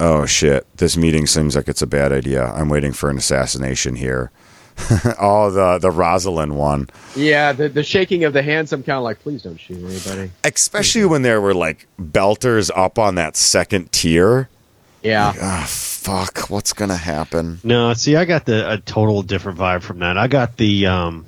[0.00, 0.66] Oh shit!
[0.76, 2.44] This meeting seems like it's a bad idea.
[2.44, 4.30] I'm waiting for an assassination here.
[5.20, 6.88] oh, the the Roslin one.
[7.16, 8.72] Yeah, the the shaking of the hands.
[8.72, 10.30] I'm kind of like, please don't shoot anybody.
[10.44, 14.48] especially when there were like belters up on that second tier.
[15.02, 15.32] Yeah.
[15.40, 17.58] Ah, fuck, what's gonna happen?
[17.64, 20.16] No, see, I got the a total different vibe from that.
[20.16, 21.26] I got the um,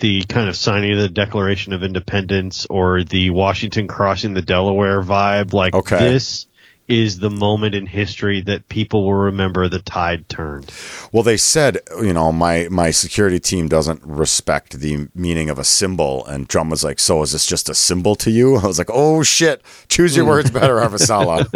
[0.00, 5.02] the kind of signing of the Declaration of Independence or the Washington crossing the Delaware
[5.02, 5.54] vibe.
[5.54, 5.96] Like Okay.
[5.98, 6.46] this
[6.86, 10.70] is the moment in history that people will remember the tide turned.
[11.12, 15.64] Well, they said, you know, my my security team doesn't respect the meaning of a
[15.64, 18.78] symbol, and Drum was like, "So is this just a symbol to you?" I was
[18.78, 19.62] like, "Oh shit!
[19.88, 20.30] Choose your mm.
[20.30, 21.48] words better, Avasarala."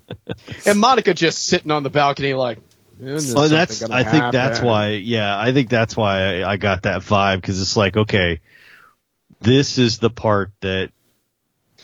[0.66, 2.58] And Monica just sitting on the balcony like.
[3.00, 3.80] "Is Well, that's.
[3.80, 4.90] gonna I think that's why.
[4.90, 8.40] Yeah, I think that's why I, I got that vibe because it's like, okay,
[9.40, 10.90] this is the part that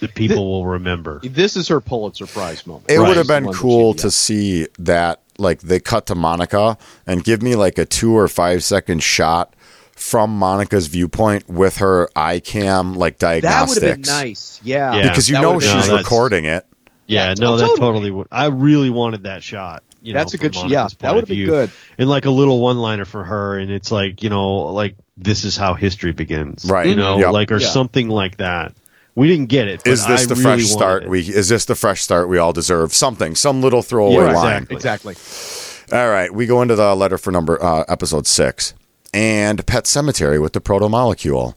[0.00, 1.20] the people will remember.
[1.22, 2.90] This is her Pulitzer Prize moment.
[2.90, 3.08] It Right.
[3.08, 6.76] would have been The one that cool to see that, like, they cut to Monica
[7.06, 9.54] and give me like a two or five second shot
[9.94, 13.86] from Monica's viewpoint with her eye cam, like That would diagnostics.
[13.86, 14.60] have been nice.
[14.62, 14.94] Yeah.
[14.96, 15.02] Yeah.
[15.08, 15.88] because you That know she's.
[15.88, 16.66] No, recording it.
[17.06, 17.78] Yeah, Yeah, no, oh, that totally.
[17.80, 18.26] totally would.
[18.32, 19.82] I really wanted that shot.
[20.02, 21.46] You know, That's a good sh- Monica's yeah, that would be view.
[21.46, 21.70] good.
[21.98, 25.56] And like a little one-liner for her, and it's like you know, like this is
[25.56, 26.86] how history begins, Right.
[26.86, 27.22] You know, mm-hmm.
[27.22, 27.32] Yep.
[27.32, 27.66] like or Yeah.
[27.68, 28.72] something like that.
[29.16, 29.80] We didn't get it.
[29.84, 31.02] but Is this I the really fresh start?
[31.04, 31.08] it.
[31.08, 32.94] We is this the fresh start we all deserve?
[32.94, 34.66] Something, some little throwaway Yeah, line.
[34.70, 35.12] exactly.
[35.12, 35.98] Exactly.
[35.98, 38.74] All right, we go into the letter for number uh, episode six
[39.14, 41.56] and Pet Sematary with the proto molecule.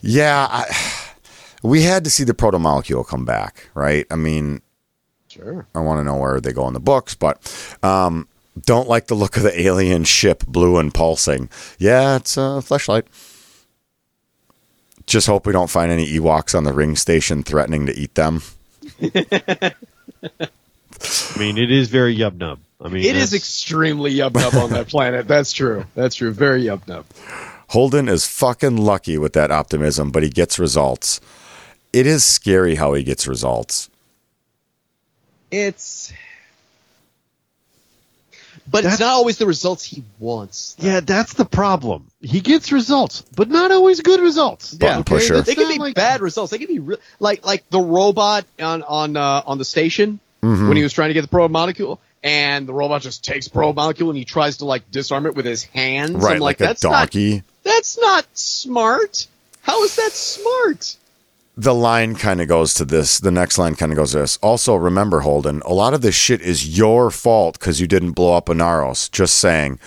[0.00, 0.76] yeah, I,
[1.62, 4.06] we had to see the proto molecule come back, right?
[4.10, 4.60] I mean,
[5.28, 5.66] Sure.
[5.74, 7.40] I want to know where they go in the books, but
[7.82, 8.28] um,
[8.60, 11.48] don't like the look of the alien ship, blue and pulsing.
[11.78, 13.06] Yeah, it's a flashlight.
[15.06, 18.42] Just hope we don't find any Ewoks on the ring station threatening to eat them.
[19.02, 19.74] I
[21.38, 22.58] mean, it is very yub nub.
[22.80, 25.28] I mean, It is that's- extremely yub nub on that planet.
[25.28, 25.84] That's true.
[25.94, 26.32] That's true.
[26.32, 27.04] Very yub nub.
[27.68, 31.20] Holden is fucking lucky with that optimism, but he gets results.
[31.92, 33.90] It is scary how he gets results.
[35.50, 36.12] It's.
[38.74, 40.74] But it's not always the results he wants.
[40.80, 42.10] yeah, that's the problem.
[42.20, 44.74] He gets results, but not always good results.
[44.74, 45.40] Button pusher.
[45.40, 46.50] They It's can be like- bad results.
[46.50, 50.68] They can be re- like like the robot on on uh, on the station Mm-hmm.
[50.68, 54.18] when he was trying to get the protomolecule, and the robot just takes protomolecule and
[54.18, 56.12] he tries to like disarm it with his hands.
[56.16, 57.36] Right, I'm like, like, a that's donkey.
[57.36, 59.26] not that's not smart.
[59.62, 60.96] How is that smart?
[61.56, 63.18] The line kind of goes to this.
[63.18, 64.38] The next line kind of goes to this.
[64.38, 68.34] Also, remember, Holden, a lot of this shit is your fault because you didn't blow
[68.34, 69.10] up Inaros.
[69.10, 69.78] Just saying.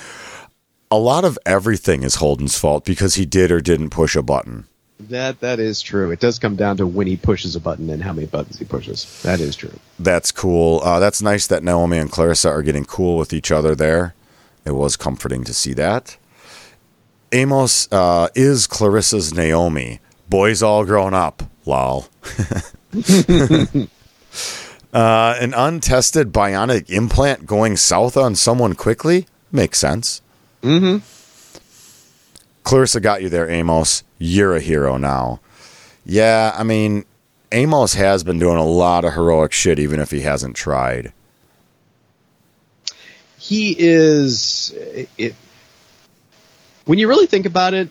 [0.89, 4.65] A lot of everything is Holden's fault because he did or didn't push a button.
[4.99, 6.09] That that is true.
[6.11, 8.65] It does come down to when he pushes a button and how many buttons he
[8.65, 9.21] pushes.
[9.21, 9.77] That is true.
[9.99, 10.79] That's cool.
[10.83, 14.15] Uh, that's nice that Naomi and Clarissa are getting cool with each other there.
[14.65, 16.17] It was comforting to see that.
[17.31, 19.99] Amos uh, is Clarissa's Naomi.
[20.29, 21.43] Boys all grown up.
[21.67, 22.07] Lol.
[24.93, 30.21] uh, an untested bionic implant going south on someone quickly makes sense.
[30.63, 31.05] Mm-hmm.
[32.63, 34.03] Clarissa got you there, Amos.
[34.17, 35.39] You're a hero now.
[36.05, 37.05] Yeah, I mean,
[37.51, 41.13] Amos has been doing a lot of heroic shit, even if he hasn't tried.
[43.37, 44.73] He is
[45.17, 45.35] it.
[46.85, 47.89] When you really think about it,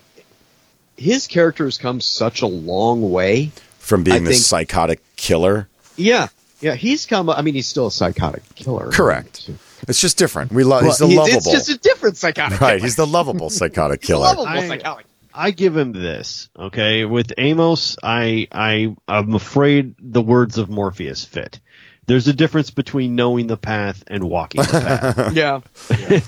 [0.97, 3.51] his character has come such a long way.
[3.87, 5.67] From being I this think- psychotic killer.
[5.95, 6.27] Yeah,
[6.59, 7.29] yeah, he's come.
[7.29, 8.89] I mean, he's still a psychotic killer.
[8.91, 9.49] Correct.
[9.87, 10.51] It's just different.
[10.51, 10.83] We love.
[10.83, 11.37] he's the Well, he- lovable.
[11.37, 12.59] It's just a different psychotic.
[12.59, 12.71] right.
[12.77, 12.79] killer.
[12.83, 14.21] He's the lovable psychotic He's killer.
[14.25, 15.05] lovable I- psychotic.
[15.33, 16.49] I give him this.
[16.57, 21.59] Okay, with Amos, I I I'm afraid the words of Morpheus fit.
[22.07, 25.33] There's a difference between knowing the path and walking the path.
[25.35, 25.61] Yeah,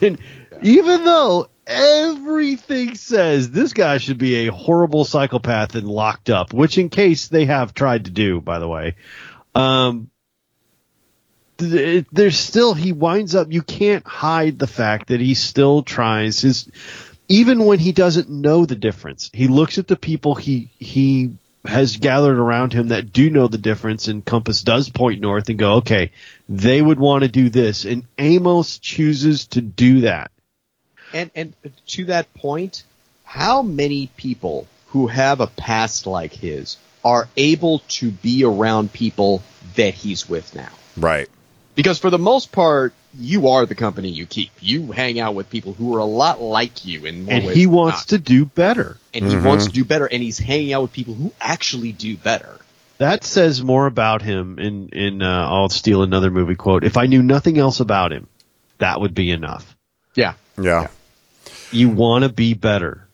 [0.02, 0.20] And
[0.62, 6.78] even though everything says this guy should be a horrible psychopath and locked up, which
[6.78, 8.96] in case they have tried to do, by the way,
[9.54, 10.10] um,
[11.60, 13.52] th- there's still he winds up.
[13.52, 16.70] You can't hide the fact that he still tries his,
[17.28, 19.30] even when he doesn't know the difference.
[19.32, 23.58] He looks at the people he he has gathered around him that do know the
[23.60, 26.12] difference, and Compass does point north and go, okay,
[26.48, 30.32] they would want to do this, and Amos chooses to do that.
[31.14, 31.54] And and
[31.88, 32.84] to that point,
[33.24, 39.42] how many people who have a past like his are able to be around people
[39.76, 40.72] that he's with now?
[40.98, 41.30] Right.
[41.76, 44.52] Because for the most part, you are the company you keep.
[44.60, 47.56] You hang out with people who are a lot like you in more and ways
[47.56, 48.08] he wants not.
[48.10, 48.98] to do better.
[49.14, 52.18] and he wants to do better, and he's hanging out with people who actually do
[52.18, 52.60] better.
[52.98, 54.60] That says more about him.
[54.60, 56.84] In in uh, I'll steal another movie quote.
[56.84, 58.28] If I knew nothing else about him,
[58.80, 59.76] that would be enough.
[60.16, 60.88] Yeah, Yeah.
[61.72, 63.08] You want to be better,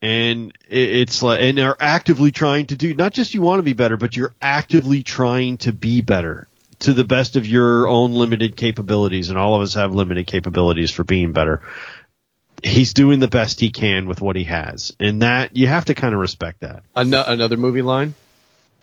[0.00, 2.94] and it's like and are actively trying to do.
[2.94, 6.48] Not just you want to be better, but you're actively trying to be better
[6.80, 9.30] to the best of your own limited capabilities.
[9.30, 11.62] And all of us have limited capabilities for being better.
[12.62, 15.94] he's doing the best he can with what he has, and that you have to
[15.94, 16.82] kind of respect that.
[16.94, 18.14] An- another movie line.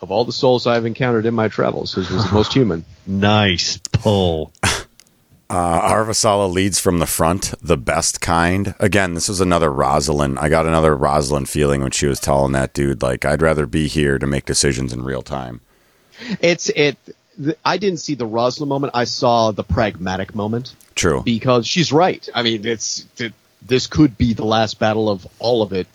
[0.02, 2.86] Of all the souls I've encountered in my travels, his was the most human.
[3.06, 4.50] Nice pull.
[5.50, 8.72] Uh, Arvasala leads from the front, the best kind.
[8.78, 10.38] Again, this was another Roslin.
[10.38, 13.88] I got another Roslin feeling when she was telling that dude, like, I'd rather be
[13.88, 15.60] here to make decisions in real time.
[16.40, 16.96] It's it.
[17.42, 18.92] th- I didn't see the Roslin moment.
[18.94, 21.22] I saw the pragmatic moment True.
[21.24, 22.28] because she's right.
[22.32, 25.88] I mean, it's th- this could be the last battle of all of it.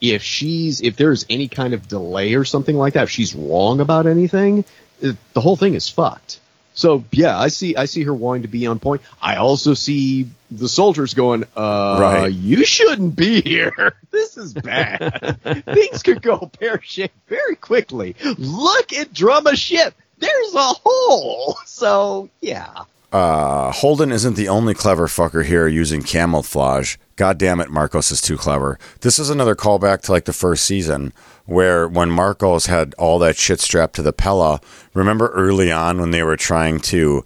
[0.00, 3.80] If she's if there's any kind of delay or something like that, if she's wrong
[3.80, 4.64] about anything,
[5.02, 6.38] it, the whole thing is fucked.
[6.74, 9.02] So yeah, I see I see her wanting to be on point.
[9.20, 12.32] I also see the soldiers going, uh, Right.
[12.32, 13.94] you shouldn't be here.
[14.10, 15.38] This is bad.
[15.64, 18.14] Things could go pear shaped very quickly.
[18.38, 19.94] Look at Drummer ship.
[20.18, 21.56] There's a hole.
[21.66, 22.84] So yeah.
[23.12, 26.96] Uh, Holden isn't the only clever fucker here using camouflage.
[27.16, 28.78] God damn it, Marcos is too clever.
[29.02, 31.12] This is another callback to like the first season
[31.44, 34.60] where when Marcos had all that shit strapped to the Pella,
[34.94, 37.22] remember early on when they were trying to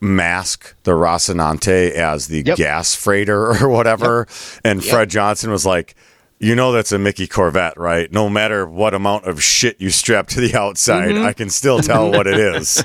[0.00, 2.56] mask the Rocinante as the Yep.
[2.58, 4.26] gas freighter or whatever,
[4.64, 4.92] and Yep.
[4.92, 5.94] Fred Johnson was like,
[6.40, 8.12] you know that's a Mickey Corvette, right?
[8.12, 12.12] No matter what amount of shit you strap to the outside, I can still tell
[12.12, 12.84] what it is.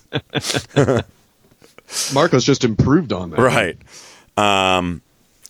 [2.13, 3.39] Marcos just improved on that.
[3.39, 3.77] Right.
[4.37, 5.01] Um,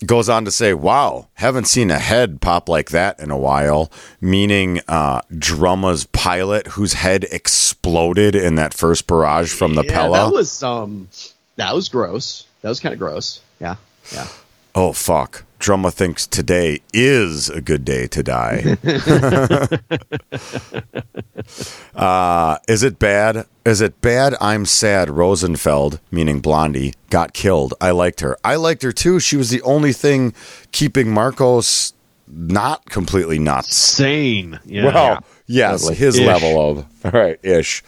[0.05, 3.91] goes on to say, wow, haven't seen a head pop like that in a while,
[4.19, 10.25] meaning uh, Drummer's pilot whose head exploded in that first barrage from the Yeah, Pella.
[10.29, 11.07] that was um,
[11.55, 12.45] that was gross.
[12.61, 13.41] That was kind of gross.
[13.59, 13.75] Yeah,
[14.13, 14.27] yeah.
[14.75, 15.43] oh, fuck.
[15.63, 18.75] Drummer thinks today is a good day to die.
[21.95, 23.45] uh, is it bad?
[23.63, 24.35] Is it bad?
[24.41, 25.09] I'm sad.
[25.09, 27.75] Rosenfeld, meaning Blondie, got killed.
[27.79, 28.37] I liked her.
[28.43, 29.21] I liked her too.
[29.21, 30.33] She was the only thing
[30.73, 31.93] keeping Marcos
[32.27, 33.73] not completely nuts.
[33.73, 34.59] Sane.
[34.65, 34.87] Yeah.
[34.87, 35.95] Well, yes, Totally.
[35.95, 36.27] his Ish.
[36.27, 37.83] level of all right ish.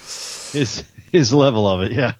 [0.53, 1.91] his his level of it.
[1.91, 2.13] Yeah.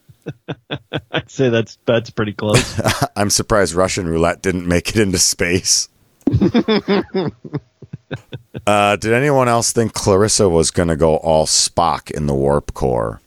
[1.12, 2.80] I'd say that's that's pretty close.
[3.16, 5.90] I'm surprised Russian roulette didn't make it into space.
[8.68, 12.74] uh, did anyone else think Clarissa was going to go all Spock in the warp
[12.74, 13.22] core?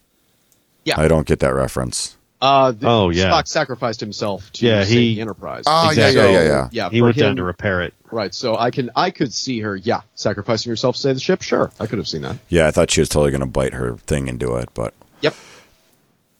[0.84, 1.00] Yeah.
[1.00, 2.16] I don't get that reference.
[2.40, 3.30] Uh, the, Oh, yeah.
[3.30, 5.64] Spock sacrificed himself to Yeah, save he- the Enterprise.
[5.66, 6.68] Oh, yeah, So, yeah, yeah, yeah.
[6.70, 7.94] Yeah, he went him, down to repair it.
[8.12, 8.32] right.
[8.32, 9.74] So I can, I could see her.
[9.76, 11.42] Yeah, sacrificing herself to save the ship.
[11.42, 12.36] Sure, I could have seen that.
[12.48, 14.94] Yeah, I thought she was totally going to bite her thing and do it, but
[15.20, 15.34] Yep.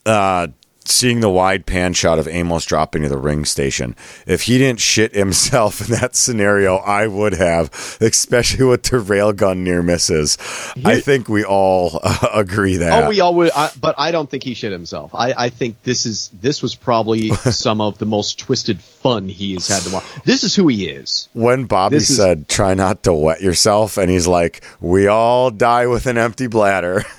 [0.08, 0.48] Uh,
[0.90, 3.94] seeing the wide pan shot of Amos dropping to the ring station.
[4.26, 9.58] If he didn't shit himself in that scenario, I would have, especially with the railgun
[9.58, 10.36] near misses.
[10.84, 13.04] I think we all uh, agree that.
[13.04, 15.14] Oh, we all would, I, but I don't think he shit himself.
[15.14, 19.54] I, I think this is this was probably some of the most twisted fun he
[19.54, 20.04] has had to watch.
[20.24, 21.28] This is who he is.
[21.32, 25.50] when Bobbie This is- said, try not to wet yourself, and he's like, we all
[25.50, 27.04] die with an empty bladder.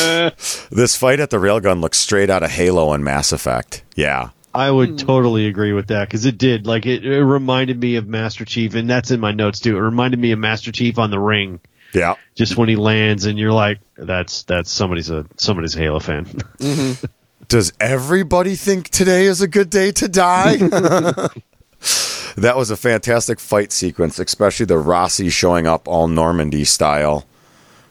[0.70, 3.82] this fight at the railgun looks straight out of Halo and Mass Effect.
[3.94, 4.30] Yeah.
[4.52, 6.66] I would totally agree with that because it did.
[6.66, 9.76] Like it, it reminded me of Master Chief, and that's in my notes too.
[9.76, 11.60] It reminded me of Master Chief on the ring,
[11.92, 12.16] Yeah.
[12.34, 17.04] just when he lands, and you're like, "That's that's somebody's a somebody's Halo fan." Mm-hmm.
[17.48, 20.56] Does everybody think today is a good day to die?
[22.36, 27.24] that was a fantastic fight sequence, especially the Roci showing up all Normandy style.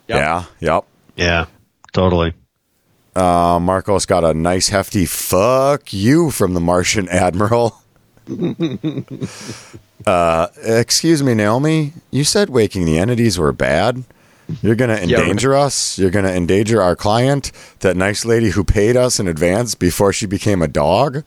[0.08, 0.18] Yep.
[0.18, 0.86] Yeah, yep.
[1.16, 1.46] yeah,
[1.92, 2.34] totally.
[3.16, 7.82] Uh, Marcos got a nice hefty fuck you from the Martian Admiral.
[10.06, 11.94] uh, excuse me, Naomi.
[12.12, 14.04] You said waking the entities were bad.
[14.62, 16.00] You're going to Yeah, endanger us.
[16.00, 17.52] You're going to endanger our client,
[17.82, 21.24] that nice lady who paid us in advance before she became a dog.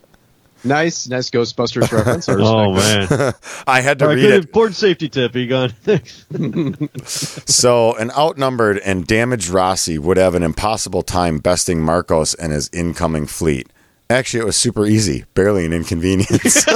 [0.64, 2.28] Nice, nice Ghostbusters reference.
[2.28, 3.34] I Oh man,
[3.66, 4.44] I had to All right, read good it.
[4.44, 5.34] important safety tip.
[5.36, 5.70] Egon.
[5.82, 6.24] Thanks.
[7.52, 12.70] So, an outnumbered and damaged Roci would have an impossible time besting Marcos and his
[12.72, 13.68] incoming fleet.
[14.10, 16.66] Actually, it was super easy, barely an inconvenience.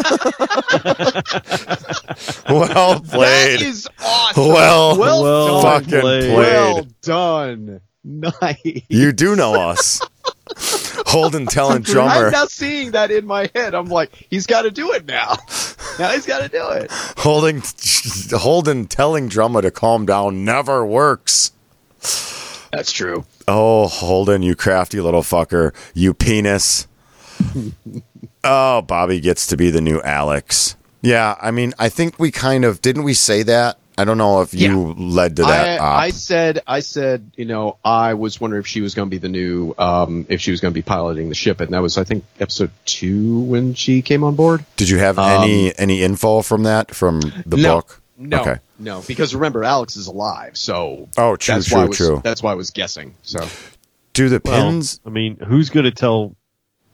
[2.48, 3.62] well That played.
[3.62, 4.48] is awesome.
[4.48, 6.00] Well, Well, Well fucking played.
[6.02, 6.34] played.
[6.34, 7.80] Well done.
[8.07, 8.83] Nice.
[8.89, 10.01] You do know us.
[11.07, 12.27] Holden telling drummer.
[12.27, 13.74] I'm now seeing that in my head.
[13.74, 15.35] I'm like, he's got to do it now.
[15.99, 16.91] Now he's got to do it.
[17.19, 17.62] Holding,
[18.31, 21.51] Holden telling drummer to calm down never works.
[22.73, 23.24] That's true.
[23.49, 25.74] Oh, Holden, you crafty little fucker.
[25.93, 26.87] You penis.
[28.45, 30.77] oh, Bobbie gets to be the new Alex.
[31.03, 34.43] Yeah, I mean, I think we kind of didn't we say that I don't know
[34.43, 35.81] if you led to that.
[35.81, 39.10] I, I said, I said, you know, I was wondering if she was going to
[39.10, 41.81] be the new, um, if she was going to be piloting the ship, and that
[41.81, 44.64] was, I think, episode two when she came on board.
[44.77, 47.74] Did you have any any info from that from the Um, No.
[47.77, 48.02] book?
[48.18, 48.56] No, Okay.
[48.78, 52.20] no, because remember, Alex is alive, so Oh, true, that's true, why I was, true.
[52.24, 53.14] That's why I was guessing.
[53.23, 53.51] So
[54.14, 55.01] Do the Well, pins?
[55.06, 56.35] I mean, who's going to tell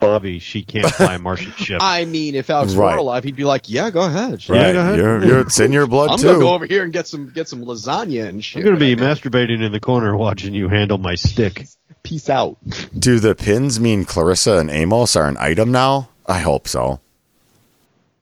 [0.02, 1.78] Bobbie she can't fly a Martian ship?
[1.82, 2.92] I mean, if Alex Right.
[2.92, 4.46] were alive, he'd be like, "Yeah, go ahead.
[4.48, 4.58] Right.
[4.66, 4.72] right.
[4.72, 4.98] go ahead.
[4.98, 6.26] You're, you're, it's in your blood I'm too.
[6.26, 8.96] gonna go over here and get some get some lasagna and shit." I'm going to
[8.96, 11.66] be masturbating in the corner watching you handle my stick.
[12.02, 12.56] peace out.
[12.98, 16.08] Do the pins mean Clarissa and Amos are an item now?
[16.26, 16.98] I hope so.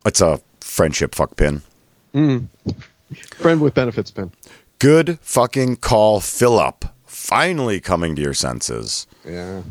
[0.05, 1.63] It's a friendship fuck pin.
[2.15, 2.49] Mm.
[3.37, 4.33] Friend with benefits pin.
[4.79, 6.85] Good fucking call, Filip.
[7.07, 9.07] Finally coming to your senses.
[9.27, 9.63] Yeah.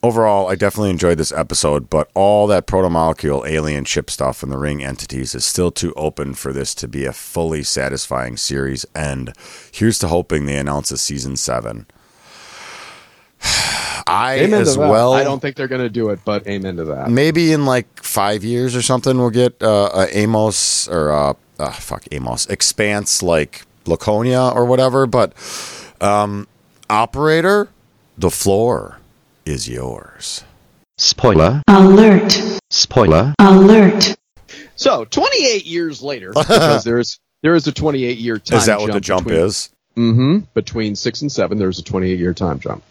[0.00, 4.52] Overall, I definitely enjoyed this episode, but all that proto molecule alien ship stuff and
[4.52, 8.86] the ring entities is still too open for this to be a fully satisfying series.
[8.94, 9.32] And
[9.72, 11.86] here's to hoping they announce a season seven.
[14.06, 15.14] I Amen as well.
[15.14, 17.10] I don't think they're gonna do it, but amen to that.
[17.10, 21.72] maybe in like five years or something we'll get uh, a amos or uh, uh
[21.72, 25.34] fuck amos expanse like laconia or whatever but
[26.00, 26.46] um
[26.88, 27.68] operator
[28.16, 28.97] the floor
[29.48, 30.44] is yours
[30.98, 31.62] Spoiler.
[31.68, 32.40] Alert.
[32.70, 33.32] Spoiler.
[33.38, 34.16] Alert.
[34.74, 38.58] So, 28 years later, because there's there is a 28 year time.
[38.58, 40.38] is that what the jump between, is Mm-hmm.
[40.54, 42.84] Between six and seven, there's a 28 year time jump.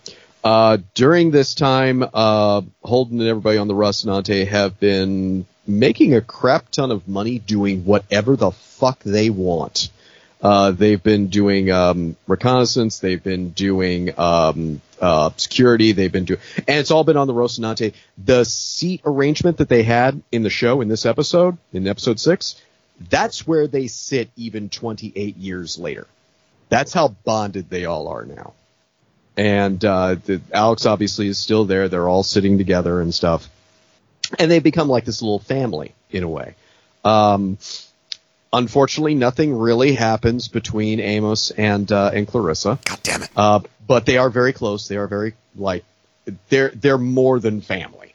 [0.44, 6.22] Uh, during this time, uh, Holden and everybody on the Rocinante have been making a
[6.22, 9.90] crap ton of money doing whatever the fuck they want.
[10.42, 13.00] Uh, they've been doing um, reconnaissance.
[13.00, 15.92] They've been doing um, uh, security.
[15.92, 17.94] They've been doing, and it's all been on the Rocinante.
[18.18, 22.62] The seat arrangement that they had in the show in this episode, in episode six,
[23.10, 26.08] that's where they sit even 28 years later.
[26.70, 28.54] That's how bonded they all are now.
[29.38, 31.88] And uh, the, Alex obviously is still there.
[31.90, 33.48] They're all sitting together and stuff,
[34.40, 36.56] and they've become like this little family in a way.
[37.06, 37.58] Um,
[38.52, 42.80] unfortunately, nothing really happens between Amos and uh, and Clarissa.
[42.86, 44.88] god damn it Uh, but they are very close.
[44.88, 45.84] They are very like
[46.50, 48.14] they're they're more than family.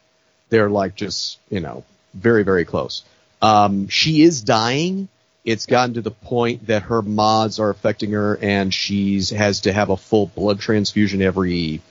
[0.49, 1.83] They're like just you know
[2.13, 3.03] very very close.
[3.41, 5.09] Um, she is dying.
[5.43, 9.73] It's gotten to the point that her mods are affecting her, and she's has to
[9.73, 11.81] have a full blood transfusion every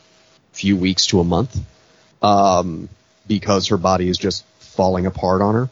[0.52, 1.58] few weeks to a month
[2.22, 2.88] um,
[3.26, 5.70] because her body is just falling apart on her.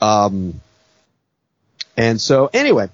[0.00, 0.60] Um,
[1.96, 2.88] and so anyway,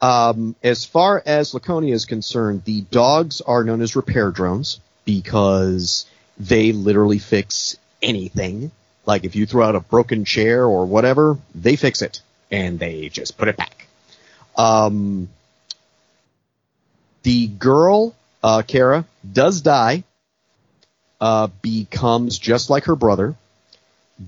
[0.00, 6.06] um, as far as Laconia is concerned, the dogs are known as repair drones because
[6.38, 8.70] they literally fix anything.
[9.06, 12.20] Like if you throw out a broken chair or whatever, they fix it
[12.50, 13.86] and they just put it back.
[14.56, 15.28] Um,
[17.22, 20.04] the girl, uh, Kara, does die,
[21.20, 23.34] uh, becomes just like her brother.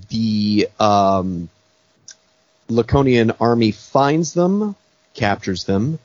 [0.09, 1.49] The um,
[2.69, 4.75] Laconian army finds them,
[5.13, 5.99] captures them,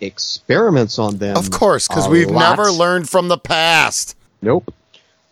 [0.00, 1.36] experiments on them.
[1.36, 2.56] of course because we've lot.
[2.56, 4.74] never learned from the past Nope.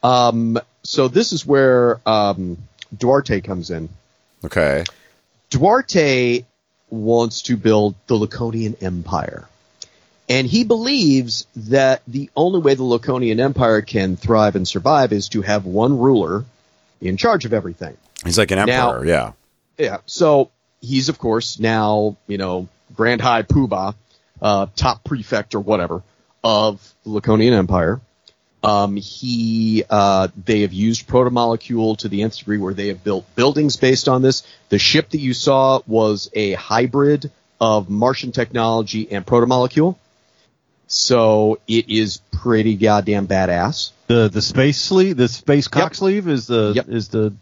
[0.03, 2.57] Um, so this is where um,
[2.97, 3.89] Duarte comes in.
[4.45, 4.85] okay
[5.51, 6.45] Duarte
[6.91, 9.47] wants to build the Laconian Empire.
[10.29, 15.29] And he believes that the only way the Laconian Empire can thrive and survive is
[15.31, 16.45] to have one ruler
[17.01, 17.97] in charge of everything.
[18.25, 19.33] he's like an Now- emperor yeah
[19.79, 19.99] Yeah.
[20.07, 20.51] So
[20.81, 23.95] he's of course now, you know, Grand High Poobah,
[24.41, 26.03] uh, top prefect or whatever
[26.43, 28.01] of the Laconian Empire.
[28.63, 33.25] Um, he, uh, they have used protomolecule to the nth degree where they have built
[33.35, 34.43] buildings based on this.
[34.69, 39.97] The ship that you saw was a hybrid of Martian technology and protomolecule.
[40.89, 43.93] So it is pretty goddamn badass.
[44.09, 45.95] The the space sleeve, the space cock Yep.
[45.95, 46.89] sleeve is the Yep.
[46.89, 47.33] is the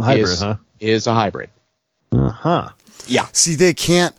[0.00, 0.56] hybrid, is, huh?
[0.78, 1.50] Is a hybrid.
[2.12, 2.68] Uh huh.
[3.06, 3.26] Yeah.
[3.32, 4.14] see they can't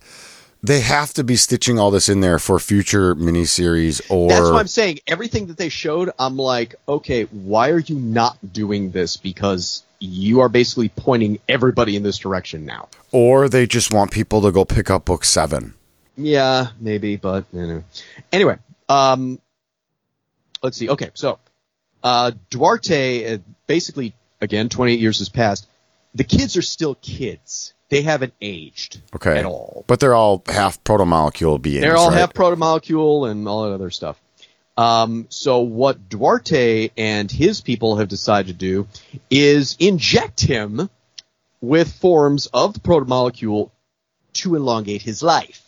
[0.64, 4.60] they have to be stitching all this in there for future miniseries or That's what
[4.60, 5.00] I'm saying.
[5.08, 9.18] Everything that they showed, I'm like, okay, why are you not doing this?
[9.18, 12.88] Because you are basically pointing everybody in this direction now.
[13.12, 15.74] or they just want people to go pick up book seven
[16.18, 17.84] Yeah, maybe, but you know.
[18.32, 18.58] Anyway,
[18.90, 19.40] um,
[20.62, 20.90] let's see.
[20.90, 21.40] Okay, so
[22.04, 23.38] uh, Duarte, uh,
[23.68, 25.68] basically, again, 28 years has passed.
[26.16, 27.74] The kids are still kids.
[27.94, 29.38] They haven't aged Okay.
[29.38, 29.84] at all.
[29.86, 31.82] But they're all half protomolecule beings.
[31.82, 32.18] They're all right?
[32.18, 34.20] half protomolecule and all that other stuff.
[34.76, 38.88] Um, so what Duarte and his people have decided to do
[39.30, 40.90] is inject him
[41.62, 43.70] with forms of the protomolecule
[44.34, 45.60] to elongate his life.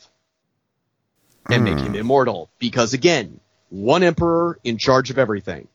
[1.47, 2.49] and make him immortal.
[2.57, 3.39] Because again,
[3.69, 5.67] one emperor in charge of everything.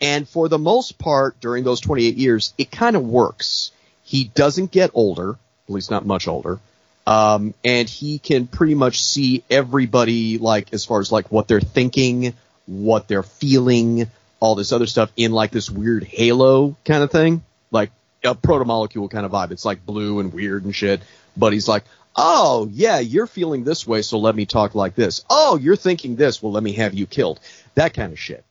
[0.00, 3.72] And for the most part, during those 28 years, it kind of works.
[4.02, 5.38] He doesn't get older,
[5.68, 6.60] at least not much older.
[7.06, 11.60] Um, and he can pretty much see everybody, like, as far as like what they're
[11.60, 12.34] thinking,
[12.66, 14.08] what they're feeling,
[14.40, 17.42] all this other stuff in like this weird halo kind of thing.
[17.70, 17.90] Like
[18.24, 19.50] a proto molecule kind of vibe.
[19.50, 21.00] It's like blue and weird and shit.
[21.36, 21.84] But he's like,
[22.14, 25.24] oh yeah, you're feeling this way, so let me talk like this.
[25.30, 27.40] Oh, you're thinking this, well let me have you killed.
[27.74, 28.44] That kind of shit.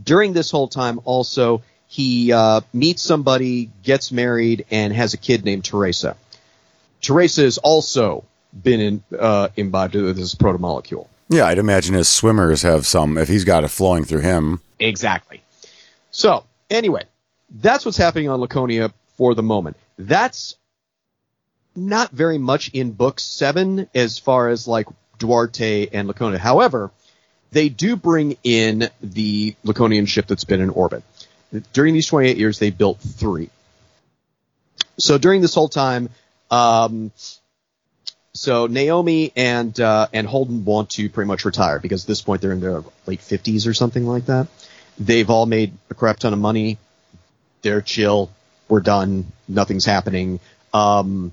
[0.00, 5.44] During this whole time also, he uh, meets somebody, gets married, and has a kid
[5.44, 6.16] named Teresa.
[7.00, 11.10] Teresa has also been in, uh, imbibed with this proto molecule.
[11.28, 14.60] Yeah, I'd imagine his swimmers have some if he's got it flowing through him.
[14.78, 15.42] Exactly.
[16.12, 17.06] So, anyway,
[17.50, 19.76] that's what's happening on Laconia for the moment.
[19.98, 20.54] That's
[21.74, 24.86] not very much in book seven as far as like
[25.18, 26.38] Duarte and Laconia.
[26.38, 26.92] However,
[27.50, 31.02] they do bring in the Laconian ship that's been in orbit.
[31.72, 33.50] During these 28 years, they built three.
[34.98, 36.10] So during this whole time,
[36.50, 37.10] um,
[38.32, 42.42] so Naomi and uh, and Holden want to pretty much retire because at this point
[42.42, 44.46] they're in their late 50s or something like that.
[44.98, 46.78] They've all made a crap ton of money.
[47.62, 48.30] They're chill.
[48.68, 49.26] We're done.
[49.48, 50.38] Nothing's happening.
[50.72, 51.32] Um,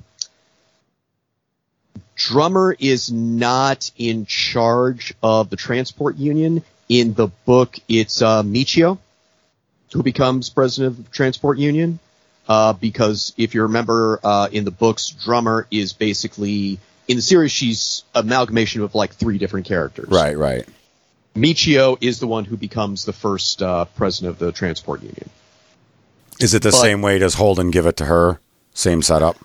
[2.15, 6.63] Drummer is not in charge of the transport union.
[6.89, 8.97] In the book, it's uh, Michio
[9.93, 11.99] who becomes president of the transport union.
[12.47, 17.51] Uh, because if you remember uh, in the books, Drummer is basically in the series
[17.51, 20.07] she's amalgamation of like three different characters.
[20.09, 20.65] Right, right.
[21.35, 25.29] Michio is the one who becomes the first uh, president of the transport union.
[26.39, 27.19] Is it the But- same way?
[27.19, 28.39] Does Holden give it to her?
[28.73, 29.37] Same setup.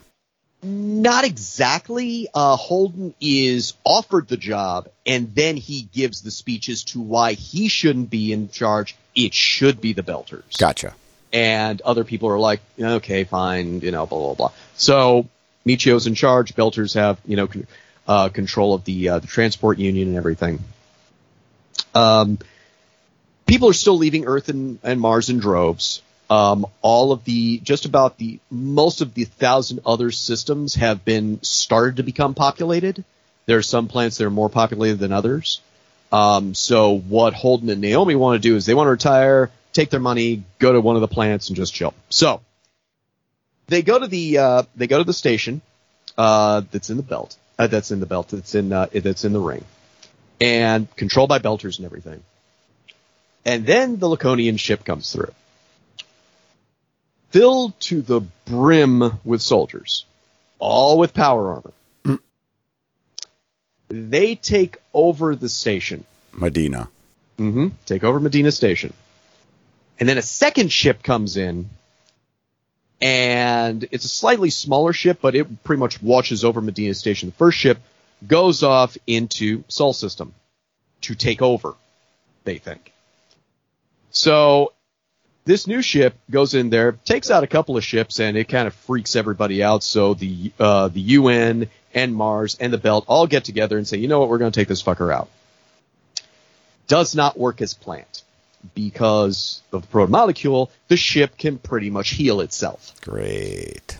[0.63, 2.29] Not exactly.
[2.33, 7.67] Uh, Holden is offered the job, and then he gives the speeches to why he
[7.67, 8.95] shouldn't be in charge.
[9.15, 10.59] It should be the Belters.
[10.59, 10.95] Gotcha.
[11.33, 14.53] and other people are like, okay, fine, you know, blah blah blah.
[14.77, 15.29] So
[15.67, 16.55] Michio's in charge.
[16.55, 17.67] Belters have you know con-
[18.07, 20.59] uh, control of the uh, the transport union and everything.
[21.95, 22.39] Um,
[23.47, 26.03] people are still leaving Earth and, and Mars in droves.
[26.31, 31.43] Um, all of the just about the most of the thousand other systems have been
[31.43, 33.05] started to become populated.
[33.45, 35.61] There are some planets that are more populated than others.
[36.13, 39.89] Um, so what Holden and Naomi want to do is they want to retire, take
[39.89, 41.95] their money, go to one of the planets and just chill.
[42.11, 42.43] So
[43.69, 45.63] they go to the uh, they go to the station
[46.19, 47.37] uh, that's in the belt.
[47.59, 48.29] Uh, that's in the belt.
[48.29, 49.65] That's in uh, that's in the ring,
[50.41, 52.23] and controlled by belters and everything.
[53.45, 55.33] And then the Laconian ship comes through,
[57.31, 60.05] filled to the brim with soldiers,
[60.59, 61.73] all with power armor.
[63.93, 66.05] They take over the station.
[66.33, 66.89] Medina.
[67.37, 67.69] Mm-hmm.
[67.85, 68.95] Take over Medina Station.
[70.01, 71.69] And then a second ship comes in,
[73.03, 77.29] and it's a slightly smaller ship, but it pretty much watches over Medina Station.
[77.29, 77.81] The first ship
[78.27, 80.33] goes off into Sol System
[81.03, 81.75] to take over,
[82.45, 82.95] they think.
[84.11, 84.73] So
[85.45, 88.67] this new ship goes in there, takes out a couple of ships, and it kind
[88.67, 89.83] of freaks everybody out.
[89.83, 93.99] So the uh, the UN and Mars and the Belt all get together and say,
[93.99, 95.29] you know what, we're going to take this fucker out
[96.93, 98.23] does not work as planned.
[98.75, 103.01] Because of the proto molecule, the ship can pretty much heal itself.
[103.01, 103.99] Great.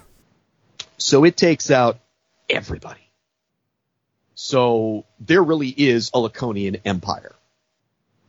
[0.99, 1.99] So it takes out
[2.51, 3.01] everybody.
[4.35, 7.35] So there really is a Laconian empire.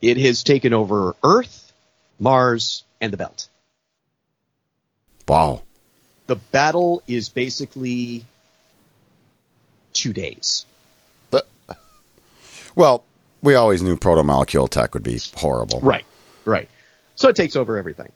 [0.01, 1.73] It has taken over Earth,
[2.17, 3.49] Mars, and the Belt.
[5.27, 5.61] Wow.
[6.27, 8.23] The battle is basically
[9.93, 10.65] two days.
[11.29, 11.47] But,
[12.75, 13.03] Well,
[13.41, 15.79] we always knew proto-molecule tech would be horrible.
[15.81, 16.05] Right,
[16.45, 16.69] right.
[17.15, 18.11] So it takes over everything.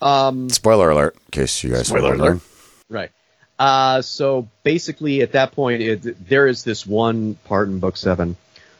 [0.00, 2.40] Um, Spoiler alert, in case you guys Spoiler alert.
[2.88, 3.10] Right.
[3.58, 8.36] Uh, so basically, at that point, it, there is this one part in book seven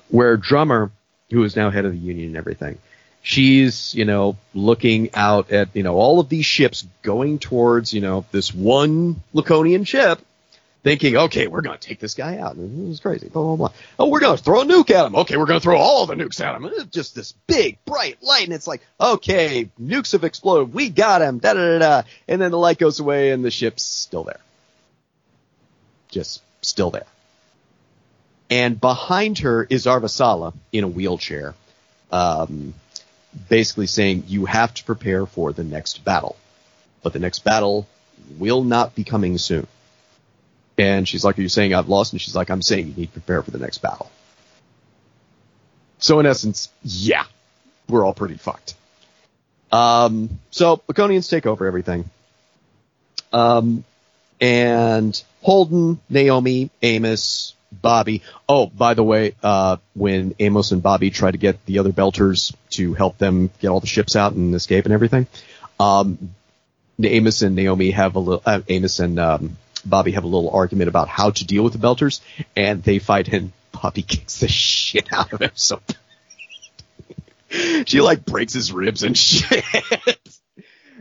[0.09, 0.91] where Drummer,
[1.31, 2.79] who is now head of the union and everything,
[3.23, 8.01] she's you know looking out at you know all of these ships going towards you
[8.03, 10.21] know this one Laconian ship,
[10.87, 12.55] thinking, okay, we're going to take this guy out.
[12.55, 13.29] And it was crazy.
[13.29, 13.73] Blah blah blah.
[13.99, 15.17] Oh, we're going to throw a nuke at him.
[15.17, 16.71] Okay, we're going to throw all the nukes at him.
[16.91, 20.73] Just this big bright light, and it's like, okay, nukes have exploded.
[20.73, 21.39] We got him.
[21.39, 22.09] Da da da da.
[22.29, 24.41] And then the light goes away, and the ship's still there
[26.17, 27.07] just still there.
[28.49, 31.55] And behind her is Avasarala in a wheelchair,
[32.13, 32.75] um,
[33.49, 36.37] basically saying, You have to prepare for the next battle.
[37.03, 37.87] But the next battle
[38.39, 39.67] will not be coming soon.
[40.79, 42.13] And she's like, Are you saying I've lost?
[42.13, 44.11] And she's like, I'm saying you need to prepare for the next battle.
[45.99, 47.25] So in essence, yeah,
[47.89, 48.75] we're all pretty fucked.
[49.73, 52.11] Um, so Laconians take over everything.
[53.33, 53.85] Um,
[54.41, 58.23] and Holden, Naomi, Amos, Bobbie.
[58.49, 62.55] Oh, by the way, uh, when Amos and Bobbie try to get the other Belters
[62.71, 65.27] to help them get all the ships out and escape and everything,
[65.81, 66.35] um,
[67.03, 69.57] Amos and Naomi have a little, uh, Amos and um,
[69.89, 72.21] Bobbie have a little argument about how to deal with the Belters,
[72.55, 75.51] and they fight, and Bobbie kicks the shit out of him.
[75.55, 75.81] So
[77.87, 79.65] she like breaks his ribs and shit.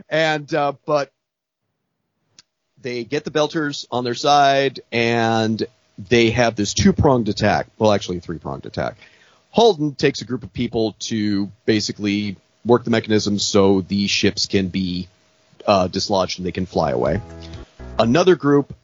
[0.08, 1.10] and uh, but
[2.80, 5.62] they get the Belters on their side, and
[5.98, 7.66] they have this two pronged attack.
[7.78, 8.96] Well, actually, three pronged attack.
[9.50, 14.68] Holden takes a group of people to basically work the mechanisms so the ships can
[14.68, 15.08] be
[15.66, 17.20] uh, dislodged and they can fly away.
[17.98, 18.74] Another group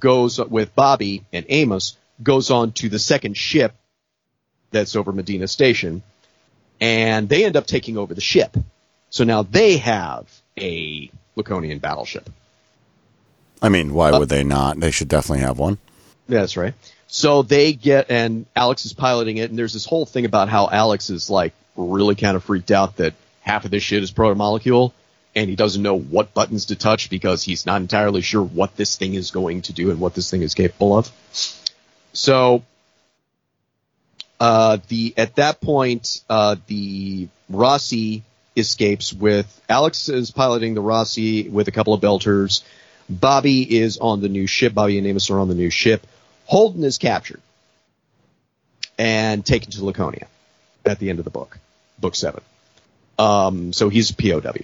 [0.00, 3.74] goes with Bobbie and Amos goes on to the second ship
[4.70, 6.02] that's over Medina Station,
[6.80, 8.56] and they end up taking over the ship.
[9.10, 10.26] So now they have
[10.58, 12.28] a Laconian battleship.
[13.62, 14.78] I mean, why uh, would they not?
[14.78, 15.78] They should definitely have one.
[16.28, 16.74] That's right.
[17.06, 20.68] So they get, and Alex is piloting it, and there's this whole thing about how
[20.68, 24.92] Alex is like really kind of freaked out that half of this shit is protomolecule,
[25.36, 28.96] and he doesn't know what buttons to touch because he's not entirely sure what this
[28.96, 31.12] thing is going to do and what this thing is capable of.
[32.14, 32.64] So,
[34.40, 38.22] uh, the at that point, uh, the Roci
[38.56, 42.62] escapes with Alex is piloting the Roci with a couple of belters.
[43.08, 44.72] Bobbie is on the new ship.
[44.72, 46.06] Bobbie and Amos are on the new ship.
[46.46, 47.40] Holden is captured
[48.98, 50.26] and taken to Laconia
[50.86, 51.58] at the end of the book,
[51.98, 52.40] book seven.
[53.18, 54.54] Um, so he's POW.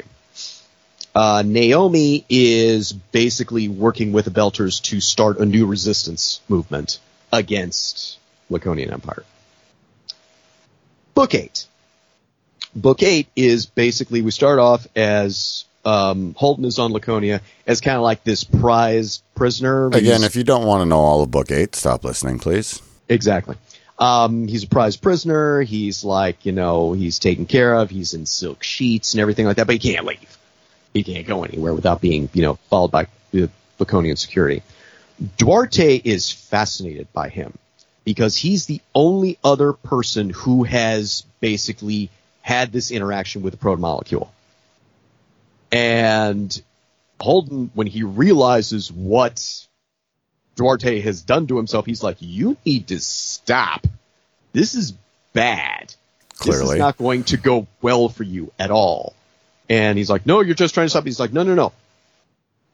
[1.15, 7.01] Uh, Naomi is basically working with the Belters to start a new resistance movement
[7.33, 8.19] against
[8.51, 9.25] Laconian Empire.
[11.15, 11.67] Book eight.
[12.75, 17.97] Book eight is basically we start off as um, Holden is on Laconia as kind
[17.97, 19.89] of like this prize prisoner.
[19.89, 22.81] Again, if you don't want to know all of book eight, stop listening, please.
[23.09, 23.57] Exactly.
[23.99, 25.61] Um, he's a prize prisoner.
[25.61, 27.91] He's like, you know, he's taken care of.
[27.91, 30.39] He's in silk sheets and everything like that, but he can't leave.
[30.93, 33.49] He can't go anywhere without being, you know, followed by the
[33.79, 34.63] Laconian security.
[35.37, 37.57] Duarte is fascinated by him
[38.05, 42.11] because he's the only other person who has basically
[42.41, 44.33] had this interaction with the proto molecule.
[45.71, 46.61] And
[47.21, 49.67] Holden, when he realizes what
[50.57, 53.87] Duarte has done to himself, he's like, you need to stop.
[54.53, 54.93] This is
[55.33, 55.95] bad.
[56.45, 56.77] This Clearly.
[56.77, 59.15] is not going to go well for you at all.
[59.69, 61.05] And he's like, no, you're just trying to stop.
[61.05, 61.73] He's like, no, no, no.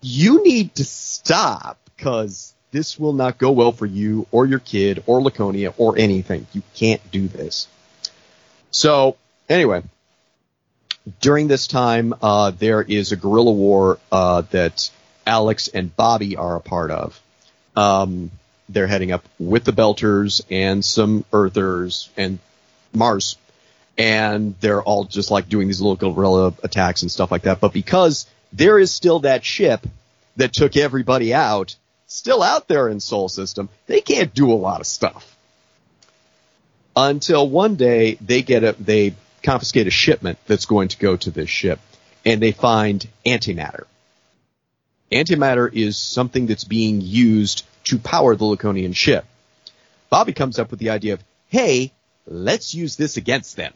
[0.01, 5.03] You need to stop because this will not go well for you or your kid
[5.07, 6.47] or Laconia or anything.
[6.53, 7.69] You can't do this.
[8.71, 9.17] So
[9.49, 9.83] anyway,
[11.21, 14.91] during this time, uh, there is a guerrilla war uh, that
[15.27, 17.21] Alex and Bobbie are a part of.
[17.77, 18.31] Um,
[18.69, 22.39] they're heading up with the Belters and some Earthers and
[22.93, 23.37] Mars,
[23.99, 27.61] and they're all just like doing these little guerrilla attacks and stuff like that.
[27.61, 29.85] But because there is still that ship
[30.37, 31.75] that took everybody out,
[32.07, 35.37] still out there in Sol System, they can't do a lot of stuff.
[36.95, 41.31] Until one day they get a they confiscate a shipment that's going to go to
[41.31, 41.81] this ship,
[42.25, 43.85] and they find antimatter.
[45.11, 49.25] Antimatter is something that's being used to power the Laconian ship.
[50.11, 51.93] Bobbie comes up with the idea of, hey,
[52.27, 53.73] let's use this against them.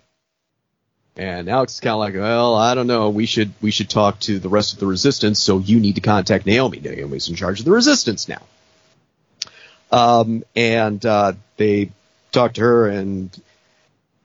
[1.17, 3.11] And Alex is kind of like, well, I don't know.
[3.11, 5.41] We should we should talk to the rest of the resistance.
[5.41, 6.81] So you need to contact Naomi.
[6.81, 8.43] Naomi's in charge of the resistance now.
[9.91, 11.91] Um, and uh, they
[12.31, 13.31] talk to her, and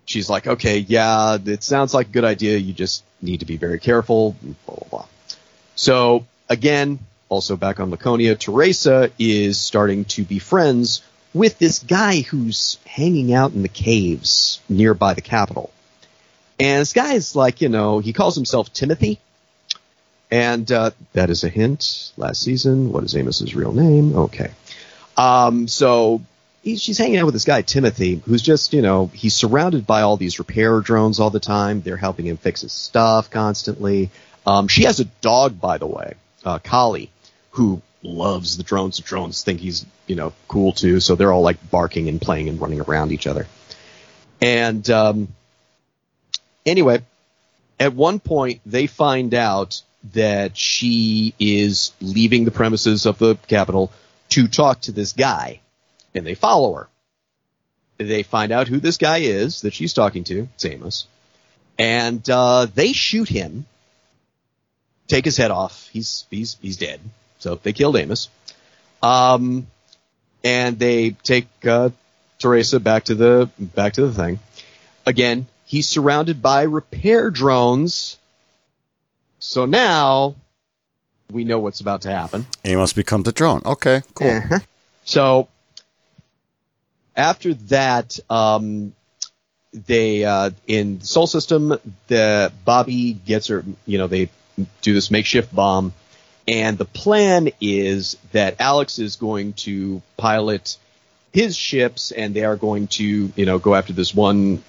[0.05, 2.57] she's like, okay, yeah, it sounds like a good idea.
[2.57, 4.38] You just need to be very careful.
[4.41, 5.05] Blah blah blah.
[5.76, 11.01] So again, also back on Laconia, Teresa is starting to be friends
[11.34, 15.72] with this guy who's hanging out in the caves nearby the capital.
[16.60, 19.20] And this guy is like, you know, he calls himself Timothy.
[20.30, 22.12] And uh, that is a hint.
[22.18, 24.16] Last season, what is Amos's real name?
[24.16, 24.52] Okay.
[25.16, 26.22] Um, so
[26.64, 30.02] he's, she's hanging out with this guy, Timothy, who's just, you know, he's surrounded by
[30.02, 31.82] all these repair drones all the time.
[31.82, 34.10] They're helping him fix his stuff constantly.
[34.46, 37.10] Um, she has a dog, by the way, uh, Collie,
[37.52, 38.98] who loves the drones.
[38.98, 41.00] The drones think he's, you know, cool too.
[41.00, 43.48] So they're all like barking and playing and running around each other.
[44.42, 45.30] And, um,
[46.68, 47.02] anyway,
[47.80, 49.81] at one point they find out
[50.14, 53.91] that she is leaving the premises of the Capitol
[54.30, 55.61] to talk to this guy,
[56.14, 56.88] and they follow her.
[57.98, 61.07] they find out who this guy is that she's talking to, it's Amos,
[61.80, 63.65] and uh, they shoot him,
[65.07, 65.89] take his head off.
[65.91, 66.99] He's he's he's dead.
[67.39, 68.30] So they killed Amos.
[69.02, 69.68] Um,
[70.44, 71.89] and they take uh,
[72.39, 74.39] Teresa back to the back to the thing.
[75.06, 78.18] Again, he's surrounded by repair drones.
[79.38, 80.35] So now
[81.31, 82.48] we know what's about to happen.
[82.65, 83.61] Amos becomes a drone.
[83.65, 84.41] Okay, cool.
[85.03, 85.48] So
[87.15, 88.94] after that, um,
[89.73, 91.77] they uh, in the Sol System,
[92.07, 93.64] the Bobbie gets her.
[93.85, 94.30] You know, they
[94.81, 95.94] do this makeshift bomb,
[96.48, 100.77] and the plan is that Alex is going to pilot
[101.34, 104.64] his ships, and they are going to, you know, go after this one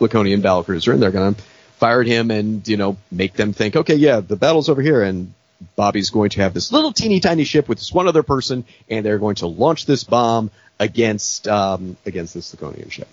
[0.00, 1.42] Laconian battle cruiser, and they're going to
[1.78, 5.02] fire at him and you know make them think, okay, yeah, the battle's over here,
[5.02, 5.32] and
[5.76, 9.04] Bobbie's going to have this little teeny tiny ship with this one other person, and
[9.04, 13.08] they're going to launch this bomb against um, against this Laconian ship.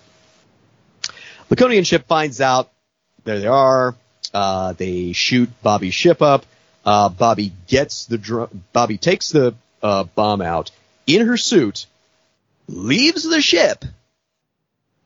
[1.50, 2.70] Laconian ship finds out
[3.24, 3.94] there they are.
[4.32, 6.44] Uh, they shoot Bobbie's ship up.
[6.84, 10.70] Uh, Bobbie gets the dr- Bobbie takes the uh, bomb out
[11.06, 11.86] in her suit,
[12.66, 13.84] leaves the ship,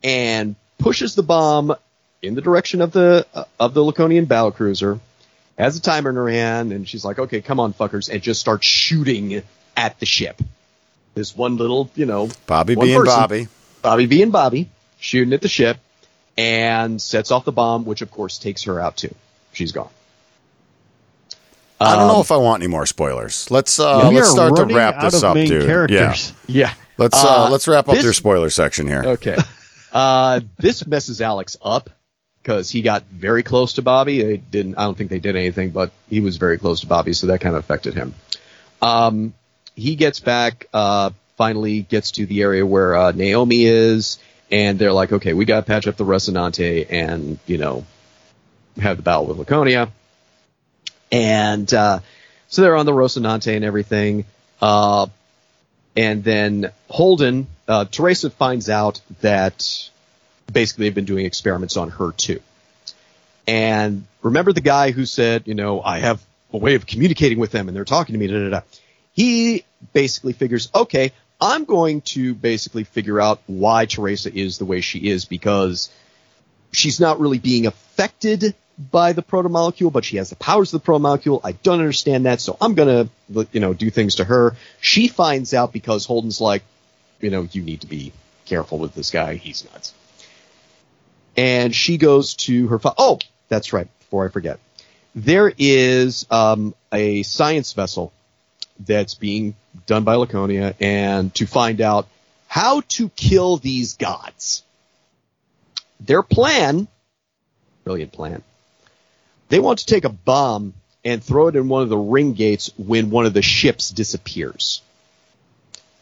[0.03, 1.75] and pushes the bomb
[2.21, 5.01] in the direction of the uh, of the Laconian battle cruiser.
[5.59, 8.41] Has a timer in her hand, and she's like, "Okay, come on, fuckers!" and just
[8.41, 9.43] starts shooting
[9.77, 10.41] at the ship.
[11.15, 13.49] This one little, you know, Bobbie one being person, Bobbie.
[13.83, 15.77] Bobbie being Bobbie, shooting at the ship,
[16.39, 19.15] and sets off the bomb, which of course takes her out too.
[19.53, 19.91] She's gone.
[21.81, 23.51] I don't know Um, if I want any more spoilers.
[23.51, 25.67] Let's uh, we let's start to wrap this up, main dude.
[25.67, 26.33] characters.
[26.47, 26.75] Yeah, Yeah.
[26.97, 29.03] let's uh, Uh, let's wrap up this- your spoiler section here.
[29.05, 29.37] Okay.
[29.93, 31.91] Uh, this messes Alex up
[32.43, 34.23] because he got very close to Bobbie.
[34.23, 34.77] They didn't.
[34.77, 37.41] I don't think they did anything, but he was very close to Bobbie, so that
[37.41, 38.15] kind of affected him.
[38.81, 39.35] Um,
[39.77, 40.67] he gets back.
[40.73, 44.19] Uh, finally gets to the area where uh, Naomi is,
[44.51, 47.85] and they're like, "Okay, we got to patch up the Rocinante and you know
[48.81, 49.91] have the battle with Laconia."
[51.11, 52.01] And uh,
[52.49, 54.25] so they're on the Rocinante and everything.
[54.61, 55.07] Uh,
[55.97, 59.91] and then Holden, uh, Teresa finds out that
[60.53, 62.41] basically they've been doing experiments on her too.
[63.47, 67.51] And remember the guy who said, you know, I have a way of communicating with
[67.51, 68.61] them and they're talking to me, da, da, da.
[69.15, 74.81] He basically figures, okay, I'm going to basically figure out why Teresa is the way
[74.81, 75.91] she is because
[76.73, 80.93] she's not really being affected by the protomolecule, but she has the powers of the
[80.93, 81.41] protomolecule.
[81.43, 83.09] I don't understand that, so I'm gonna,
[83.53, 84.57] you know, do things to her.
[84.81, 86.63] She finds out because Holden's like,
[87.23, 88.13] you know, you need to be
[88.45, 89.37] careful with this guy.
[89.37, 89.95] He's nuts.
[91.37, 92.79] And she goes to her.
[92.79, 93.19] Fa- oh,
[93.49, 93.89] that's right.
[94.01, 94.61] Before I forget,
[95.15, 98.13] there is um, a science vessel
[98.79, 99.55] that's being
[99.87, 102.09] done by Laconia, and to find out
[102.47, 104.63] how to kill these gods.
[106.01, 106.89] Their plan,
[107.85, 108.43] brilliant plan,
[109.49, 110.75] they want to take a bomb
[111.05, 114.83] and throw it in one of the ring gates when one of the ships disappears.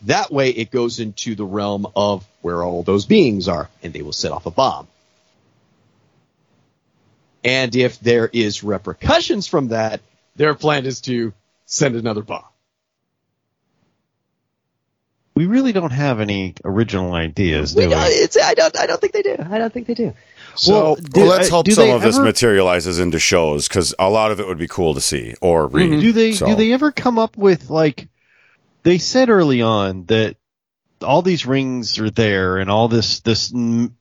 [0.03, 4.03] That way it goes into the realm of where all those beings are, and they
[4.03, 4.89] will set off a bomb.
[7.45, 10.01] And if there is repercussions from that,
[10.37, 11.33] their plan is to
[11.67, 12.45] send another bomb.
[15.35, 17.95] We really don't have any original ideas, do We we?
[17.95, 18.79] don't- it's, I don't.
[18.79, 19.37] I don't think they do.
[19.39, 20.13] I don't think they do.
[20.57, 23.69] So Well, do- well, let's uh, hope do some they of this materializes into shows
[23.69, 26.01] because a lot of it would be cool to see or read.
[26.01, 28.09] Do they So- do they ever come up with like
[28.83, 30.37] they said early on that
[31.03, 33.95] all these rings are there and all this this n-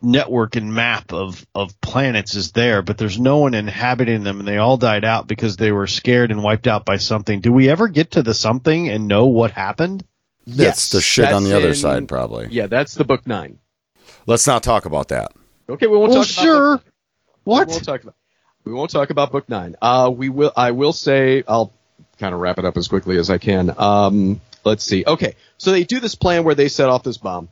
[0.00, 4.48] network and map of of planets is there, but there's no one inhabiting them, and
[4.48, 7.40] they all died out because they were scared and wiped out by something.
[7.40, 10.04] Do we ever get to the something and know what happened?
[10.46, 12.48] That's the shit on that's the other side, probably.
[12.50, 13.58] Yeah, that's the book nine.
[14.26, 15.32] Let's not talk about that.
[15.68, 16.76] Okay, we won't Well, talk about sure.
[16.78, 16.84] book-
[17.44, 17.66] What?
[17.68, 18.14] We won't talk about.
[18.64, 19.76] We won't talk about book nine.
[19.82, 20.52] Uh, we will.
[20.56, 21.42] I will say.
[21.46, 21.72] I'll
[22.22, 23.74] kind of wrap it up as quickly as I can.
[23.76, 25.04] Um, let's see.
[25.04, 27.48] Okay, so they do this plan where they set off this bomb.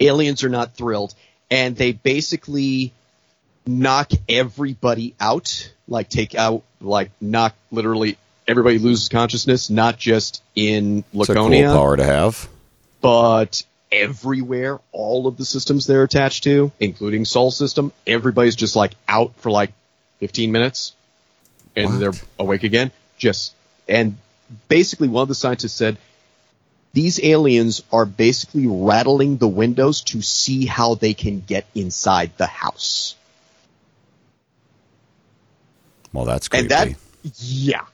[0.00, 1.14] Aliens are not thrilled,
[1.50, 2.92] and they basically
[3.66, 5.72] knock everybody out.
[5.86, 11.44] Like take out, like knock literally everybody loses consciousness, not just in It's a cool
[11.44, 12.48] Laconia power to have.
[13.00, 13.62] but
[13.92, 19.34] everywhere, all of the systems they're attached to, including Sol System, everybody's just like out
[19.36, 19.72] for like
[20.20, 20.94] 15 minutes,
[21.76, 21.98] and What?
[22.00, 22.90] they're awake again.
[23.18, 23.54] Just
[23.88, 24.16] and
[24.68, 25.98] basically, one of the scientists said
[26.94, 32.46] these aliens are basically rattling the windows to see how they can get inside the
[32.46, 33.14] house,
[36.12, 36.62] Well, that's creepy.
[36.62, 36.94] and that
[37.38, 37.84] yeah,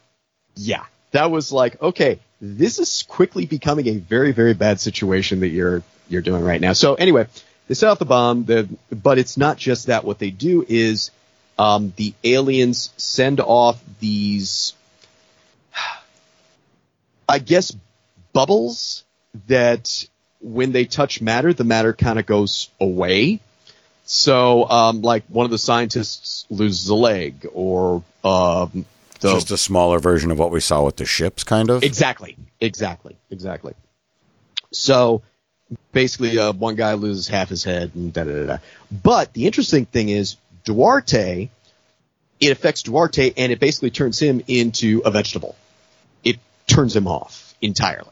[0.57, 2.19] yeah, that was like okay.
[2.41, 6.75] this is quickly becoming a very, very bad situation that you're you're doing right now.
[6.75, 7.27] So anyway,
[7.67, 8.45] they set off the bomb.
[8.45, 10.05] The, but it's not just that.
[10.05, 11.11] What they do is
[11.59, 14.75] um, the aliens send off these,
[17.29, 17.77] I guess,
[18.33, 19.05] bubbles
[19.47, 20.07] that
[20.41, 23.41] when they touch matter, the matter kind of goes away.
[24.05, 28.85] So, um, like one of the scientists loses a leg, or um,
[29.21, 31.83] the Just a smaller version of what we saw with the ships, kind of.
[31.83, 32.37] Exactly.
[32.61, 33.17] Exactly.
[33.31, 33.73] Exactly.
[34.73, 35.23] So
[35.93, 38.47] basically, uh, one guy loses half his head and da da da.
[38.47, 38.59] da.
[38.91, 41.49] But the interesting thing is Duarte.
[42.41, 45.57] It affects Duarte, and it basically turns him into a vegetable.
[46.66, 48.09] Turns him off entirely.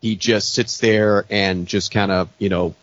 [0.00, 2.74] He just sits there and just kind of, you know,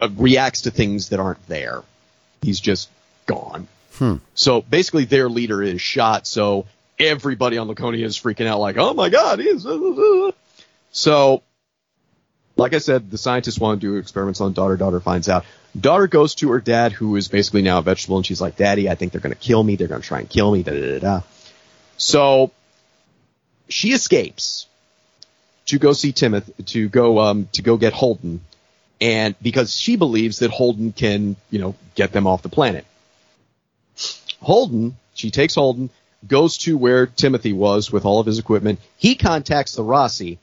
[0.00, 1.82] uh, reacts to things that aren't there.
[2.42, 2.88] He's just
[3.26, 3.68] gone.
[4.34, 6.26] So basically, their leader is shot.
[6.26, 6.66] So
[6.98, 9.66] everybody on Laconia is freaking out, like, "Oh my god!" He's
[10.90, 11.42] so.
[12.56, 14.76] Like I said, the scientists want to do experiments on daughter.
[14.76, 15.44] Daughter finds out.
[15.78, 18.88] Daughter goes to her dad, who is basically now a vegetable, and she's like, "Daddy,
[18.88, 19.76] I think they're going to kill me.
[19.76, 21.20] They're going to try and kill me." Da da da da.
[21.96, 22.50] So
[23.68, 24.66] she escapes
[25.66, 28.40] to go see Timothy to go um to go get Holden,
[29.00, 32.86] and because she believes that Holden can you know get them off the planet.
[34.40, 35.90] Holden, she takes Holden,
[36.26, 38.80] goes to where Timothy was with all of his equipment.
[38.96, 40.38] He contacts the Roci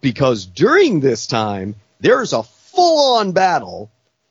[0.00, 3.90] because during this time there's a full-on battle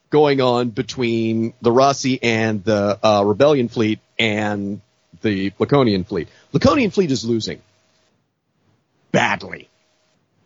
[0.10, 4.82] going on between the Roci and the uh, Rebellion fleet and
[5.22, 6.28] the Laconian fleet.
[6.52, 7.62] Laconian fleet is losing
[9.14, 9.70] badly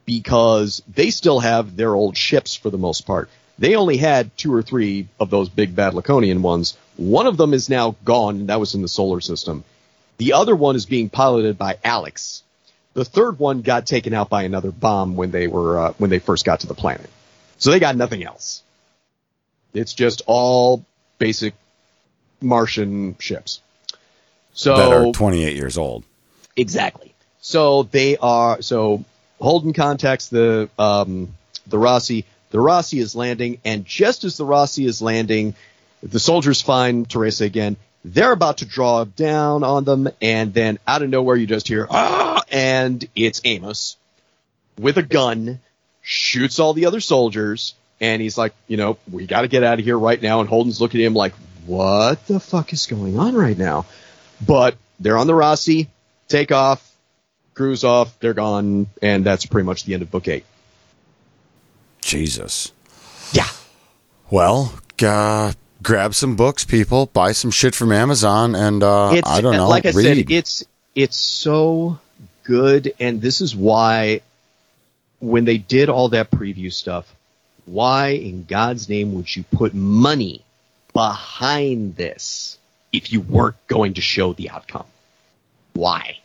[0.06, 3.30] because they still have their old ships for the most part.
[3.58, 6.78] They only had two or three of those big bad Laconian ones.
[6.96, 9.64] One of them is now gone, and that was in the solar system.
[10.18, 12.44] The other one is being piloted by Alex.
[12.94, 16.20] The third one got taken out by another bomb when they were uh, when they
[16.20, 17.10] first got to the planet.
[17.58, 18.64] So they got nothing else.
[19.74, 20.86] It's just all
[21.18, 21.54] basic
[22.42, 23.62] Martian ships.
[24.54, 26.04] So that are 28 years old.
[26.56, 27.14] Exactly.
[27.48, 28.62] So they are.
[28.62, 29.06] So
[29.40, 31.34] Holden contacts the um,
[31.66, 32.26] the Roci.
[32.50, 35.56] The Roci is landing, and just as the Roci is landing,
[36.04, 37.78] the soldiers find Teresa again.
[38.04, 41.88] They're about to draw down on them, and then out of nowhere, you just hear
[41.90, 43.96] ah, and it's Amos
[44.78, 45.62] with a gun,
[46.02, 49.80] shoots all the other soldiers, and he's like, you know, we got to get out
[49.80, 50.42] of here right now.
[50.42, 51.34] And Holden's looking at him like,
[51.66, 53.86] what the fuck is going on right now?
[54.46, 55.88] But they're on the Roci,
[56.28, 56.84] take off,
[57.58, 60.46] cruise off, they're gone, and that's pretty much the end of book eight.
[62.02, 62.72] Jesus.
[63.34, 63.48] Yeah.
[64.30, 64.74] Well,
[65.04, 65.52] uh,
[65.82, 67.08] grab some books, people.
[67.08, 69.68] Buy some shit from Amazon, and uh, I don't know.
[69.68, 70.18] like I read.
[70.18, 70.64] said, it's
[70.96, 72.00] it's so
[72.44, 74.22] good, and this is why
[75.20, 77.12] when they did all that preview stuff,
[77.66, 80.44] why in God's name would you put money
[80.94, 82.58] behind this
[82.94, 84.86] if you weren't going to show the outcome?
[85.74, 86.20] Why?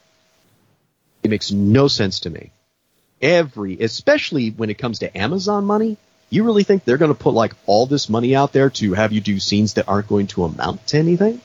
[1.22, 2.52] It makes no sense to me.
[3.20, 5.96] Every, especially when it comes to Amazon money,
[6.30, 9.12] you really think they're going to put like all this money out there to have
[9.12, 11.40] you do scenes that aren't going to amount to anything?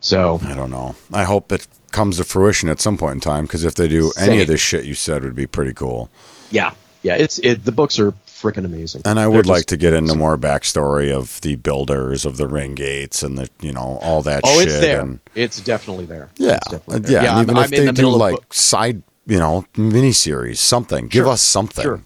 [0.00, 0.94] So, I don't know.
[1.12, 4.12] I hope it comes to fruition at some point in time because if they do
[4.18, 6.10] any of this shit you said would be pretty cool.
[6.50, 6.72] yeah,
[7.02, 7.64] yeah, it's it.
[7.64, 10.36] The books are freaking amazing, And I They're would just- like to get into more
[10.38, 14.42] backstory of the builders of the ring gates and the you know all that.
[14.44, 15.00] Oh, shit it's there.
[15.00, 16.28] And, it's definitely there.
[16.36, 17.20] yeah, It's definitely yeah.
[17.20, 17.28] there.
[17.30, 21.08] and I'm- even I'm if they the do like book- side, you know, miniseries, something.
[21.08, 21.82] Give us something.
[21.82, 22.00] Sure.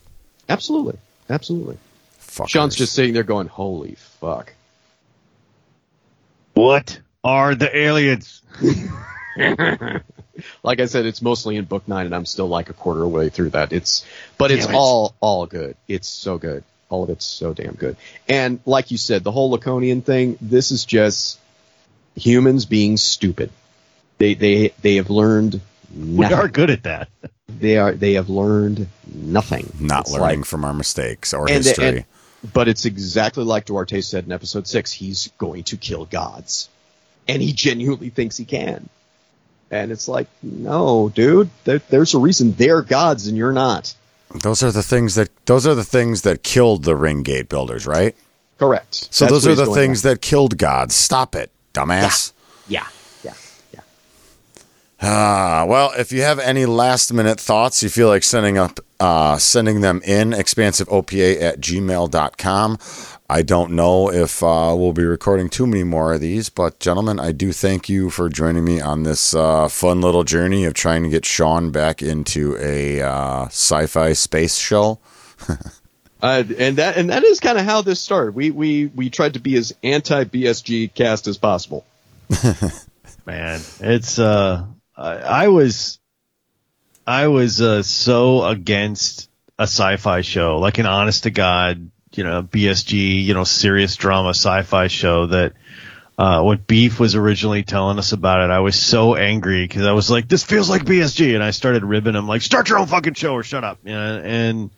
[0.48, 0.98] absolutely,
[1.30, 1.78] absolutely.
[2.20, 2.48] Fuckers.
[2.48, 4.52] Sean's just sitting there going, "Holy fuck!"
[6.54, 8.40] What are the aliens?
[10.62, 13.28] Like I said, it's mostly in book nine, and I'm still like a quarter way
[13.28, 13.72] through that.
[13.72, 14.04] It's,
[14.38, 14.78] but it's Damn it.
[14.78, 15.76] all all good.
[15.88, 16.64] It's so good.
[16.88, 17.96] All of it's so damn good.
[18.28, 20.36] And like you said, the whole Laconian thing.
[20.40, 21.38] This is just
[22.16, 23.50] humans being stupid.
[24.18, 25.60] They they they have learned
[25.96, 27.08] We are good at that.
[27.48, 29.72] They are they have learned nothing.
[29.80, 31.86] not It's learning like- from our mistakes or and, history.
[31.88, 32.04] and-
[32.52, 34.90] but it's exactly like Duarte said in episode six.
[34.92, 36.68] He's going to kill gods,
[37.28, 38.88] and he genuinely thinks he can.
[39.72, 41.48] And it's like, no, dude.
[41.64, 43.94] There, there's a reason they're gods and you're not.
[44.42, 47.86] those are the things that those are the things that killed the ring gate builders,
[47.86, 48.14] right?
[48.58, 49.08] Correct.
[49.10, 50.10] So That's those are the things by.
[50.10, 50.94] that killed gods.
[50.94, 52.32] Stop it, dumbass.
[52.68, 52.86] Yeah,
[53.24, 53.34] yeah,
[53.74, 53.80] yeah.
[55.00, 59.36] Ah, well, if you have any last minute thoughts, you feel like sending up, uh,
[59.38, 62.78] sending them in, expansiveopa at gmail.com.
[63.32, 67.18] I don't know if uh, we'll be recording too many more of these, but gentlemen,
[67.18, 71.02] I do thank you for joining me on this uh, fun little journey of trying
[71.04, 74.98] to get Sean back into a uh, sci-fi space show.
[76.24, 78.36] Uh, and that and that is kind of how this started.
[78.36, 81.84] We we we tried to be as anti BSG cast as possible.
[83.26, 84.64] Man, it's uh,
[84.96, 85.98] I, I was,
[87.04, 89.28] I was uh, so against
[89.58, 94.30] a sci-fi show, like an honest to god, you know, BSG, you know, serious drama
[94.30, 95.52] sci-fi show that.
[96.18, 99.92] Uh, when Beef was originally telling us about it, I was so angry because I
[99.92, 102.86] was like, "This feels like BSG," and I started ribbing him like, "Start your own
[102.86, 104.70] fucking show or shut up." You know, and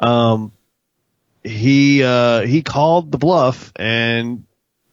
[0.00, 0.52] um,
[1.44, 4.44] he uh, he called the bluff, and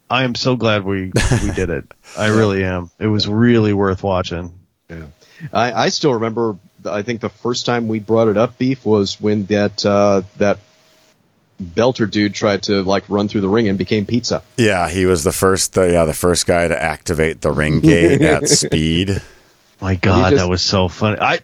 [0.09, 1.11] I am so glad we
[1.43, 1.85] we did it.
[2.17, 2.91] I really am.
[2.99, 4.59] It was really worth watching.
[4.89, 5.05] Yeah,
[5.53, 6.57] I, I still remember.
[6.85, 10.59] I think the first time we brought it up, beef, was when that uh, that
[11.61, 14.41] Belter dude tried to like run through the ring and became pizza.
[14.57, 15.77] Yeah, he was the first.
[15.77, 19.21] Uh, yeah, the first guy to activate the ring gate at speed.
[19.79, 21.19] My God, just- that was so funny.
[21.19, 21.39] I, I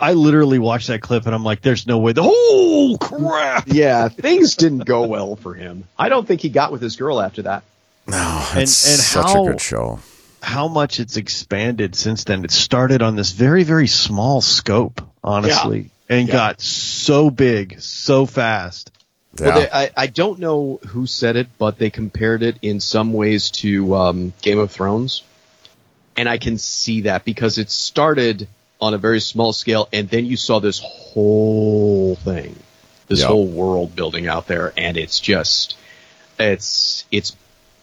[0.00, 3.64] I literally watched that clip and I'm like, "There's no way." The oh crap!
[3.68, 5.84] Yeah, things didn't go well for him.
[5.98, 7.62] I don't think he got with his girl after that.
[8.06, 10.00] No, And- it's and such how- a good show.
[10.40, 12.44] How much it's expanded since then.
[12.44, 16.32] It started on this very very small scope, honestly, and Yeah.
[16.34, 18.90] got so big so fast.
[19.38, 19.46] Yeah.
[19.46, 23.12] Well, they, I, I don't know who said it, but they compared it in some
[23.12, 25.22] ways to um, Game of Thrones,
[26.16, 28.48] and I can see that because it started
[28.80, 32.56] on a very small scale, and then you saw this whole thing,
[33.08, 33.28] this Yep.
[33.28, 35.76] whole world building out there, and it's just,
[36.38, 37.36] it's it's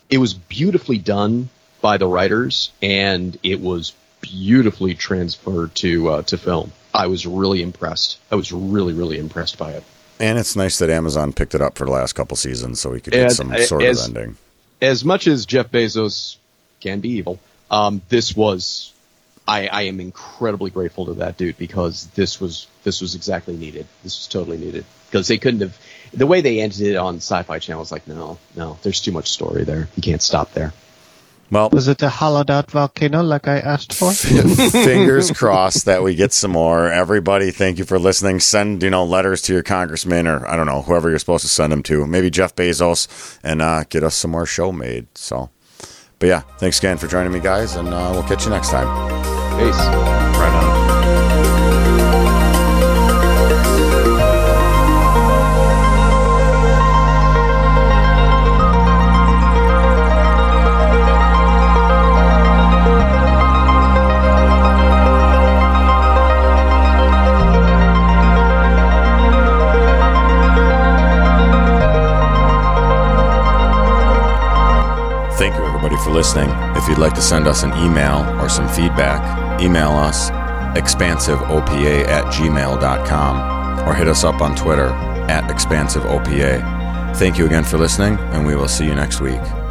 [0.09, 1.49] it was beautifully done
[1.81, 6.71] by the writers, and it was beautifully transferred to uh, to film.
[6.93, 8.17] I was really impressed.
[8.31, 9.83] I was really really impressed by it.
[10.19, 13.01] And it's nice that Amazon picked it up for the last couple seasons, so we
[13.01, 14.37] could get And some sort as- of ending.
[14.81, 16.37] as much as Jeff Bezos
[16.81, 17.39] can be evil,
[17.71, 18.91] um, this was
[19.47, 23.85] I, I am incredibly grateful to that dude because this was this was exactly needed.
[24.03, 25.77] This was totally needed because they couldn't have
[26.13, 29.29] the way they ended it on Sci-Fi Channel was like no no there's too much
[29.31, 30.73] story there you can't stop there.
[31.51, 34.11] Well, Was it a hollowed out volcano like I asked for?
[34.13, 36.91] fingers crossed that we get some more.
[36.91, 38.39] Everybody, thank you for listening.
[38.39, 41.49] Send you know letters to your congressman or I don't know whoever you're supposed to
[41.49, 42.05] send them to.
[42.07, 45.07] Maybe Jeff Bezos, and uh, get us some more show made.
[45.15, 45.49] So,
[46.19, 48.87] but yeah, thanks again for joining me, guys, and uh, we'll catch you next time.
[49.59, 49.77] Peace.
[49.77, 50.74] right on.
[76.25, 76.49] Listening.
[76.75, 80.31] If you'd like to send us an email or some feedback, email us
[80.75, 84.89] expansiveopa at gmail.com or hit us up on Twitter
[85.29, 87.15] at expansiveopa.
[87.17, 89.64] Thank you again for listening, and we will see you next week.